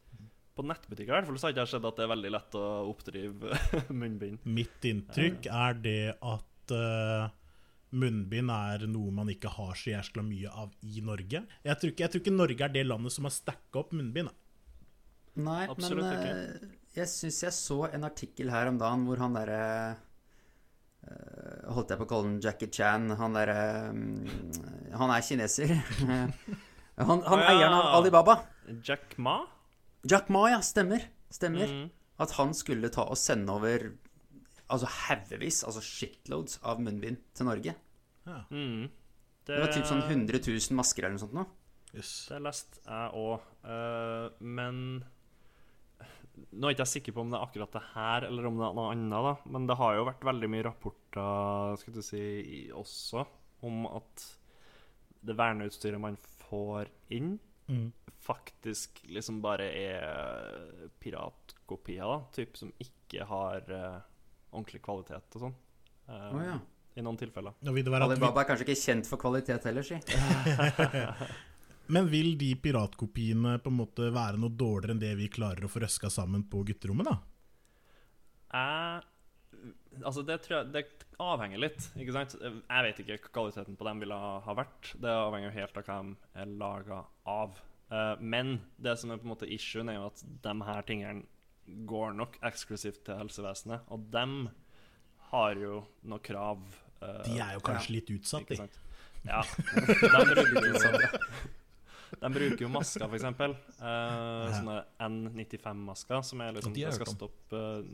på 0.53 0.65
nettbutikker 0.69 1.09
i 1.09 1.15
hvert 1.15 1.25
fall 1.25 1.37
så 1.39 1.47
har 1.47 1.53
ikke 1.55 1.63
jeg 1.63 1.71
sett 1.71 1.85
at 1.89 1.97
det 1.97 2.03
er 2.05 2.11
veldig 2.11 2.31
lett 2.35 2.55
å 2.59 2.65
oppdrive 2.91 3.55
munnbind. 4.01 4.43
Mitt 4.45 4.85
inntrykk 4.85 5.47
er 5.49 5.79
det 5.81 6.13
at 6.13 6.73
uh, 6.77 7.31
munnbind 7.97 8.53
er 8.53 8.85
noe 8.89 9.13
man 9.17 9.31
ikke 9.33 9.49
har 9.49 9.73
så 9.77 9.95
jæskla 9.95 10.21
mye 10.25 10.53
av 10.53 10.75
i 10.85 11.01
Norge. 11.05 11.41
Jeg 11.65 11.79
tror, 11.81 11.93
ikke, 11.93 12.05
jeg 12.05 12.13
tror 12.13 12.21
ikke 12.21 12.35
Norge 12.37 12.67
er 12.67 12.75
det 12.75 12.85
landet 12.85 13.15
som 13.15 13.25
har 13.25 13.33
stacka 13.33 13.81
opp 13.81 13.95
munnbind. 13.97 14.29
Nei, 15.41 15.63
Absolutt 15.65 16.05
men 16.05 16.21
ikke. 16.21 16.69
eh, 16.69 16.79
jeg 16.99 17.09
syns 17.09 17.39
jeg 17.47 17.57
så 17.57 17.79
en 17.89 18.05
artikkel 18.05 18.53
her 18.53 18.69
om 18.69 18.77
dagen 18.77 19.07
hvor 19.07 19.21
han 19.23 19.33
derre 19.33 19.61
eh, 19.65 20.01
Holdt 21.73 21.93
jeg 21.93 21.99
på 21.99 22.05
å 22.05 22.09
kalle 22.09 22.27
han 22.27 22.39
Jackie 22.43 22.71
Chan. 22.73 23.09
Han 23.19 23.35
derre 23.37 23.57
mm, 23.95 24.93
Han 24.99 25.13
er 25.13 25.25
kineser. 25.25 25.73
han 26.99 27.23
han 27.27 27.43
ja. 27.43 27.49
eieren 27.49 27.75
av 27.77 27.89
Alibaba. 27.99 28.37
Jack 28.83 29.17
Ma? 29.17 29.39
Jack 30.07 30.31
Ma, 30.33 30.45
ja. 30.51 30.61
Stemmer. 30.65 31.07
Stemmer. 31.33 31.69
Mm. 31.69 31.87
At 32.23 32.35
han 32.37 32.53
skulle 32.57 32.91
ta 32.93 33.07
og 33.09 33.19
sende 33.19 33.55
over 33.55 33.89
altså 34.73 34.89
haugevis, 34.89 35.61
altså 35.67 35.81
shitloads 35.83 36.59
av 36.65 36.81
munnbind 36.81 37.19
til 37.35 37.49
Norge. 37.49 37.75
Ja. 38.27 38.39
Mm. 38.49 38.87
Det 39.43 39.59
var 39.59 39.73
typ 39.73 39.87
sånn 39.89 40.05
100 40.05 40.39
000 40.39 40.77
masker 40.77 41.03
eller 41.03 41.17
noe 41.17 41.23
sånt 41.25 41.35
noe. 41.35 41.49
Yes. 41.93 42.11
Det 42.31 42.39
leste 42.41 42.79
jeg 42.87 43.09
òg. 43.19 43.49
men 44.39 44.77
Nå 46.33 46.65
er 46.65 46.73
jeg 46.73 46.79
ikke 46.79 46.89
sikker 46.89 47.13
på 47.13 47.21
om 47.21 47.29
det 47.33 47.37
er 47.37 47.45
akkurat 47.45 47.75
det 47.75 47.81
her, 47.93 48.25
eller 48.25 48.47
om 48.49 48.55
det 48.57 48.65
er 48.67 48.77
noe 48.77 48.91
annet. 48.93 49.25
da 49.27 49.51
Men 49.53 49.67
det 49.69 49.77
har 49.77 49.95
jo 49.97 50.05
vært 50.07 50.23
veldig 50.25 50.49
mye 50.49 50.65
rapporter 50.65 51.75
skal 51.81 51.93
du 51.93 52.01
si, 52.01 52.23
også 52.73 53.25
om 53.63 53.85
at 53.91 54.23
det 55.23 55.35
verneutstyret 55.39 56.01
man 56.01 56.17
får 56.49 56.89
inn, 57.15 57.35
Mm. 57.69 57.93
faktisk 58.19 58.99
liksom 59.07 59.37
bare 59.41 59.69
er 59.71 60.89
piratkopier, 60.99 62.03
da. 62.03 62.17
Typ 62.35 62.57
som 62.59 62.73
ikke 62.83 63.23
har 63.29 63.63
uh, 63.71 64.01
ordentlig 64.51 64.81
kvalitet 64.83 65.37
og 65.37 65.45
sånn. 65.45 65.55
Uh, 66.09 66.27
oh, 66.35 66.41
ja. 66.43 66.57
I 66.99 67.01
noen 67.01 67.17
tilfeller. 67.17 67.55
Alibaba 67.63 68.43
er 68.43 68.49
kanskje 68.49 68.67
ikke 68.67 68.81
kjent 68.81 69.07
for 69.07 69.21
kvalitet 69.21 69.63
heller, 69.69 69.87
si. 69.87 69.95
men 71.93 72.09
vil 72.11 72.33
de 72.41 72.51
piratkopiene 72.59 73.55
på 73.63 73.71
en 73.71 73.77
måte 73.79 74.09
være 74.15 74.39
noe 74.41 74.53
dårligere 74.57 74.95
enn 74.95 75.01
det 75.03 75.13
vi 75.19 75.29
klarer 75.31 75.65
å 75.67 75.71
få 75.71 75.83
røska 75.85 76.09
sammen 76.13 76.43
på 76.49 76.63
gutterommet, 76.69 77.09
da? 77.11 77.17
Eh, 78.53 79.01
Altså, 80.03 80.23
det 80.25 80.39
tror 80.43 80.57
jeg 80.57 80.71
Det 80.73 80.81
avhenger 81.21 81.61
litt, 81.61 81.85
ikke 81.95 82.11
sant? 82.15 82.33
Jeg 82.41 82.83
vet 82.87 82.97
ikke 83.03 83.15
hva 83.21 83.29
kvaliteten 83.37 83.77
på 83.79 83.85
dem 83.87 84.01
ville 84.01 84.17
ha 84.17 84.55
vært. 84.57 84.89
Det 84.99 85.11
avhenger 85.13 85.47
jo 85.51 85.53
helt 85.59 85.77
av 85.79 85.85
hva 85.87 85.97
de 86.01 86.41
er 86.41 86.49
laga 86.59 86.97
av. 87.29 87.59
Eh, 87.93 88.15
men 88.19 88.55
det 88.81 88.97
som 88.99 89.13
er 89.13 89.21
på 89.21 89.27
en 89.29 89.33
måte 89.35 89.47
issuen, 89.47 89.87
er 89.93 89.99
jo 90.01 90.07
at 90.09 90.23
de 90.43 90.55
her 90.67 90.81
tingene 90.89 91.23
går 91.87 92.17
nok 92.17 92.39
eksklusivt 92.49 93.05
til 93.07 93.21
helsevesenet. 93.21 93.85
Og 93.93 94.09
dem 94.11 94.49
har 95.29 95.55
jo 95.61 95.83
noe 96.09 96.19
krav. 96.25 96.59
eh, 96.99 97.21
De 97.29 97.37
er 97.39 97.53
jo 97.55 97.63
kanskje 97.69 97.95
litt 97.99 98.11
utsatt, 98.17 98.49
de. 98.49 98.67
Ja. 99.29 99.43
De 99.63 100.25
bruker 100.33 100.67
jo, 100.73 101.07
de 102.21 102.29
bruker 102.33 102.65
jo 102.65 102.69
masker, 102.71 103.05
eksempel. 103.17 103.55
Uh, 103.79 104.47
sånne 104.53 104.77
N95-masker, 105.01 106.21
som 106.25 106.41
er 106.45 106.55
liksom, 106.57 106.75
skal 106.97 107.09
stoppe 107.09 107.59
eh, 107.59 107.91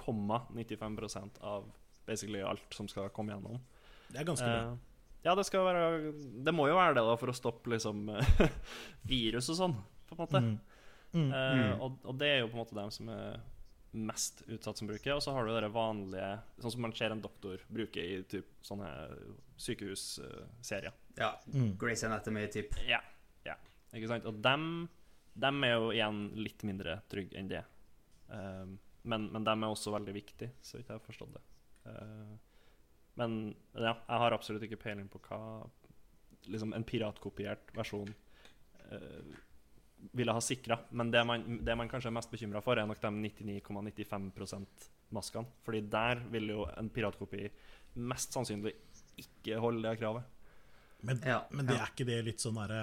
99,95% 0.00 1.40
av 1.44 1.70
basically 2.06 2.42
alt 2.44 2.74
som 2.76 2.88
skal 2.90 3.08
komme 3.14 3.34
gjennom. 3.34 3.60
Det 4.10 4.20
er 4.20 4.28
ganske 4.28 4.48
bra. 4.48 4.74
Uh, 4.74 4.92
ja, 5.24 5.32
det 5.38 5.46
skal 5.48 5.64
være 5.64 6.12
Det 6.44 6.52
må 6.52 6.66
jo 6.68 6.76
være 6.76 6.98
det, 6.98 7.04
da, 7.06 7.16
for 7.16 7.32
å 7.32 7.36
stoppe 7.36 7.72
liksom 7.72 8.10
virus 9.14 9.48
og 9.54 9.60
sånn, 9.62 9.76
på 10.08 10.16
en 10.16 10.22
måte. 10.26 10.44
Mm. 10.44 10.54
Mm. 11.14 11.30
Eh, 11.30 11.50
Mm. 11.54 11.80
og, 11.80 11.98
og 12.04 12.16
det 12.18 12.28
er 12.28 12.40
jo 12.42 12.48
på 12.50 12.56
en 12.58 12.64
måte 12.64 12.74
dem 12.74 12.90
som 12.90 13.08
er 13.12 13.40
mest 13.94 14.42
utsatt 14.50 14.78
som 14.80 14.88
bruker. 14.90 15.14
Og 15.14 15.22
så 15.22 15.32
har 15.32 15.46
du 15.46 15.54
det 15.54 15.70
vanlige, 15.72 16.30
sånn 16.58 16.74
som 16.74 16.82
man 16.82 16.94
ser 16.98 17.14
en 17.14 17.22
doktor 17.22 17.62
bruke 17.70 18.02
i 18.02 18.22
typ, 18.28 18.48
sånne 18.66 18.90
sykehusserier. 19.56 20.92
Ja. 21.18 21.30
Mm. 21.46 21.76
Grace 21.78 22.06
Anatomy-type. 22.08 22.82
Ja. 22.88 23.00
Ikke 23.94 24.10
sant? 24.10 24.26
Og 24.28 24.40
dem, 24.42 24.88
dem 25.38 25.66
er 25.66 25.76
jo 25.76 25.92
igjen 25.94 26.26
litt 26.38 26.64
mindre 26.66 26.98
trygge 27.10 27.38
enn 27.38 27.50
det. 27.50 27.62
Um, 28.28 28.76
men, 29.04 29.28
men 29.32 29.46
dem 29.46 29.64
er 29.64 29.72
også 29.72 29.92
veldig 29.94 30.14
viktige, 30.16 30.54
så 30.64 30.78
vidt 30.78 30.90
jeg 30.90 30.96
har 30.96 31.04
forstått 31.04 31.34
det. 31.36 31.44
Uh, 31.84 32.34
men 33.20 33.38
ja, 33.76 33.92
jeg 33.94 34.22
har 34.24 34.34
absolutt 34.34 34.64
ikke 34.66 34.80
peiling 34.80 35.08
på 35.12 35.20
hva 35.28 35.40
liksom 36.50 36.74
en 36.76 36.84
piratkopiert 36.84 37.70
versjon 37.76 38.10
uh, 38.90 39.34
ville 40.12 40.34
ha 40.34 40.42
sikra. 40.42 40.78
Men 40.90 41.12
det 41.14 41.22
man, 41.28 41.46
det 41.64 41.76
man 41.78 41.88
kanskje 41.88 42.10
er 42.10 42.18
mest 42.18 42.32
bekymra 42.32 42.62
for, 42.64 42.80
er 42.80 42.88
nok 42.88 43.00
de 43.00 43.12
99,95% 43.30 44.90
maskene. 45.14 45.60
Fordi 45.64 45.84
der 45.92 46.24
vil 46.32 46.50
jo 46.56 46.66
en 46.74 46.90
piratkopi 46.92 47.46
mest 48.02 48.34
sannsynlig 48.34 48.74
ikke 49.20 49.60
holde 49.62 49.86
det 49.86 49.98
kravet. 50.00 50.30
Men, 51.04 51.20
Ja, 51.24 51.44
men 51.50 51.68
det 51.68 51.76
ja. 51.76 51.84
er 51.84 51.92
ikke 51.92 52.08
det 52.08 52.22
litt 52.26 52.42
sånn 52.42 52.56
derre 52.56 52.82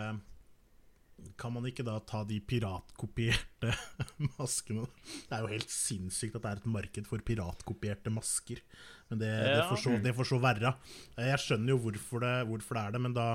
Kan 1.39 1.53
man 1.55 1.65
ikke 1.69 1.83
da 1.87 1.97
ta 2.07 2.23
de 2.27 2.37
piratkopierte 2.43 3.71
maskene? 4.37 4.87
Det 5.27 5.37
er 5.37 5.45
jo 5.45 5.51
helt 5.51 5.71
sinnssykt 5.73 6.37
at 6.37 6.43
det 6.45 6.51
er 6.51 6.61
et 6.61 6.71
marked 6.73 7.07
for 7.09 7.23
piratkopierte 7.25 8.13
masker. 8.13 8.61
Men 9.09 9.21
det, 9.23 9.31
det, 9.31 9.55
Ja. 9.57 9.67
får, 9.69 9.81
så, 9.83 9.95
det 10.03 10.15
får 10.17 10.29
så 10.31 10.39
være. 10.41 10.73
Jeg 11.17 11.43
skjønner 11.45 11.73
jo 11.73 11.79
hvorfor 11.85 12.23
det, 12.23 12.35
hvorfor 12.49 12.77
det 12.77 12.83
er 12.83 12.95
det, 12.95 13.01
men 13.07 13.15
da 13.17 13.27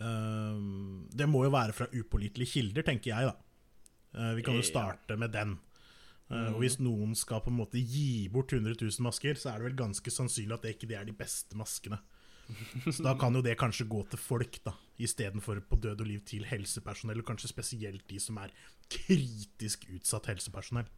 øhm, 0.00 1.08
Det 1.14 1.28
må 1.28 1.44
jo 1.46 1.54
være 1.54 1.76
fra 1.76 1.88
upålitelige 1.92 2.54
kilder, 2.56 2.86
tenker 2.86 3.12
jeg, 3.12 3.30
da. 3.30 3.36
Uh, 4.10 4.32
vi 4.34 4.42
kan 4.42 4.56
jo 4.58 4.62
starte 4.66 5.16
med 5.16 5.30
den. 5.30 5.58
Uh, 6.30 6.50
og 6.54 6.60
hvis 6.62 6.80
noen 6.82 7.12
skal 7.18 7.42
på 7.44 7.50
en 7.52 7.58
måte 7.60 7.78
gi 7.78 8.28
bort 8.32 8.52
100 8.52 8.74
000 8.80 9.04
masker, 9.06 9.38
så 9.38 9.52
er 9.52 9.60
det 9.60 9.68
vel 9.70 9.78
ganske 9.78 10.10
sannsynlig 10.14 10.56
at 10.56 10.66
det 10.66 10.74
ikke 10.76 10.90
er 10.98 11.06
de 11.06 11.14
beste 11.14 11.58
maskene. 11.58 12.00
Så 12.94 13.04
da 13.06 13.14
kan 13.18 13.34
jo 13.36 13.42
det 13.44 13.56
kanskje 13.60 13.88
gå 13.90 14.02
til 14.10 14.20
folk, 14.20 14.60
da, 14.66 14.74
istedenfor 15.00 15.62
på 15.68 15.78
død 15.80 16.04
og 16.04 16.10
liv 16.10 16.22
til 16.28 16.46
helsepersonell, 16.48 17.22
og 17.22 17.28
kanskje 17.32 17.52
spesielt 17.52 18.06
de 18.10 18.20
som 18.22 18.38
er 18.42 18.54
kritisk 18.90 19.86
utsatt 19.94 20.30
helsepersonell. 20.32 20.88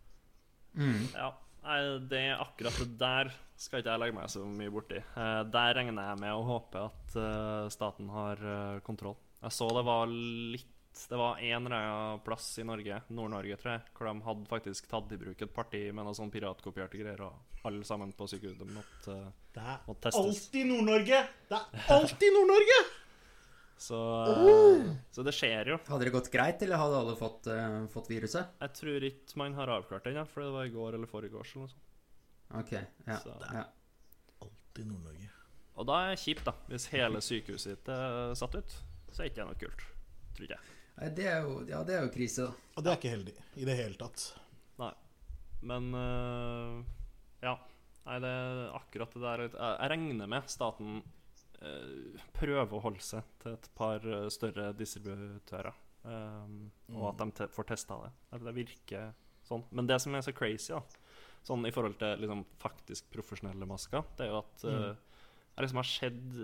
Ja, 1.14 1.32
det 1.62 2.08
det 2.10 2.26
akkurat 2.34 2.78
det 2.80 2.98
der 2.98 3.32
skal 3.62 3.82
ikke 3.82 3.92
jeg 3.92 4.02
legge 4.02 4.16
meg 4.16 4.30
så 4.32 4.44
mye 4.46 4.72
borti. 4.74 4.98
Eh, 4.98 5.42
der 5.54 5.76
regner 5.78 6.08
jeg 6.10 6.20
med 6.22 6.34
og 6.34 6.48
håper 6.48 6.88
at 6.88 7.16
eh, 7.20 7.68
staten 7.70 8.08
har 8.10 8.42
eh, 8.42 8.80
kontroll. 8.82 9.18
Jeg 9.42 9.54
så 9.54 9.68
det 9.74 9.84
var 9.86 10.10
litt 10.10 10.71
Det 10.92 11.16
var 11.18 11.40
annen 11.40 12.20
plass 12.24 12.58
i 12.60 12.64
Norge, 12.64 12.98
Nord-Norge, 13.08 13.56
tror 13.60 13.72
jeg, 13.72 13.82
hvor 13.96 14.08
de 14.08 14.24
hadde 14.26 14.48
faktisk 14.50 14.88
tatt 14.90 15.12
i 15.12 15.18
bruk 15.20 15.42
et 15.44 15.54
parti 15.54 15.80
med 15.90 16.04
noen 16.04 16.16
sånn 16.16 16.32
piratkopierte 16.32 17.00
greier, 17.00 17.22
og 17.26 17.66
alle 17.68 17.84
sammen 17.88 18.12
på 18.16 18.28
sykehuset 18.30 18.68
måtte, 18.74 19.16
Det 19.54 19.62
er 19.62 19.78
måtte 19.88 20.10
testes. 20.10 20.20
alltid 20.20 20.68
Nord-Norge! 20.68 21.22
Det 21.48 21.60
er 21.60 21.94
alltid 21.96 22.36
Nordnorge! 22.38 22.80
Så, 23.82 23.98
uh, 23.98 24.92
så 25.10 25.24
det 25.26 25.32
skjer 25.34 25.72
jo. 25.72 25.76
Hadde 25.88 26.06
det 26.06 26.12
gått 26.14 26.28
greit, 26.30 26.60
eller 26.62 26.78
hadde 26.78 26.98
alle 27.00 27.14
fått, 27.18 27.48
uh, 27.50 27.80
fått 27.90 28.12
viruset? 28.12 28.52
Jeg 28.62 28.76
tror 28.78 29.06
ikke 29.08 29.40
man 29.40 29.56
har 29.58 29.72
avklart 29.74 30.04
det 30.06 30.12
ennå, 30.12 30.22
for 30.30 30.44
det 30.44 30.52
var 30.54 30.68
i 30.68 30.70
går 30.70 30.98
eller 30.98 31.10
foregårs. 31.10 31.54
eller 31.56 31.66
noe 31.66 31.72
sånt. 31.72 31.88
Ok, 32.60 32.72
ja. 33.08 33.16
Så. 33.24 33.34
ja. 33.42 33.64
Alltid 34.44 34.86
Nord-Norge. 34.86 35.30
Og 35.74 35.88
da 35.88 35.98
er 36.04 36.12
det 36.12 36.20
kjipt, 36.22 36.44
da. 36.46 36.54
Hvis 36.70 36.86
hele 36.92 37.24
sykehuset 37.24 37.72
ditt 37.74 37.90
er 37.90 38.36
satt 38.38 38.54
ut, 38.54 38.76
så 39.10 39.24
er 39.24 39.26
det 39.26 39.32
ikke 39.32 39.48
noe 39.50 39.58
kult. 39.64 39.84
Tror 40.36 40.46
ikke 40.46 40.60
jeg. 40.60 40.71
Nei, 41.02 41.10
Det 41.18 41.26
er 41.26 41.42
jo, 41.42 41.54
ja, 41.66 41.82
det 41.86 41.96
er 41.98 42.04
jo 42.06 42.12
krise, 42.14 42.46
da. 42.46 42.68
Og 42.78 42.84
det 42.86 42.92
er 42.92 42.98
ikke 43.00 43.12
heldig 43.16 43.34
i 43.58 43.66
det 43.68 43.74
hele 43.78 43.98
tatt. 43.98 44.26
Nei. 44.78 44.92
Men 45.66 45.88
øh, 45.98 46.76
ja. 47.42 47.56
Nei, 48.06 48.16
det 48.22 48.30
er 48.34 48.60
akkurat 48.74 49.12
det 49.14 49.22
der 49.22 49.42
Jeg 49.44 49.52
jeg 49.54 49.90
regner 49.92 50.26
med 50.30 50.48
staten 50.50 51.02
øh, 51.62 52.22
prøver 52.34 52.72
å 52.74 52.80
holde 52.82 53.02
seg 53.04 53.22
til 53.42 53.54
et 53.58 53.68
par 53.78 54.02
øh, 54.06 54.28
større 54.34 54.72
distributører. 54.78 55.74
Um, 56.02 56.64
og 56.96 57.12
at 57.12 57.20
de 57.20 57.26
te 57.38 57.46
får 57.54 57.68
testa 57.70 57.94
det. 58.02 58.10
Det- 58.32 58.42
Det 58.48 58.54
virker 58.56 59.12
sånn. 59.46 59.62
Men 59.70 59.86
det 59.86 60.00
som 60.02 60.14
er 60.14 60.20
så 60.26 60.32
crazy, 60.34 60.72
da, 60.72 60.80
sånn 61.46 61.66
i 61.66 61.70
forhold 61.70 61.94
til 61.98 62.18
liksom, 62.18 62.44
faktisk 62.58 63.10
profesjonelle 63.12 63.66
masker, 63.66 64.02
det 64.18 64.26
er 64.26 64.30
jo 64.32 64.38
at 64.38 64.64
øh, 65.56 65.62
det 65.62 65.70
som 65.70 65.80
har 65.82 65.88
skjedd 65.88 66.38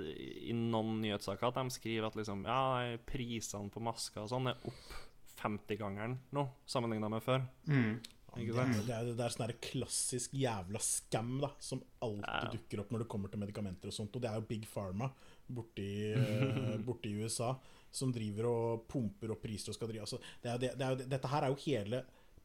i 0.48 0.52
noen 0.56 1.00
nyhetssaker 1.02 1.48
at 1.48 1.58
de 1.60 1.70
skriver 1.74 2.06
at 2.10 2.18
liksom, 2.18 2.44
ja, 2.48 2.96
prisene 3.08 3.72
på 3.72 3.80
masker 3.84 4.24
og 4.24 4.30
sånn 4.32 4.50
er 4.52 4.60
opp 4.68 4.94
50-gangeren 5.38 6.16
nå, 6.34 6.44
sammenligna 6.66 7.08
med 7.12 7.22
før. 7.22 7.44
Mm. 7.70 7.98
Det 8.38 8.44
er, 8.52 8.70
det 8.86 8.92
er, 8.94 9.06
det 9.16 9.24
er 9.24 9.32
sånn 9.32 9.52
klassisk 9.64 10.34
jævla 10.36 10.78
scam 10.84 11.38
da 11.42 11.48
som 11.64 11.80
alltid 12.04 12.28
Ja. 12.28 12.50
dukker 12.52 12.82
opp 12.82 12.90
når 12.92 13.02
det 13.02 13.08
kommer 13.10 13.32
til 13.32 13.40
medikamenter 13.40 13.90
og 13.90 13.94
sånt. 13.96 14.14
Og 14.14 14.22
det 14.22 14.28
er 14.30 14.36
jo 14.38 14.46
Big 14.46 14.66
Pharma 14.68 15.08
borti, 15.48 15.88
eh, 16.18 16.76
borti 16.84 17.14
USA 17.18 17.54
som 17.90 18.12
driver 18.12 18.46
og 18.50 18.84
pumper 18.90 19.32
opp 19.32 19.40
priser 19.42 19.72
og 19.72 19.78
skal 19.78 19.88
drive 19.90 20.04
altså, 20.04 20.18
det 20.42 20.50
er, 20.52 20.58
det, 20.60 20.70
det 20.78 20.86
er, 20.86 21.06
Dette 21.16 21.30
her 21.32 21.46
er 21.46 21.54
jo 21.54 21.62
hele 21.64 22.02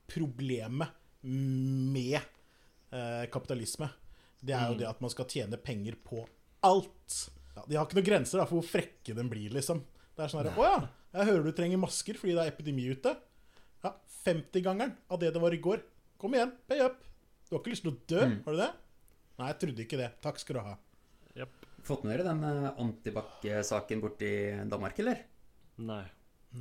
problemet 0.07 0.95
med 1.23 2.15
eh, 2.15 3.25
kapitalisme. 3.33 3.89
Det 4.43 4.55
er 4.55 4.71
jo 4.71 4.79
det 4.79 4.87
at 4.89 5.03
man 5.03 5.11
skal 5.13 5.27
tjene 5.29 5.59
penger 5.61 5.99
på 6.03 6.23
alt. 6.67 7.17
Ja, 7.53 7.65
de 7.67 7.77
har 7.77 7.87
ikke 7.87 7.99
noen 7.99 8.09
grenser 8.09 8.41
da, 8.41 8.47
for 8.49 8.59
hvor 8.59 8.67
frekke 8.67 9.15
den 9.17 9.29
blir, 9.31 9.53
liksom. 9.55 9.83
Det 10.13 10.25
er 10.25 10.31
sånn 10.31 10.43
herre 10.43 10.53
Å 10.57 10.67
ja, 10.67 10.79
jeg 11.13 11.29
hører 11.29 11.47
du 11.47 11.55
trenger 11.57 11.81
masker 11.81 12.17
fordi 12.19 12.35
det 12.37 12.45
er 12.45 12.53
epidemi 12.53 12.85
ute. 12.89 13.13
Ja, 13.83 13.93
50-gangeren 14.23 14.95
av 15.11 15.21
det 15.21 15.33
det 15.35 15.41
var 15.43 15.55
i 15.55 15.61
går. 15.61 15.83
Kom 16.21 16.37
igjen, 16.37 16.53
pay 16.69 16.81
up. 16.85 17.01
Du 17.47 17.55
har 17.55 17.61
ikke 17.61 17.73
lyst 17.73 17.85
til 17.85 17.93
å 17.93 17.99
dø, 18.09 18.23
har 18.45 18.55
du 18.55 18.59
det? 18.61 18.71
Nei, 19.39 19.49
jeg 19.49 19.59
trodde 19.63 19.85
ikke 19.85 19.99
det. 19.99 20.09
Takk 20.23 20.41
skal 20.41 20.57
du 20.57 20.63
ha. 20.65 20.73
Yep. 21.37 21.63
Fått 21.83 22.05
med 22.05 22.13
dere 22.13 22.25
den 22.29 22.43
eh, 22.47 22.81
Antibac-saken 22.81 24.01
borti 24.03 24.29
Danmark, 24.71 24.99
eller? 25.03 25.23
Nei. 25.83 26.03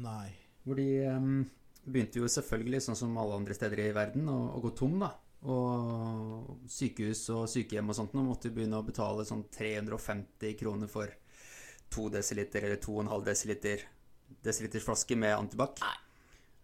Nei. 0.03 0.29
Hvor 0.65 0.79
de 0.79 0.87
um, 1.13 1.43
begynte 1.85 2.23
jo 2.23 2.31
selvfølgelig, 2.33 2.81
sånn 2.87 2.99
som 2.99 3.19
alle 3.21 3.37
andre 3.39 3.57
steder 3.57 3.85
i 3.85 3.93
verden, 3.95 4.27
å, 4.33 4.39
å 4.57 4.63
gå 4.65 4.73
tom, 4.79 4.99
da. 5.05 5.13
Og 5.43 6.69
sykehus 6.71 7.25
og 7.35 7.49
sykehjem 7.51 7.91
og 7.91 7.99
sånt 7.99 8.15
nå 8.15 8.23
måtte 8.27 8.49
vi 8.51 8.61
begynne 8.61 8.79
å 8.79 8.87
betale 8.87 9.27
sånn 9.27 9.43
350 9.51 10.55
kroner 10.61 10.91
for 10.91 11.11
2 11.93 12.09
desiliter 12.15 12.69
eller 12.69 12.79
2,5 12.83 13.25
desiliter 13.27 13.83
desiliters 14.43 14.87
flaske 14.87 15.17
med 15.19 15.35
antibac. 15.35 15.83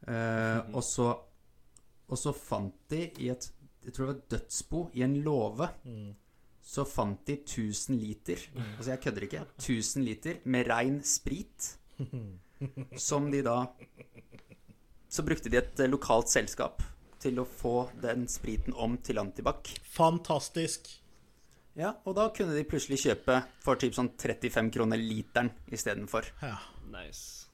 Eh, 0.06 0.60
og, 0.70 0.80
så, 0.86 1.10
og 2.06 2.20
så 2.20 2.32
fant 2.32 2.76
de 2.92 3.02
i 3.18 3.32
et 3.34 3.50
jeg 3.88 3.94
tror 3.94 4.08
det 4.08 4.14
var 4.14 4.32
dødsbo 4.34 4.80
i 4.98 5.02
en 5.06 5.14
låve 5.24 5.68
så 6.68 6.84
fant 6.84 7.20
de 7.24 7.38
1000 7.38 7.96
liter 7.96 8.42
Altså, 8.76 8.90
jeg 8.90 9.00
kødder 9.00 9.24
ikke. 9.24 9.44
1000 9.56 10.04
liter 10.04 10.40
med 10.44 10.68
rein 10.68 10.98
sprit. 11.04 11.78
Som 13.08 13.30
de 13.32 13.40
da 13.46 13.62
Så 15.08 15.24
brukte 15.24 15.48
de 15.48 15.56
et 15.62 15.80
lokalt 15.88 16.28
selskap 16.28 16.82
til 17.22 17.40
å 17.42 17.44
få 17.48 17.88
den 18.02 18.26
spriten 18.30 18.74
om 18.78 18.96
til 19.04 19.18
antibac. 19.22 19.70
Fantastisk. 19.94 20.88
Ja, 21.78 21.92
og 22.08 22.16
da 22.18 22.28
kunne 22.34 22.56
de 22.56 22.64
plutselig 22.66 22.98
kjøpe 23.04 23.40
for 23.62 23.78
typ 23.78 23.94
sånn 23.94 24.10
35 24.18 24.70
kroner 24.74 24.98
literen 24.98 25.52
istedenfor. 25.70 26.26
Ja. 26.42 26.56
Nice. 26.90 27.46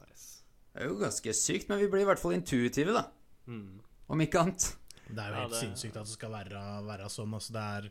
Nice. 0.00 0.40
Det 0.72 0.82
er 0.82 0.88
jo 0.90 0.96
ganske 1.02 1.34
sykt, 1.38 1.68
men 1.70 1.78
vi 1.82 1.90
blir 1.92 2.02
i 2.02 2.08
hvert 2.08 2.18
fall 2.22 2.34
intuitive, 2.34 2.94
da. 2.96 3.04
Mm. 3.46 3.76
Om 4.10 4.24
ikke 4.24 4.40
annet. 4.42 4.70
Det 5.06 5.20
er 5.20 5.28
jo 5.30 5.34
Ja, 5.36 5.40
helt 5.44 5.52
det- 5.52 5.60
sinnssykt 5.62 5.96
at 6.00 6.06
det 6.08 6.14
skal 6.16 6.30
være, 6.32 6.62
være 6.88 7.10
sånn. 7.12 7.34
Altså, 7.36 7.52
det 7.52 7.62
er, 7.62 7.90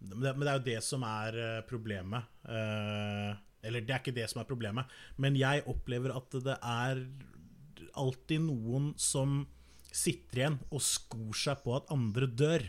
men 0.00 0.20
det, 0.22 0.32
men 0.36 0.40
det 0.40 0.48
er 0.48 0.58
jo 0.58 0.64
det 0.74 0.82
som 0.84 1.02
er 1.02 1.38
eh, 1.38 1.60
problemet. 1.68 2.24
Eh, 2.48 3.36
eller 3.68 3.80
det 3.86 3.90
er 3.94 4.00
ikke 4.02 4.14
det 4.14 4.28
som 4.30 4.40
er 4.42 4.46
problemet, 4.50 4.86
men 5.18 5.34
jeg 5.36 5.64
opplever 5.66 6.14
at 6.16 6.30
det 6.30 6.58
er 6.62 7.00
alltid 7.98 8.40
noen 8.46 8.92
som 8.98 9.46
sitter 9.94 10.42
igjen 10.42 10.58
og 10.68 10.82
skor 10.84 11.36
seg 11.36 11.62
på 11.64 11.76
at 11.78 11.88
andre 11.94 12.28
dør. 12.28 12.66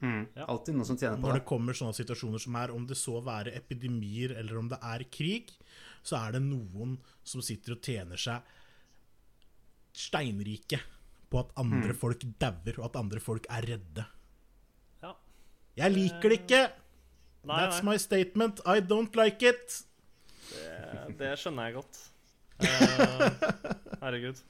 Ja. 0.00 0.46
Alltid 0.46 0.76
noen 0.78 0.88
som 0.88 0.96
tjener 0.96 1.18
på 1.18 1.20
det. 1.20 1.26
Når 1.28 1.38
det. 1.40 1.46
kommer 1.48 1.76
sånne 1.76 1.96
situasjoner 1.96 2.40
som 2.40 2.56
er, 2.56 2.72
om 2.72 2.86
det 2.88 2.96
så 2.96 3.18
være 3.24 3.52
epidemier 3.58 4.32
eller 4.40 4.60
om 4.60 4.70
det 4.70 4.78
er 4.80 5.04
krig, 5.12 5.52
så 6.02 6.16
er 6.22 6.38
det 6.38 6.44
noen 6.46 6.96
som 7.26 7.44
sitter 7.44 7.76
og 7.76 7.84
tjener 7.84 8.20
seg 8.20 8.56
steinrike 9.96 10.80
på 11.30 11.42
at 11.42 11.52
andre 11.60 11.94
folk 11.94 12.24
dauer, 12.40 12.78
og 12.78 12.86
at 12.88 12.96
andre 12.98 13.20
folk 13.22 13.46
er 13.52 13.66
redde. 13.74 14.06
Ja. 15.04 15.12
Jeg 15.82 15.94
liker 15.94 16.32
det 16.32 16.40
ikke! 16.42 16.62
Nei, 17.40 17.56
That's 17.56 17.80
nei. 17.80 17.92
my 17.92 17.96
statement. 18.00 18.60
I 18.68 18.80
don't 18.84 19.14
like 19.16 19.44
it. 19.46 19.76
Det, 20.50 21.14
det 21.20 21.30
skjønner 21.40 21.70
jeg 21.70 21.78
godt. 21.78 22.00
Uh, 22.60 23.46
herregud. 24.02 24.42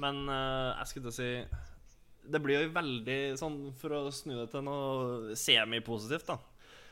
Men 0.00 0.22
uh, 0.28 0.72
jeg 0.80 0.90
skulle 0.90 1.10
til 1.10 1.12
å 1.12 1.18
si 1.18 2.30
Det 2.32 2.40
blir 2.42 2.64
jo 2.64 2.72
veldig 2.74 3.18
sånn, 3.40 3.58
for 3.80 3.96
å 3.96 4.00
snu 4.14 4.34
det 4.38 4.48
til 4.52 4.64
noe 4.66 5.36
semipositivt, 5.38 6.32
da. 6.32 6.38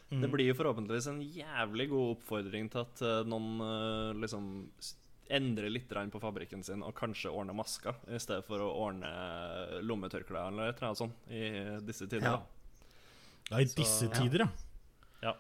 Det 0.09 0.30
blir 0.32 0.48
jo 0.48 0.56
forhåpentligvis 0.56 1.11
en 1.11 1.18
jævlig 1.20 1.90
god 1.90 2.14
oppfordring 2.14 2.70
til 2.72 2.80
at 2.80 3.02
uh, 3.04 3.18
noen 3.28 3.61
uh, 3.61 4.16
liksom 4.16 4.46
endrer 5.28 5.68
litt 5.68 5.90
grann 5.90 6.09
på 6.09 6.20
fabrikken 6.22 6.62
sin 6.64 6.80
og 6.80 6.94
kanskje 6.96 7.28
ordner 7.28 7.56
masker, 7.56 7.98
i 8.09 8.20
stedet 8.22 8.46
for 8.46 8.64
å 8.64 8.70
ordne 8.86 9.11
lommetørklær 9.84 10.48
eller 10.48 10.70
et 10.70 10.78
eller 10.78 10.88
annet 10.88 11.02
sånt 11.02 11.28
i 11.28 11.42
disse 11.84 12.09
tider. 12.09 12.30
Ja. 12.30 12.38
Ja, 13.50 13.61
i 13.61 13.68
disse 13.68 14.09
Så, 14.09 14.14
tider, 14.16 14.46
ja. 14.46 15.34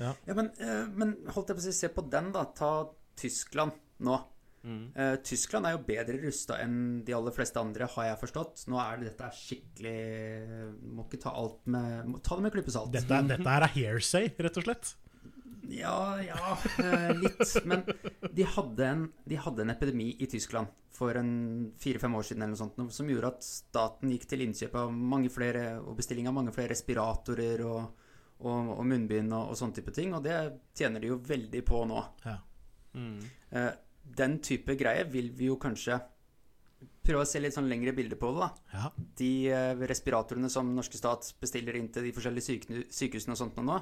Ja. 0.00 0.14
Ja, 0.24 0.34
men, 0.34 0.50
eh, 0.58 0.86
men 0.96 1.14
holdt 1.34 1.50
jeg 1.50 1.58
på 1.58 1.62
å 1.62 1.66
si, 1.66 1.72
se 1.76 1.90
på 1.92 2.04
den, 2.08 2.30
da. 2.34 2.46
Ta 2.56 2.70
Tyskland 3.20 3.74
nå. 4.06 4.16
Eh, 4.60 5.14
Tyskland 5.24 5.64
er 5.66 5.72
jo 5.72 5.82
bedre 5.86 6.18
rusta 6.20 6.58
enn 6.60 7.02
de 7.06 7.14
aller 7.16 7.32
fleste 7.32 7.56
andre, 7.60 7.86
har 7.94 8.04
jeg 8.10 8.18
forstått. 8.20 8.66
Nå 8.68 8.76
er 8.82 8.98
det 9.00 9.06
dette 9.12 9.24
er 9.30 9.38
skikkelig 9.38 10.82
Må 10.96 11.06
ikke 11.06 11.20
ta 11.22 11.32
alt 11.32 11.62
med 11.66 12.10
må 12.10 12.20
Ta 12.22 12.36
det 12.36 12.44
med 12.44 12.52
klype 12.52 12.74
salt. 12.74 12.92
Dette, 12.92 13.08
er- 13.14 13.30
dette 13.30 13.48
her 13.48 13.64
er 13.64 13.72
hearsay, 13.76 14.28
rett 14.38 14.58
og 14.60 14.66
slett. 14.66 14.92
Ja, 15.70 16.18
ja, 16.24 16.56
uh, 16.82 17.12
litt. 17.20 17.42
Men 17.68 17.84
de 18.34 18.44
hadde, 18.56 18.86
en, 18.88 19.02
de 19.28 19.36
hadde 19.38 19.62
en 19.62 19.70
epidemi 19.70 20.08
i 20.18 20.26
Tyskland 20.26 20.68
for 20.96 21.14
en 21.16 21.72
fire-fem 21.80 22.14
år 22.18 22.24
siden 22.26 22.42
eller 22.42 22.56
noe 22.56 22.60
sånt, 22.60 22.92
som 22.92 23.08
gjorde 23.08 23.30
at 23.36 23.44
staten 23.46 24.10
gikk 24.10 24.26
til 24.28 24.42
innkjøp 24.44 24.74
av 24.80 24.90
mange 24.92 25.30
flere, 25.32 25.78
og 25.80 25.94
bestilling 26.00 26.26
av 26.28 26.34
mange 26.36 26.52
flere 26.52 26.72
respiratorer 26.74 27.62
og, 27.64 27.86
og, 28.42 28.72
og 28.74 28.82
munnbind 28.90 29.32
og, 29.32 29.52
og 29.52 29.60
sånne 29.60 29.78
type 29.78 29.94
ting, 29.96 30.12
og 30.16 30.24
det 30.26 30.36
tjener 30.76 31.00
de 31.04 31.12
jo 31.12 31.20
veldig 31.30 31.62
på 31.70 31.84
nå. 31.88 32.02
Ja. 32.26 32.34
Mm. 32.98 33.20
Eh, 33.54 33.70
Den 34.16 34.38
type 34.44 34.74
greie 34.78 35.04
vil 35.10 35.30
vi 35.36 35.50
jo 35.50 35.58
kanskje 35.60 36.00
prøve 37.04 37.24
å 37.24 37.28
se 37.28 37.40
litt 37.40 37.54
sånn 37.56 37.68
lengre 37.68 37.92
bilder 37.96 38.18
på 38.20 38.30
det, 38.32 38.46
da. 38.46 38.76
ja. 38.76 38.88
De 39.18 39.32
eh, 39.52 39.84
respiratorene 39.90 40.50
som 40.52 40.68
norske 40.76 40.98
stat 41.00 41.32
bestiller 41.40 41.76
inn 41.76 41.90
til 41.92 42.06
de 42.06 42.12
forskjellige 42.16 42.46
sykehusene, 42.46 42.86
sykehusene 42.96 43.36
og 43.36 43.40
sånt 43.40 43.60
nå, 43.64 43.78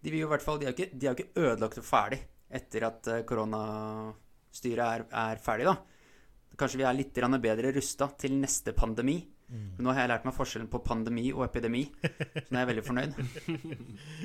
de 0.00 0.12
vil 0.12 0.22
jo 0.22 0.28
i 0.28 0.32
hvert 0.32 0.44
fall, 0.44 0.60
de 0.60 0.68
er 0.68 0.72
jo 0.72 0.76
ikke, 0.76 0.90
de 0.94 1.06
er 1.06 1.10
jo 1.10 1.16
ikke 1.18 1.44
ødelagt 1.44 1.80
og 1.82 1.88
ferdig 1.88 2.20
etter 2.60 2.86
at 2.88 3.10
eh, 3.12 3.24
koronastyret 3.28 4.84
er, 4.84 5.06
er 5.24 5.42
ferdig, 5.44 5.68
da. 5.68 5.76
Kanskje 6.58 6.80
vi 6.80 6.86
er 6.88 6.96
litt 6.96 7.20
bedre 7.44 7.72
rusta 7.76 8.08
til 8.18 8.34
neste 8.40 8.72
pandemi. 8.74 9.20
Men 9.48 9.86
nå 9.86 9.92
har 9.94 10.02
jeg 10.02 10.10
lært 10.10 10.26
meg 10.28 10.34
forskjellen 10.36 10.68
på 10.68 10.80
pandemi 10.84 11.30
og 11.32 11.46
epidemi, 11.46 11.86
så 12.02 12.44
nå 12.50 12.58
er 12.58 12.60
jeg 12.60 12.68
veldig 12.68 12.84
fornøyd. 12.84 13.12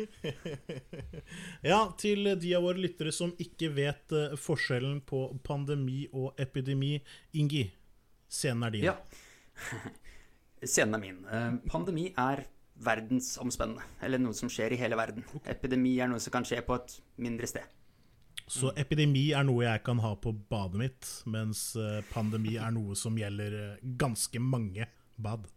ja, 1.72 1.78
til 2.00 2.34
de 2.42 2.50
av 2.58 2.66
våre 2.66 2.84
lyttere 2.84 3.14
som 3.16 3.32
ikke 3.40 3.70
vet 3.76 4.16
eh, 4.18 4.34
forskjellen 4.40 5.00
på 5.08 5.26
pandemi 5.48 6.02
og 6.12 6.40
epidemi, 6.44 6.98
Ingi, 7.40 7.64
scenen 8.28 8.68
er 8.68 8.76
din. 8.76 8.90
Ja. 8.92 8.98
Scenen 10.64 10.98
er 10.98 11.04
min. 11.04 11.22
Eh, 11.28 11.54
Pandemi 11.72 12.10
er 12.20 12.44
verdensomspennende, 12.84 13.84
eller 14.04 14.20
noe 14.20 14.36
som 14.36 14.52
skjer 14.52 14.76
i 14.76 14.80
hele 14.80 14.98
verden. 15.00 15.24
Epidemi 15.48 15.94
er 16.02 16.12
noe 16.12 16.24
som 16.24 16.34
kan 16.36 16.48
skje 16.48 16.60
på 16.68 16.76
et 16.80 16.98
mindre 17.24 17.48
sted. 17.48 17.68
Så 18.50 18.74
epidemi 18.76 19.30
er 19.32 19.46
noe 19.48 19.64
jeg 19.64 19.84
kan 19.86 20.02
ha 20.04 20.12
på 20.20 20.34
badet 20.52 20.82
mitt, 20.82 21.08
mens 21.32 21.78
eh, 21.80 22.02
pandemi 22.12 22.58
er 22.60 22.76
noe 22.76 22.98
som 23.00 23.16
gjelder 23.16 23.78
ganske 24.00 24.42
mange 24.44 24.90
bad. 25.16 25.50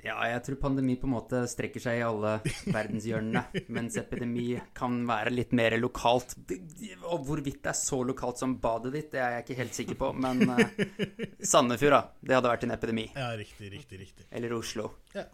Ja, 0.00 0.14
jeg 0.24 0.40
tror 0.46 0.56
pandemi 0.62 0.94
på 0.96 1.04
en 1.04 1.12
måte 1.12 1.42
strekker 1.50 1.82
seg 1.84 1.98
i 1.98 2.04
alle 2.06 2.38
verdenshjørnene, 2.76 3.64
mens 3.76 3.98
epidemi 4.00 4.54
kan 4.76 4.94
være 5.08 5.32
litt 5.34 5.52
mer 5.56 5.76
lokalt. 5.76 6.32
Og 7.10 7.26
hvorvidt 7.28 7.60
det 7.66 7.72
er 7.74 7.76
så 7.76 8.00
lokalt 8.08 8.40
som 8.40 8.56
badet 8.62 8.94
ditt, 8.96 9.10
det 9.12 9.20
er 9.20 9.36
jeg 9.36 9.44
ikke 9.44 9.58
helt 9.60 9.76
sikker 9.76 10.00
på, 10.00 10.12
men 10.16 10.40
uh, 10.48 10.64
Sandefjord, 11.52 11.98
da. 11.98 12.00
Det 12.24 12.38
hadde 12.38 12.54
vært 12.54 12.64
en 12.64 12.74
epidemi. 12.78 13.06
Ja, 13.12 13.28
riktig, 13.36 13.68
riktig, 13.74 14.00
riktig. 14.06 14.28
Eller 14.32 14.56
Oslo. 14.56 14.88
Ja. 15.12 15.26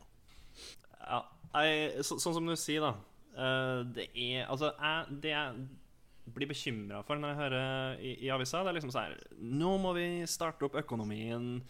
Ja, 1.06 1.22
jeg, 1.62 2.02
så, 2.02 2.18
sånn 2.18 2.34
som 2.40 2.50
du 2.50 2.56
sier, 2.58 2.82
da. 2.82 2.96
eh, 3.38 3.80
det 3.94 4.08
er 4.10 4.48
Altså, 4.50 4.72
jeg, 4.74 5.18
det 5.22 5.30
jeg 5.30 5.68
blir 6.34 6.50
bekymra 6.50 7.04
for 7.06 7.20
når 7.22 7.30
jeg 7.30 7.38
hører 7.38 8.00
i, 8.02 8.12
i 8.26 8.30
avisa, 8.34 8.64
det 8.66 8.72
er 8.72 8.78
liksom 8.80 8.90
sånn 8.90 9.12
her 9.12 9.20
Nå 9.38 9.76
må 9.78 9.92
vi 9.94 10.06
starte 10.26 10.66
opp 10.66 10.74
økonomien 10.80 11.60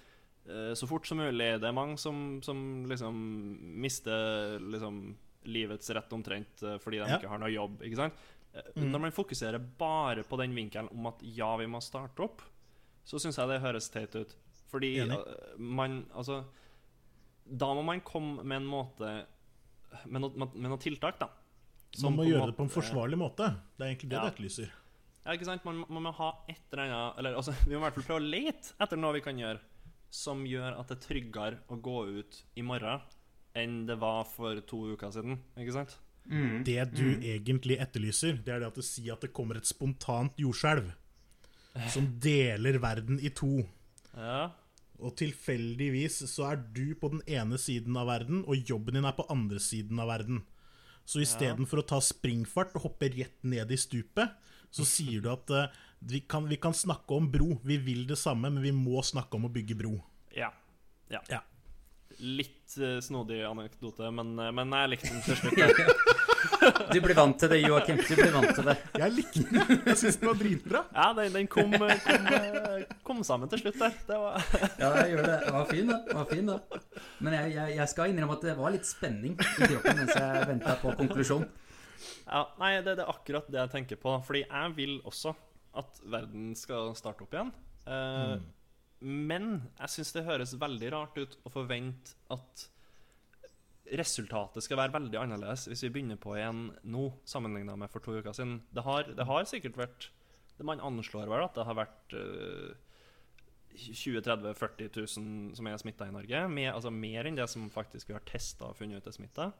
så 0.74 0.86
fort 0.86 1.06
som 1.08 1.18
mulig. 1.18 1.60
Det 1.60 1.68
er 1.68 1.74
mange 1.74 1.96
som, 1.98 2.40
som 2.42 2.84
liksom 2.90 3.16
mister 3.82 4.58
liksom 4.62 5.16
livets 5.46 5.90
rett 5.94 6.12
omtrent 6.12 6.62
eh, 6.66 6.76
fordi 6.82 6.98
de 7.02 7.08
Ja. 7.10 7.16
ikke 7.18 7.28
har 7.30 7.38
noe 7.38 7.50
jobb. 7.52 7.82
Ikke? 7.86 8.10
Eh, 8.54 8.70
Når 8.82 9.00
man 9.00 9.12
fokuserer 9.14 9.58
bare 9.78 10.22
på 10.26 10.38
den 10.40 10.54
vinkelen 10.54 10.88
om 10.90 11.06
at 11.06 11.20
ja, 11.22 11.52
vi 11.56 11.66
må 11.70 11.80
starte 11.82 12.22
opp, 12.26 12.42
så 13.06 13.18
syns 13.22 13.36
jeg 13.38 13.48
det 13.48 13.60
høres 13.62 13.88
teit 13.90 14.14
ut. 14.18 14.34
Fordi 14.70 14.96
Enig. 15.04 15.14
eh, 15.14 15.58
man 15.58 16.00
Altså 16.14 16.40
Da 17.46 17.68
må 17.74 17.84
man 17.86 18.00
komme 18.02 18.42
med 18.42 18.56
en 18.56 18.66
måte 18.66 19.10
Med 20.10 20.20
noe, 20.24 20.32
med, 20.34 20.56
med 20.56 20.70
noe 20.72 20.78
tiltak, 20.82 21.18
da. 21.20 21.28
Man 22.02 22.16
må 22.16 22.24
gjøre 22.26 22.40
måte, 22.42 22.50
det 22.50 22.56
på 22.58 22.64
en 22.66 22.72
forsvarlig 22.74 23.16
måte. 23.16 23.46
Det 23.78 23.84
er 23.86 23.92
egentlig 23.94 24.08
det 24.10 24.16
Ja. 24.18 24.24
du 24.24 24.32
etterlyser. 24.34 24.72
Ja, 25.24 25.32
ikke 25.32 25.46
sant? 25.46 25.64
Man, 25.64 25.84
man 25.88 26.02
må 26.02 26.12
ha 26.14 26.32
et 26.48 26.58
eller 26.72 26.82
annet 26.84 27.18
Eller 27.18 27.34
altså, 27.38 27.54
vi 27.66 27.74
må 27.74 27.78
i 27.80 27.84
hvert 27.86 27.94
fall 27.94 28.04
prøve 28.10 28.20
å 28.20 28.30
lete 28.30 28.74
etter 28.82 28.96
noe 29.00 29.12
vi 29.14 29.22
kan 29.24 29.38
gjøre 29.38 29.60
som 30.16 30.46
gjør 30.48 30.78
at 30.80 30.88
det 30.88 30.96
er 30.96 31.04
tryggere 31.04 31.60
å 31.68 31.78
gå 31.82 31.98
ut 32.18 32.40
i 32.56 32.64
morgen 32.64 33.04
enn 33.56 33.84
det 33.88 33.96
var 34.00 34.26
for 34.28 34.58
to 34.68 34.82
uker 34.92 35.12
siden. 35.14 35.38
Ikke 35.60 35.76
sant? 35.76 35.96
Det 36.66 36.82
du 36.90 37.06
egentlig 37.22 37.78
etterlyser, 37.80 38.40
det 38.42 38.52
er 38.52 38.62
det 38.62 38.70
at 38.72 38.78
det 38.80 38.84
sier 38.84 39.14
at 39.14 39.22
det 39.22 39.32
kommer 39.36 39.60
et 39.60 39.68
spontant 39.68 40.34
jordskjelv 40.40 40.90
som 41.92 42.08
deler 42.22 42.80
verden 42.82 43.20
i 43.20 43.30
to. 43.36 43.60
Ja. 44.16 44.48
Og 44.96 45.12
tilfeldigvis 45.20 46.22
så 46.30 46.50
er 46.50 46.60
du 46.74 46.96
på 46.98 47.12
den 47.12 47.22
ene 47.28 47.60
siden 47.60 47.96
av 48.00 48.08
verden, 48.10 48.42
og 48.48 48.68
jobben 48.68 48.96
din 48.96 49.08
er 49.08 49.16
på 49.16 49.26
andre 49.32 49.60
siden 49.62 50.00
av 50.00 50.10
verden. 50.10 50.42
Så 51.06 51.22
istedenfor 51.22 51.82
å 51.82 51.88
ta 51.92 52.00
springfart 52.02 52.74
og 52.74 52.88
hoppe 52.88 53.12
rett 53.12 53.44
ned 53.46 53.70
i 53.70 53.78
stupet, 53.78 54.32
så 54.74 54.86
sier 54.96 55.22
du 55.22 55.30
at 55.30 55.52
eh, 55.54 55.82
vi, 55.98 56.20
kan, 56.20 56.48
vi 56.48 56.56
kan 56.60 56.74
snakke 56.74 57.14
om 57.14 57.30
bro. 57.30 57.58
Vi 57.64 57.76
vil 57.76 58.06
det 58.06 58.18
samme, 58.20 58.50
men 58.50 58.62
vi 58.62 58.72
må 58.72 59.02
snakke 59.02 59.38
om 59.38 59.48
å 59.48 59.52
bygge 59.52 59.78
bro. 59.78 59.96
Ja. 60.36 60.52
ja. 61.12 61.22
Ja. 61.32 61.42
Litt 62.16 62.76
uh, 62.80 62.98
snodig 63.04 63.42
anekdote, 63.44 64.08
men, 64.14 64.36
uh, 64.40 64.52
men 64.54 64.72
jeg 64.72 64.94
likte 64.94 65.12
den 65.12 65.24
til 65.26 65.40
slutt. 65.42 66.14
Du 66.92 67.00
blir 67.02 67.14
vant 67.16 67.36
til 67.38 67.50
det, 67.50 67.58
Joakim. 67.62 67.98
Du 68.00 68.14
blir 68.16 68.32
vant 68.34 68.52
til 68.54 68.66
det. 68.68 68.74
Jeg 68.98 69.14
likte 69.14 69.42
den. 69.44 69.82
Jeg 69.86 69.98
syns 70.00 70.18
den 70.20 70.28
var 70.30 70.38
dritbra. 70.40 70.82
Ja, 70.94 71.06
den, 71.16 71.34
den 71.34 71.48
kom, 71.50 71.74
eh, 71.74 72.06
kom, 72.06 72.96
kom 73.06 73.22
sammen 73.26 73.50
til 73.52 73.62
slutt 73.62 73.78
der. 73.80 73.94
Det 74.08 74.18
var 74.22 74.46
Ja, 74.82 74.90
jeg 75.02 75.14
gjør 75.14 75.28
det. 75.28 75.36
Var 75.56 75.68
fin, 75.70 75.92
det. 75.92 75.98
Var 76.18 76.26
fin, 76.30 76.50
det. 76.50 76.80
Men 77.18 77.38
jeg, 77.38 77.54
jeg, 77.56 77.76
jeg 77.80 77.92
skal 77.92 78.12
innrømme 78.12 78.38
at 78.38 78.48
det 78.48 78.56
var 78.58 78.74
litt 78.74 78.88
spenning 78.88 79.36
i 79.38 79.70
kroppen 79.72 80.02
mens 80.02 80.14
jeg 80.16 80.48
venta 80.52 80.76
på 80.82 80.94
konklusjon. 81.00 81.46
Ja, 82.26 82.44
nei, 82.60 82.72
det, 82.82 82.96
det 82.98 83.04
er 83.06 83.12
akkurat 83.12 83.50
det 83.50 83.62
jeg 83.62 83.74
tenker 83.76 84.00
på. 84.02 84.16
Fordi 84.26 84.44
jeg 84.46 84.76
vil 84.78 84.98
også 85.06 85.34
at 85.76 86.00
verden 86.04 86.54
skal 86.58 86.94
starte 86.98 87.26
opp 87.26 87.34
igjen. 87.36 87.52
Eh, 87.86 88.36
Men 89.06 89.48
jeg 89.78 89.92
syns 89.92 90.12
det 90.16 90.24
høres 90.24 90.54
veldig 90.58 90.90
rart 90.94 91.18
ut 91.20 91.34
å 91.44 91.52
forvente 91.52 92.14
at 92.32 92.66
resultatet 93.96 94.64
skal 94.64 94.80
være 94.80 94.94
veldig 94.96 95.18
annerledes 95.20 95.68
hvis 95.70 95.84
vi 95.86 95.90
begynner 95.94 96.18
på 96.18 96.32
igjen 96.34 96.64
nå, 96.90 97.04
sammenligna 97.28 97.76
med 97.78 97.92
for 97.92 98.02
to 98.02 98.16
uker 98.18 98.34
siden. 98.34 98.56
Det 98.74 98.82
har, 98.82 99.06
det 99.14 99.26
har 99.28 99.46
sikkert 99.46 99.78
vært 99.78 100.08
det 100.56 100.64
Man 100.64 100.80
anslår 100.80 101.28
vel 101.28 101.44
at 101.44 101.52
det 101.54 101.66
har 101.68 101.76
vært 101.76 102.14
uh, 102.16 102.72
20 103.76 104.22
30 104.24 104.54
40 104.56 104.88
000 104.96 105.56
som 105.58 105.66
er 105.68 105.76
smitta 105.82 106.06
i 106.08 106.14
Norge. 106.14 106.40
Mer, 106.48 106.70
altså 106.72 106.88
mer 106.90 107.28
enn 107.28 107.36
det 107.36 107.44
som 107.52 107.66
faktisk 107.70 108.08
vi 108.08 108.16
har 108.16 108.24
testa 108.24 108.70
og 108.70 108.78
funnet 108.78 109.04
ut 109.04 109.10
er 109.10 109.16
smitta. 109.18 109.50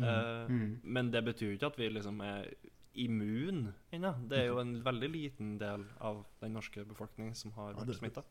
Eh, 0.00 0.46
Men 0.82 1.10
det 1.12 1.20
betyr 1.26 1.50
jo 1.50 1.56
ikke 1.58 1.68
at 1.68 1.76
vi 1.76 1.90
liksom 1.92 2.22
er 2.24 2.48
immun 2.94 3.72
ennå. 3.94 4.12
Det 4.28 4.38
er 4.38 4.46
jo 4.50 4.58
en 4.62 4.74
veldig 4.84 5.08
liten 5.12 5.54
del 5.60 5.84
av 6.00 6.24
den 6.42 6.52
norske 6.56 6.84
befolkningen 6.88 7.34
som 7.38 7.52
har 7.56 7.74
vært 7.78 7.96
smitta. 7.98 8.24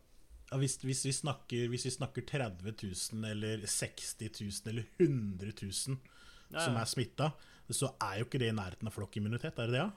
Ja, 0.51 0.57
hvis, 0.59 0.75
hvis, 0.83 1.05
vi 1.07 1.13
snakker, 1.15 1.69
hvis 1.71 1.85
vi 1.87 1.93
snakker 1.95 2.25
30 2.27 2.73
000 2.83 3.29
eller 3.31 3.61
60 3.65 4.29
000 4.41 4.71
eller 4.73 4.87
100 4.99 5.53
000 5.61 5.71
som 5.73 5.99
Ja, 6.51 6.65
som 6.65 6.75
er 6.75 6.85
smitta, 6.91 7.29
så 7.71 7.93
er 8.03 8.17
jo 8.19 8.25
ikke 8.27 8.39
det 8.41 8.49
i 8.51 8.55
nærheten 8.57 8.89
av 8.89 8.91
flokkimmunitet, 8.91 9.55
er 9.55 9.69
det 9.71 9.77
det? 9.77 9.83
Ja? 9.85 9.91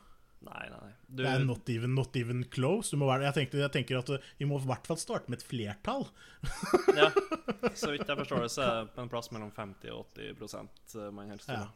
Nei, 0.44 0.66
nei, 0.70 0.78
nei. 0.84 0.92
Du, 1.08 1.22
Det 1.22 1.30
er 1.32 1.44
not 1.44 1.70
even, 1.72 1.94
not 1.96 2.16
even 2.20 2.44
close. 2.52 2.94
Være, 3.00 3.24
jeg, 3.24 3.34
tenkte, 3.38 3.58
jeg 3.64 3.72
tenker 3.74 3.98
at 3.98 4.12
vi 4.38 4.46
må 4.46 4.60
i 4.60 4.66
hvert 4.68 4.86
fall 4.86 4.98
starte 5.00 5.32
med 5.32 5.40
et 5.40 5.46
flertall. 5.48 6.06
ja, 7.00 7.08
så 7.80 7.90
vidt 7.94 8.06
jeg 8.06 8.18
forstår 8.20 8.44
det, 8.44 8.50
så 8.54 8.62
er 8.66 8.76
det 8.84 8.92
på 8.94 9.02
en 9.02 9.10
plass 9.10 9.32
mellom 9.34 9.50
50 9.56 9.90
og 9.96 10.06
80 10.14 10.38
prosent 10.38 10.94
man 11.16 11.32
helst 11.34 11.48
vil 11.50 11.58
Ja. 11.64 11.66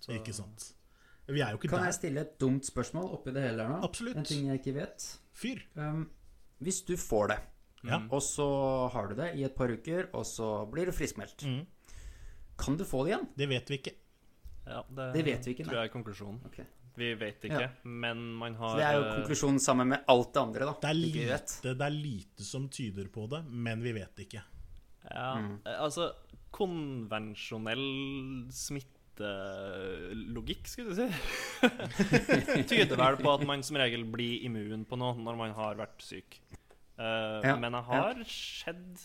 Så- 0.00 0.12
Ikke 0.16 0.34
sant? 0.36 0.72
Vi 1.28 1.40
er 1.42 1.50
jo 1.50 1.58
ikke 1.58 1.68
Kan 1.68 1.78
der. 1.80 1.84
jeg 1.90 1.94
stille 1.94 2.20
et 2.20 2.38
dumt 2.38 2.64
spørsmål 2.64 3.12
oppi 3.16 3.32
det 3.34 3.42
hele 3.42 3.62
her 3.66 3.68
nå? 3.68 3.80
Absolutt. 3.84 4.16
En 4.16 4.24
ting 4.24 4.46
jeg 4.46 4.60
ikke 4.60 4.74
vet. 4.74 5.06
Fyr. 5.34 5.58
Um, 5.76 6.08
hvis 6.62 6.82
du 6.86 6.94
får 6.96 7.28
det, 7.28 7.38
Ja. 7.84 7.98
og 8.10 8.20
så 8.22 8.46
har 8.92 9.08
du 9.08 9.14
det 9.14 9.34
i 9.36 9.42
et 9.44 9.54
par 9.56 9.68
uker, 9.68 10.08
og 10.14 10.24
så 10.24 10.70
blir 10.70 10.86
du 10.86 10.92
friskmeldt, 10.92 11.42
Mm. 11.44 11.66
kan 12.58 12.76
du 12.76 12.84
få 12.84 13.04
det 13.04 13.12
igjen? 13.14 13.28
Det 13.36 13.48
vet 13.48 13.68
vi 13.68 13.78
ikke. 13.78 13.94
Ja, 14.66 14.82
det, 14.88 15.12
Det 15.14 15.24
vet 15.24 15.44
vi 15.44 15.50
ikke, 15.54 15.64
tror 15.64 15.74
jeg 15.82 15.84
er 15.90 15.92
konklusjonen. 15.92 16.40
Okay. 16.46 16.64
Vi 16.96 17.14
vet 17.14 17.42
ikke, 17.44 17.60
Ja. 17.60 17.68
men 17.84 18.32
man 18.34 18.54
Så 18.56 18.76
det 18.76 18.84
er 18.86 18.94
jo 18.94 19.04
eh, 19.04 19.14
konklusjonen 19.20 19.60
sammen 19.60 19.88
med 19.88 20.04
alt 20.08 20.32
det 20.32 20.40
andre, 20.42 20.60
da. 20.60 20.72
Det 20.80 20.90
er, 20.90 20.94
lite, 20.94 21.62
det 21.62 21.80
er 21.80 21.90
lite 21.90 22.42
som 22.42 22.68
tyder 22.68 23.08
på 23.08 23.28
det, 23.28 23.44
men 23.50 23.82
vi 23.82 23.92
vet 23.92 24.16
ikke. 24.16 24.42
Ja, 25.12 25.34
Mm. 25.36 25.60
eh, 25.66 25.80
altså 25.82 26.12
Konvensjonell 26.52 28.46
smittelogikk, 29.16 30.68
skulle 30.68 30.94
du 30.94 31.00
si, 31.00 31.08
tyder 32.70 32.96
vel 33.00 33.18
på 33.20 33.32
at 33.32 33.44
man 33.48 33.62
som 33.66 33.78
regel 33.80 34.04
blir 34.12 34.44
immun 34.46 34.84
på 34.88 34.98
noe 35.00 35.16
når 35.20 35.38
man 35.40 35.54
har 35.56 35.78
vært 35.80 36.02
syk. 36.04 36.38
Uh, 36.96 37.42
Ja, 37.44 37.56
Men 37.60 37.72
jeg 37.76 37.84
har 37.90 38.20
Skjedd 38.24 39.00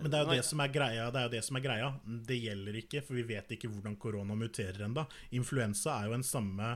Men 0.00 0.10
det 0.10 0.18
er 0.18 0.24
jo 0.26 0.34
det 0.34 0.44
som 0.44 0.60
er 0.60 0.68
greia. 0.74 1.06
Det 1.14 1.20
er 1.20 1.28
jo 1.28 1.32
det 1.36 1.44
som 1.46 1.56
er 1.56 1.62
greia. 1.64 1.86
Det 2.28 2.36
gjelder 2.42 2.76
ikke, 2.82 3.00
for 3.06 3.14
vi 3.16 3.22
vet 3.28 3.54
ikke 3.56 3.70
hvordan 3.72 3.94
korona 3.96 4.34
muterer 4.36 4.82
ennå. 4.88 5.06
Influensa 5.38 5.94
er 6.02 6.10
jo 6.10 6.18
en 6.18 6.26
samme 6.26 6.72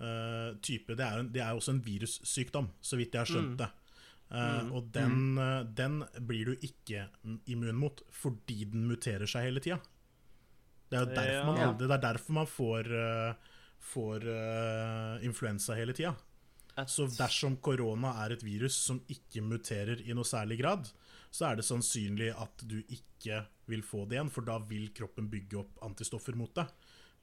uh, 0.00 0.54
type 0.64 0.94
det 0.96 1.04
er, 1.04 1.18
en- 1.20 1.28
det 1.34 1.42
er 1.44 1.52
også 1.58 1.74
en 1.74 1.82
virussykdom, 1.84 2.70
så 2.80 2.96
vidt 2.96 3.12
jeg 3.18 3.20
har 3.24 3.28
skjønt 3.28 3.58
det. 3.60 3.70
Eh, 4.30 4.68
Og 4.78 4.92
den, 4.94 5.36
eh, 5.42 5.64
den 5.74 6.04
blir 6.22 6.52
du 6.52 6.52
ikke 6.62 7.08
mm, 7.26 7.40
immun 7.50 7.74
mot 7.74 8.00
fordi 8.14 8.60
den 8.70 8.84
muterer 8.86 9.26
seg 9.26 9.48
hele 9.48 9.58
tida. 9.64 9.80
Det 10.90 10.98
er 10.98 11.04
jo 11.06 11.14
derfor 11.14 11.46
man, 11.46 11.62
aldri, 11.68 11.86
det 11.86 11.96
er 11.96 12.02
derfor 12.02 12.36
man 12.40 12.50
får, 12.50 12.90
uh, 12.90 13.54
får 13.92 14.26
uh, 14.26 15.24
influensa 15.26 15.78
hele 15.78 15.94
tida. 15.96 16.16
Så 16.88 17.04
dersom 17.12 17.58
korona 17.60 18.14
er 18.24 18.34
et 18.34 18.44
virus 18.44 18.76
som 18.86 19.00
ikke 19.10 19.42
muterer 19.44 20.00
i 20.06 20.14
noe 20.16 20.24
særlig 20.24 20.60
grad, 20.62 20.88
så 21.30 21.50
er 21.50 21.58
det 21.58 21.66
sannsynlig 21.66 22.30
at 22.32 22.64
du 22.66 22.78
ikke 22.80 23.42
vil 23.70 23.82
få 23.86 24.06
det 24.08 24.16
igjen, 24.16 24.32
for 24.32 24.46
da 24.46 24.56
vil 24.70 24.88
kroppen 24.96 25.28
bygge 25.30 25.60
opp 25.60 25.82
antistoffer 25.86 26.38
mot 26.38 26.52
det. 26.56 26.66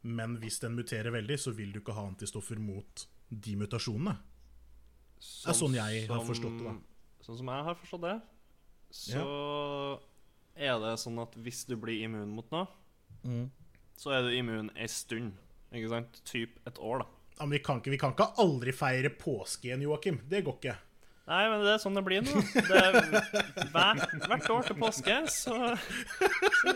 Men 0.07 0.37
hvis 0.39 0.61
den 0.63 0.77
muterer 0.77 1.11
veldig, 1.15 1.39
så 1.41 1.51
vil 1.57 1.73
du 1.73 1.81
ikke 1.81 1.95
ha 1.97 2.05
antistoffer 2.07 2.59
mot 2.61 3.07
de 3.29 3.55
mutasjonene. 3.59 4.15
Det 5.17 5.51
er 5.51 5.57
sånn 5.57 5.75
jeg 5.75 6.05
har 6.11 6.25
forstått 6.27 6.59
det, 6.59 6.69
da. 6.69 6.75
Sånn 7.25 7.39
som 7.39 7.49
jeg 7.51 7.67
har 7.67 7.79
forstått 7.81 8.03
det, 8.05 8.17
så 8.95 9.23
er 10.55 10.77
det 10.83 10.93
sånn 11.01 11.17
at 11.23 11.33
hvis 11.43 11.65
du 11.67 11.75
blir 11.81 12.05
immun 12.05 12.29
mot 12.37 12.53
noe, 12.53 12.69
Mm. 13.23 13.47
så 13.97 14.13
er 14.13 14.25
du 14.25 14.33
immun 14.35 14.71
ei 14.75 14.87
stund. 14.91 15.33
Ikke 15.73 15.89
sant? 15.91 16.19
Typ 16.27 16.59
et 16.69 16.77
år, 16.79 17.03
da. 17.03 17.07
Ja, 17.37 17.45
men 17.45 17.57
vi 17.57 17.61
kan, 17.63 17.79
ikke, 17.81 17.93
vi 17.93 17.99
kan 18.01 18.13
ikke 18.15 18.31
aldri 18.41 18.73
feire 18.73 19.11
påske 19.13 19.69
igjen, 19.69 19.83
Joakim. 19.85 20.19
Det 20.29 20.43
går 20.45 20.57
ikke. 20.57 20.75
Nei, 21.27 21.41
men 21.51 21.59
det 21.65 21.73
er 21.73 21.81
sånn 21.83 21.97
det 21.97 22.05
blir 22.07 22.23
nå. 22.23 22.39
Det 22.55 22.77
er 22.79 22.95
hver, 23.73 24.03
hvert 24.29 24.49
år 24.53 24.69
til 24.69 24.77
påske, 24.79 25.17
så, 25.33 25.57
så 26.61 26.73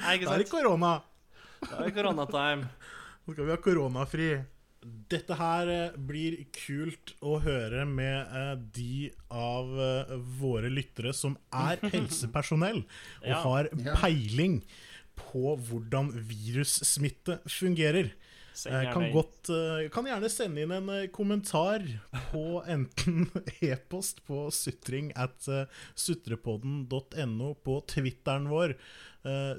Nei, 0.00 0.16
ikke 0.16 0.26
sant? 0.26 0.32
Da 0.32 0.38
er 0.38 0.42
det 0.42 0.48
korona. 0.50 0.94
Da 1.62 1.76
er 1.76 1.90
det 1.90 1.94
koronatime. 1.98 2.70
Nå 3.22 3.34
skal 3.36 3.46
vi 3.46 3.52
ha 3.52 3.58
koronafri. 3.62 4.30
Dette 4.82 5.36
her 5.38 5.68
eh, 5.70 5.98
blir 6.10 6.40
kult 6.56 7.12
å 7.22 7.36
høre 7.44 7.84
med 7.86 8.32
eh, 8.34 8.54
de 8.74 9.10
av 9.30 9.68
eh, 9.78 10.14
våre 10.40 10.72
lyttere 10.72 11.12
som 11.14 11.36
er 11.54 11.82
helsepersonell 11.94 12.82
og 12.82 13.36
har 13.44 13.70
peiling 14.00 14.60
på 15.18 15.54
hvordan 15.68 16.10
virussmitte 16.26 17.38
fungerer. 17.46 18.10
Eh, 18.52 18.92
Kan, 18.92 19.12
godt, 19.12 19.48
eh, 19.48 19.88
kan 19.92 20.06
gjerne 20.06 20.28
sende 20.30 20.62
inn 20.64 20.74
en 20.74 20.90
eh, 20.92 21.06
kommentar 21.14 21.84
på 22.30 22.60
enten 22.74 23.26
e-post 23.64 24.22
på 24.28 24.44
sutring 24.52 25.12
at 25.16 25.48
sutrepodden.no 25.94 27.54
på 27.64 27.78
Twitteren 27.88 28.50
vår. 28.52 28.76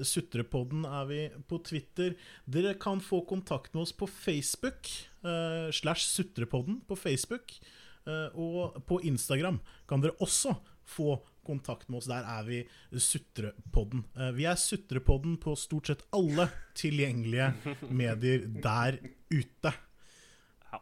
Sutrepodden 0.04 0.84
er 0.84 1.06
vi 1.08 1.20
på 1.48 1.62
Twitter. 1.64 2.18
Dere 2.52 2.74
kan 2.76 3.00
få 3.00 3.22
kontakt 3.28 3.72
med 3.74 3.86
oss 3.86 3.94
på 3.96 4.10
Facebook. 4.12 4.90
slash 5.72 6.04
Sutrepodden 6.12 6.82
på 6.84 6.98
Facebook. 7.00 7.54
Og 8.36 8.76
på 8.84 9.00
Instagram 9.08 9.62
kan 9.88 10.04
dere 10.04 10.20
også 10.20 10.58
få 10.84 11.16
kontakt 11.16 11.33
med 11.48 11.98
oss. 11.98 12.08
Der 12.10 12.24
er 12.24 12.44
vi 12.48 12.60
Sutrepodden. 13.00 14.04
Eh, 14.18 14.32
vi 14.38 14.46
er 14.46 14.56
Sutrepodden 14.60 15.38
på 15.42 15.56
stort 15.58 15.88
sett 15.88 16.04
alle 16.14 16.48
tilgjengelige 16.80 17.52
medier 17.90 18.46
der 18.64 18.98
ute. 19.34 19.74
Ja. 20.72 20.80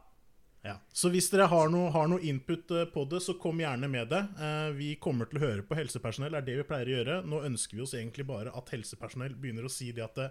Ja. 0.63 0.75
Så 0.93 1.09
hvis 1.09 1.29
dere 1.31 1.47
har 1.51 1.69
noe, 1.73 1.91
har 1.91 2.07
noe 2.07 2.21
input 2.21 2.71
eh, 2.71 2.85
på 2.93 3.05
det, 3.09 3.21
så 3.25 3.33
kom 3.41 3.59
gjerne 3.63 3.89
med 3.89 4.09
det. 4.13 4.21
Eh, 4.39 4.71
Vi 4.77 4.95
kommer 5.01 5.25
til 5.31 5.39
å 5.41 5.45
høre 5.47 5.63
på 5.67 5.75
helsepersonell, 5.79 6.35
er 6.37 6.41
det 6.45 6.57
vi 6.61 6.67
pleier 6.69 6.87
å 6.91 6.97
gjøre. 6.99 7.19
Nå 7.25 7.43
ønsker 7.49 7.77
vi 7.77 7.83
oss 7.85 7.93
egentlig 7.97 8.27
bare 8.29 8.53
at 8.55 8.69
helsepersonell 8.75 9.33
begynner 9.35 9.65
å 9.65 9.71
si 9.73 9.91
det 9.91 10.05
at 10.05 10.27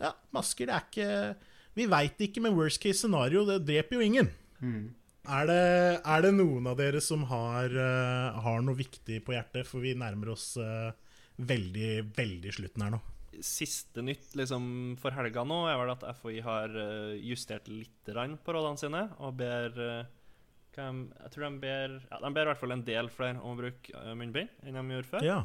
ja, 0.00 0.14
masker 0.32 0.66
det 0.70 0.74
er 0.74 0.86
ikke 0.88 1.36
Vi 1.76 1.84
veit 1.86 2.22
ikke, 2.24 2.40
men 2.42 2.56
worst 2.56 2.80
case 2.82 2.98
scenario, 3.04 3.44
det 3.46 3.60
dreper 3.68 3.96
jo 4.00 4.06
ingen. 4.06 4.30
Er 5.28 5.46
det, 5.50 5.64
er 6.00 6.22
det 6.24 6.32
noen 6.32 6.70
av 6.70 6.78
dere 6.80 7.00
som 7.04 7.26
har, 7.28 7.72
uh, 7.76 8.40
har 8.40 8.62
noe 8.64 8.78
viktig 8.78 9.20
på 9.26 9.34
hjertet? 9.34 9.68
For 9.68 9.84
vi 9.84 9.92
nærmer 9.98 10.32
oss 10.32 10.54
uh, 10.56 10.92
veldig, 11.36 11.92
veldig 12.16 12.54
slutten 12.56 12.84
her 12.86 12.94
nå. 12.96 13.00
Siste 13.44 14.04
nytt 14.04 14.32
liksom, 14.36 14.64
for 15.00 15.14
helga 15.16 15.44
nå 15.46 15.62
er 15.70 15.76
vel 15.80 15.92
at 15.92 16.02
FHI 16.18 16.40
har 16.44 16.74
eh, 16.76 17.20
justert 17.24 17.70
litt 17.70 18.10
på 18.10 18.52
rådene 18.52 18.80
sine 18.80 19.04
og 19.22 19.38
ber 19.38 19.78
Jeg 19.78 21.30
tror 21.30 21.46
de 21.46 21.50
ber 21.62 21.94
ja, 21.94 22.18
De 22.20 22.32
ber 22.34 22.42
i 22.42 22.50
hvert 22.50 22.60
fall 22.60 22.74
en 22.74 22.82
del 22.84 23.08
flere 23.08 23.38
om 23.38 23.54
å 23.54 23.60
bruke 23.62 24.02
munnbind 24.18 24.50
enn 24.66 24.76
de 24.76 24.96
gjorde 24.96 25.10
før. 25.12 25.24
Ja. 25.24 25.38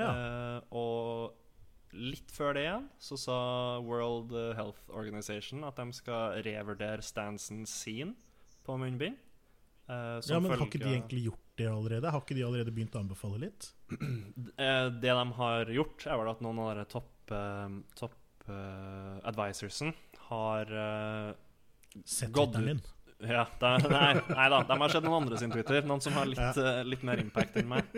ja. 0.00 0.08
Uh, 0.10 0.80
og 0.80 1.94
litt 2.00 2.34
før 2.34 2.56
det 2.56 2.64
igjen 2.64 2.88
så 2.98 3.20
sa 3.20 3.38
World 3.84 4.34
Health 4.56 4.90
Organization 4.90 5.62
at 5.68 5.78
de 5.78 6.00
skal 6.00 6.40
revurdere 6.48 7.04
stansen 7.04 7.62
sin 7.68 8.16
på 8.66 8.76
munnbind. 8.80 9.18
Uh, 9.90 10.20
som 10.22 10.36
ja, 10.36 10.40
men 10.44 10.54
har 10.54 10.66
ikke 10.68 10.82
de 10.82 10.92
egentlig 10.92 11.24
gjort 11.26 11.46
det 11.58 11.66
allerede? 11.66 12.12
Har 12.14 12.22
ikke 12.22 12.36
de 12.38 12.44
allerede 12.46 12.74
begynt 12.74 12.94
å 12.94 13.02
anbefale 13.02 13.40
litt? 13.46 13.72
Eh, 14.60 14.86
Det 15.02 15.10
de 15.16 15.24
har 15.40 15.72
gjort, 15.74 16.06
er 16.06 16.20
vel 16.20 16.30
at 16.30 16.42
noen 16.44 16.60
av 16.62 16.70
de 16.78 16.84
topp 16.92 17.32
eh, 17.34 17.74
Topp 17.98 18.46
eh, 18.46 19.16
advisorsen 19.26 19.90
har 20.28 20.70
uh, 20.70 21.32
Sett 22.06 22.30
Gått 22.32 22.54
din. 22.60 22.78
Ja, 23.20 23.44
de, 23.60 23.70
nei, 23.90 24.14
nei 24.30 24.46
da, 24.48 24.62
de 24.64 24.76
har 24.80 24.92
sett 24.92 25.04
noen 25.04 25.24
andre 25.24 25.38
sin 25.40 25.52
Twitter. 25.52 25.84
Noen 25.88 26.00
som 26.00 26.14
har 26.16 26.28
litt, 26.28 26.60
eh, 26.60 26.80
litt 26.86 27.02
mer 27.04 27.20
impact 27.20 27.58
enn 27.60 27.68
meg. 27.68 27.90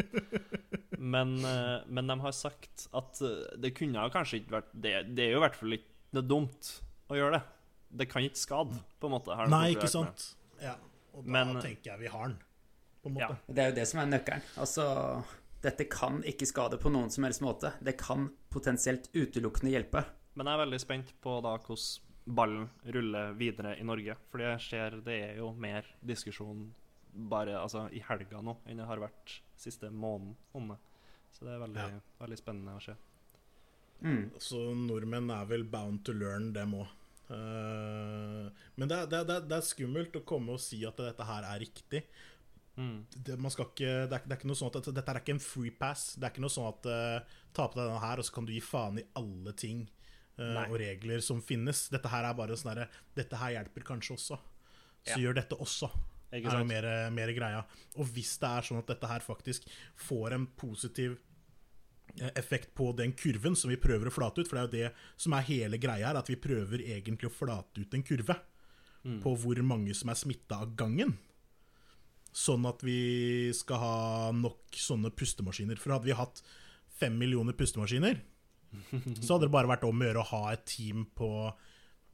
Men, 0.98 1.36
uh, 1.46 1.82
men 1.86 2.10
de 2.10 2.16
har 2.24 2.34
sagt 2.34 2.86
at 2.94 3.20
eh, 3.26 3.44
det 3.62 3.72
kunne 3.74 4.04
kanskje 4.14 4.38
ikke 4.38 4.52
vært 4.54 4.68
Det, 4.70 4.92
det 5.16 5.24
er 5.24 5.32
jo 5.32 5.40
i 5.40 5.42
hvert 5.42 5.56
fall 5.58 5.74
ikke 5.74 6.18
det 6.18 6.22
dumt 6.30 6.68
å 7.10 7.18
gjøre 7.18 7.38
det. 7.38 7.42
Det 8.02 8.06
kan 8.10 8.24
ikke 8.26 8.40
skade, 8.40 8.78
på 9.00 9.08
en 9.08 9.14
måte. 9.14 9.36
Nei, 9.52 9.66
ikke 9.76 9.90
sant. 9.90 10.26
med. 10.26 10.41
Ja. 10.62 10.76
Og 11.12 11.24
da 11.26 11.30
Men- 11.30 11.60
tenker 11.60 11.90
jeg 11.92 12.00
vi 12.00 12.06
har 12.08 12.28
den, 12.28 12.38
på 13.02 13.10
en 13.10 13.16
Ja. 13.20 13.28
Det 13.46 13.58
er 13.58 13.70
jo 13.70 13.74
det 13.74 13.88
som 13.88 14.00
er 14.00 14.06
nøkkelen. 14.18 14.42
Altså, 14.56 15.24
dette 15.62 15.84
kan 15.90 16.22
ikke 16.22 16.46
skade 16.46 16.78
på 16.78 16.90
noen 16.90 17.10
som 17.10 17.24
helst 17.24 17.42
måte. 17.42 17.72
Det 17.82 17.96
kan 17.98 18.30
potensielt 18.50 19.10
utelukkende 19.12 19.72
hjelpe. 19.74 20.04
Men 20.34 20.46
jeg 20.46 20.54
er 20.54 20.64
veldig 20.66 20.80
spent 20.80 21.12
på 21.20 21.42
da 21.42 21.56
hvordan 21.58 22.00
ballen 22.26 22.70
ruller 22.86 23.32
videre 23.34 23.78
i 23.78 23.82
Norge. 23.82 24.16
Fordi 24.30 24.44
jeg 24.44 24.60
ser 24.60 25.00
det 25.02 25.18
er 25.30 25.36
jo 25.36 25.52
mer 25.52 25.84
diskusjon 26.04 26.72
bare 27.12 27.58
altså, 27.60 27.90
i 27.92 28.00
helga 28.00 28.40
nå 28.40 28.56
enn 28.66 28.78
det 28.78 28.86
har 28.86 29.02
vært 29.02 29.40
siste 29.56 29.90
måneden 29.90 30.36
om 30.54 30.68
det. 30.68 30.78
Så 31.32 31.44
det 31.44 31.52
er 31.54 31.58
veldig, 31.66 32.00
veldig 32.20 32.38
spennende 32.38 32.76
å 32.76 32.82
se. 32.82 32.94
Mm. 34.02 34.30
Så 34.38 34.58
nordmenn 34.74 35.30
er 35.30 35.44
vel 35.46 35.64
bound 35.64 36.04
to 36.04 36.12
learn, 36.12 36.52
dem 36.52 36.72
òg. 36.74 36.88
Men 37.32 38.88
det 38.90 38.96
er, 38.98 39.06
det, 39.10 39.20
er, 39.22 39.46
det 39.48 39.56
er- 39.56 39.64
skummelt 39.66 40.16
å 40.18 40.24
komme 40.28 40.54
og 40.56 40.60
si 40.62 40.82
at 40.88 41.00
dette 41.00 41.26
her 41.28 41.46
er 41.48 41.62
riktig. 41.62 42.02
Mm. 42.76 43.02
Det, 43.12 43.36
man 43.40 43.52
skal 43.52 43.66
ikke, 43.68 43.90
det, 44.08 44.16
er, 44.16 44.22
det 44.24 44.32
er 44.32 44.38
ikke 44.40 44.48
noe 44.48 44.56
sånn 44.58 44.70
at 44.72 44.86
dette, 44.96 45.10
er 45.12 45.20
ikke 45.20 45.34
en 45.36 45.42
free 45.44 45.72
pass. 45.76 46.14
Det 46.16 46.24
er 46.24 46.32
ikke 46.32 46.44
noe 46.44 46.52
sånn 46.54 46.70
at 46.70 46.88
uh, 46.88 47.34
ta 47.52 47.66
på 47.68 47.76
deg 47.78 47.88
denne 47.90 48.04
her, 48.04 48.22
og 48.22 48.24
så 48.28 48.36
kan 48.36 48.48
du 48.48 48.54
gi 48.54 48.62
faen 48.64 49.00
i 49.02 49.04
alle 49.20 49.52
ting 49.60 49.82
uh, 50.40 50.62
og 50.68 50.78
regler 50.80 51.20
som 51.24 51.42
finnes. 51.44 51.84
Dette 51.92 52.08
her 52.12 52.24
er 52.30 52.38
bare 52.38 52.56
sånn 52.56 52.72
herre 52.72 52.88
Dette 53.18 53.40
her 53.42 53.58
hjelper 53.58 53.84
kanskje 53.92 54.16
også. 54.16 54.40
Så 55.02 55.16
Ja. 55.16 55.20
gjør 55.26 55.34
dette 55.40 55.58
også. 55.60 55.90
Er 56.32 56.40
jo 56.46 56.64
mer, 56.64 56.86
mer 57.12 57.28
greia. 57.36 57.60
Og 58.00 58.06
hvis 58.14 58.38
det 58.40 58.48
er 58.48 58.64
sånn 58.64 58.78
at 58.80 58.88
dette 58.88 59.08
her 59.10 59.20
faktisk 59.20 59.66
får 60.00 60.32
en 60.38 60.46
positiv 60.56 61.18
eh, 61.18 61.31
effekt 62.36 62.74
på 62.74 62.90
den 62.96 63.12
kurven 63.16 63.56
som 63.56 63.70
vi 63.72 63.78
prøver 63.80 64.08
å 64.10 64.14
flate 64.14 64.42
ut, 64.42 64.48
for 64.48 64.58
det 64.58 64.62
er 64.62 64.66
jo 64.68 64.72
det 64.92 65.22
som 65.24 65.32
er 65.36 65.46
hele 65.48 65.78
greia 65.80 66.10
her, 66.10 66.18
at 66.20 66.28
vi 66.28 66.36
prøver 66.36 66.82
egentlig 66.84 67.30
å 67.30 67.34
flate 67.34 67.84
ut 67.84 67.94
en 67.94 68.02
kurve 68.06 68.38
Mm. 69.02 69.16
på 69.18 69.32
hvor 69.34 69.58
mange 69.66 69.94
som 69.98 70.12
er 70.12 70.14
smitta 70.14 70.60
av 70.62 70.76
gangen. 70.78 71.16
Sånn 72.32 72.62
at 72.68 72.84
vi 72.86 73.50
skal 73.52 73.80
ha 73.82 73.96
nok 74.30 74.76
sånne 74.78 75.10
pustemaskiner. 75.10 75.74
For 75.76 75.90
hadde 75.90 76.06
vi 76.06 76.14
hatt 76.14 76.38
fem 77.00 77.16
millioner 77.18 77.52
pustemaskiner, 77.52 78.20
så 79.24 79.34
hadde 79.34 79.48
det 79.48 79.54
bare 79.56 79.66
vært 79.72 79.82
om 79.88 79.98
å 79.98 80.06
gjøre 80.06 80.22
å 80.22 80.30
ha 80.30 80.52
et 80.52 80.62
team 80.70 81.02
på 81.18 81.32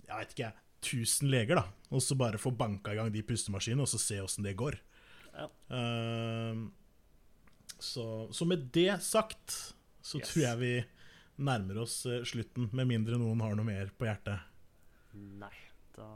jeg 0.08 0.16
vet 0.16 0.32
ikke, 0.32 0.52
1000 0.80 1.28
leger, 1.28 1.60
da. 1.60 1.66
Og 1.92 2.00
så 2.00 2.16
bare 2.16 2.40
få 2.40 2.54
banka 2.56 2.94
i 2.94 2.96
gang 2.96 3.12
de 3.12 3.20
pustemaskinene, 3.22 3.84
og 3.84 3.90
så 3.92 4.00
se 4.00 4.22
åssen 4.24 4.46
det 4.46 4.56
går. 4.56 4.78
Ja. 5.34 5.50
Uh, 5.68 6.70
så, 7.78 8.06
så 8.32 8.48
med 8.48 8.70
det 8.72 8.96
sagt, 9.04 9.74
så 10.08 10.18
Yes. 10.22 10.30
tror 10.32 10.42
jeg 10.46 10.58
vi 10.62 10.72
nærmer 11.44 11.82
oss 11.84 11.98
eh, 12.08 12.22
slutten. 12.26 12.70
Med 12.72 12.88
mindre 12.88 13.18
noen 13.20 13.40
har 13.44 13.54
noe 13.58 13.66
mer 13.68 13.90
på 13.98 14.08
hjertet. 14.08 14.40
Nei, 15.14 15.52
da, 15.96 16.06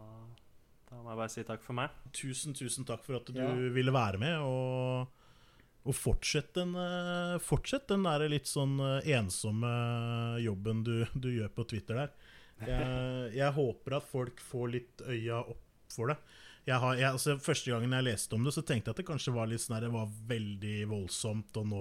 da 0.90 1.00
må 1.02 1.10
jeg 1.12 1.20
bare 1.22 1.32
si 1.34 1.44
takk 1.48 1.62
for 1.64 1.76
meg. 1.78 1.90
Tusen, 2.16 2.54
tusen 2.56 2.86
takk 2.88 3.04
for 3.06 3.20
at 3.20 3.28
du 3.30 3.38
Ja. 3.40 3.50
ville 3.74 3.92
være 3.94 4.18
med, 4.22 4.38
og, 4.44 5.08
og 5.84 5.94
fortsett 5.98 6.52
den, 6.58 6.74
eh, 6.78 7.36
fortsett 7.42 7.88
den 7.92 8.04
der 8.06 8.26
litt 8.32 8.46
sånn 8.50 8.76
eh, 8.80 9.10
ensomme 9.18 9.72
jobben 10.42 10.82
du, 10.86 10.94
du 11.14 11.28
gjør 11.32 11.52
på 11.56 11.68
Twitter 11.68 12.02
der. 12.02 12.14
Jeg, 12.62 13.32
jeg 13.40 13.52
håper 13.56 13.98
at 13.98 14.06
folk 14.08 14.40
får 14.40 14.72
litt 14.76 15.02
øya 15.08 15.40
opp 15.42 15.62
for 15.92 16.12
det. 16.12 16.18
Jeg 16.68 16.78
har, 16.78 16.94
jeg, 16.94 17.10
altså, 17.10 17.34
første 17.42 17.72
gangen 17.72 17.90
jeg 17.96 18.06
leste 18.06 18.36
om 18.38 18.44
det, 18.46 18.52
så 18.54 18.62
tenkte 18.62 18.88
jeg 18.90 18.94
at 18.94 19.00
det 19.02 19.06
kanskje 19.08 19.32
var 19.34 19.48
litt 19.50 19.60
sånn 19.64 19.80
det 19.82 19.88
var 19.90 20.06
veldig 20.30 20.76
voldsomt, 20.92 21.56
og 21.58 21.66
nå, 21.72 21.80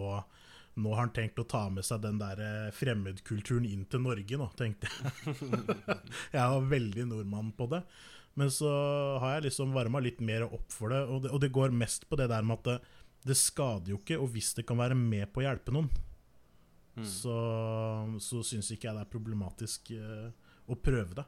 nå 0.79 0.93
har 0.93 1.03
han 1.03 1.13
tenkt 1.15 1.39
å 1.41 1.47
ta 1.49 1.65
med 1.73 1.83
seg 1.83 2.03
den 2.05 2.19
der 2.21 2.39
eh, 2.45 2.71
fremmedkulturen 2.75 3.67
inn 3.67 3.83
til 3.91 4.03
Norge 4.05 4.39
nå, 4.39 4.47
tenkte 4.59 4.87
jeg. 4.87 5.35
jeg 6.37 6.45
var 6.55 6.69
veldig 6.71 7.07
nordmann 7.09 7.51
på 7.57 7.67
det. 7.73 7.81
Men 8.39 8.51
så 8.53 8.69
har 9.19 9.35
jeg 9.35 9.49
liksom 9.49 9.73
varma 9.75 9.99
litt 9.99 10.21
mer 10.23 10.45
opp 10.47 10.71
for 10.71 10.93
det, 10.93 11.01
og 11.03 11.25
det, 11.25 11.33
og 11.35 11.41
det 11.43 11.51
går 11.51 11.75
mest 11.75 12.07
på 12.07 12.19
det 12.19 12.29
der 12.31 12.45
med 12.47 12.61
at 12.61 12.69
det, 12.69 12.77
det 13.27 13.35
skader 13.37 13.91
jo 13.91 13.99
ikke, 13.99 14.21
og 14.23 14.31
hvis 14.31 14.53
det 14.55 14.63
kan 14.69 14.79
være 14.79 14.95
med 14.95 15.27
på 15.33 15.43
å 15.43 15.47
hjelpe 15.49 15.75
noen, 15.75 15.91
Mm. 16.97 17.05
så, 17.07 17.35
så 18.19 18.41
syns 18.43 18.71
ikke 18.73 18.89
jeg 18.89 18.97
det 18.97 19.03
er 19.05 19.11
problematisk 19.11 19.93
uh, 19.95 20.27
å 20.67 20.75
prøve 20.75 21.15
det. 21.21 21.25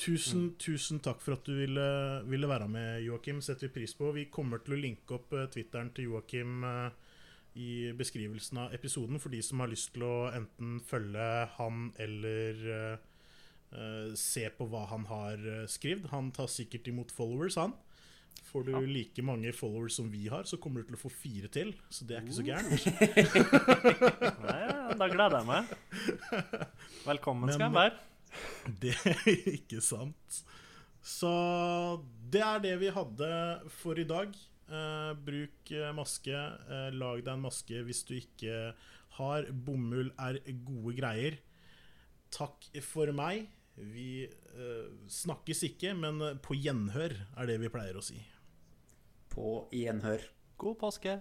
Tusen, 0.00 0.50
tusen 0.60 1.00
takk 1.04 1.22
for 1.24 1.36
at 1.38 1.46
du 1.48 1.54
ville, 1.56 1.84
ville 2.28 2.48
være 2.48 2.68
med, 2.68 3.02
Joakim. 3.04 3.40
Setter 3.44 3.68
vi 3.68 3.74
pris 3.78 3.94
på. 3.96 4.10
Vi 4.16 4.26
kommer 4.32 4.60
til 4.64 4.76
å 4.76 4.80
linke 4.80 5.16
opp 5.16 5.32
uh, 5.36 5.46
Twitteren 5.52 5.92
til 5.96 6.10
Joakim 6.10 6.64
eh, 6.68 7.05
i 7.56 7.92
beskrivelsen 7.96 8.58
av 8.66 8.74
episoden 8.76 9.20
for 9.22 9.32
de 9.32 9.40
som 9.44 9.62
har 9.62 9.70
lyst 9.72 9.94
til 9.94 10.04
å 10.04 10.28
enten 10.36 10.76
følge 10.84 11.26
han 11.56 11.86
eller 12.02 12.62
eh, 12.76 13.04
eh, 13.72 14.10
se 14.20 14.44
på 14.58 14.66
hva 14.68 14.84
han 14.92 15.06
har 15.08 15.40
uh, 15.40 15.62
skrevet. 15.70 16.10
Han 16.12 16.28
tar 16.36 16.50
sikkert 16.52 16.88
imot 16.92 17.14
followers, 17.16 17.56
han. 17.60 17.72
Får 18.50 18.66
du 18.66 18.72
Ja. 18.76 18.80
like 18.84 19.22
mange 19.24 19.52
followers 19.56 19.96
som 19.96 20.10
vi 20.12 20.26
har, 20.28 20.44
så 20.44 20.58
kommer 20.60 20.82
du 20.84 20.90
til 20.90 20.98
å 20.98 21.00
få 21.00 21.10
fire 21.10 21.48
til. 21.48 21.72
Så 21.90 22.04
det 22.06 22.18
er 22.18 22.26
ikke 22.26 22.36
så 22.36 22.44
gærent. 22.46 22.84
Nei, 24.46 24.60
da 25.00 25.08
gleder 25.10 25.40
jeg 25.40 25.48
meg. 25.48 25.72
Velkommen 27.08 27.50
skal 27.52 27.66
jeg 27.66 27.76
være. 27.78 27.96
Det 28.82 28.92
er 29.08 29.48
ikke 29.56 29.80
sant. 29.80 30.42
Så 31.06 31.30
det 32.30 32.42
er 32.42 32.58
det 32.60 32.74
vi 32.82 32.90
hadde 32.92 33.28
for 33.78 33.96
i 33.98 34.04
dag. 34.04 34.34
Eh, 34.66 35.12
bruk 35.26 35.70
eh, 35.70 35.90
maske. 35.94 36.34
Eh, 36.34 36.88
lag 36.94 37.22
deg 37.22 37.34
en 37.34 37.44
maske 37.46 37.82
hvis 37.86 38.02
du 38.08 38.16
ikke 38.18 38.72
har. 39.18 39.50
Bomull 39.50 40.10
er 40.18 40.40
gode 40.66 40.96
greier. 40.98 41.38
Takk 42.34 42.68
for 42.84 43.12
meg. 43.16 43.46
Vi 43.76 44.24
eh, 44.26 44.88
snakkes 45.12 45.62
ikke, 45.68 45.92
men 45.98 46.40
på 46.42 46.56
gjenhør 46.58 47.14
er 47.36 47.50
det 47.50 47.60
vi 47.62 47.72
pleier 47.72 47.98
å 47.98 48.04
si. 48.04 48.18
På 49.32 49.66
gjenhør. 49.74 50.24
God 50.58 50.78
påske. 50.80 51.20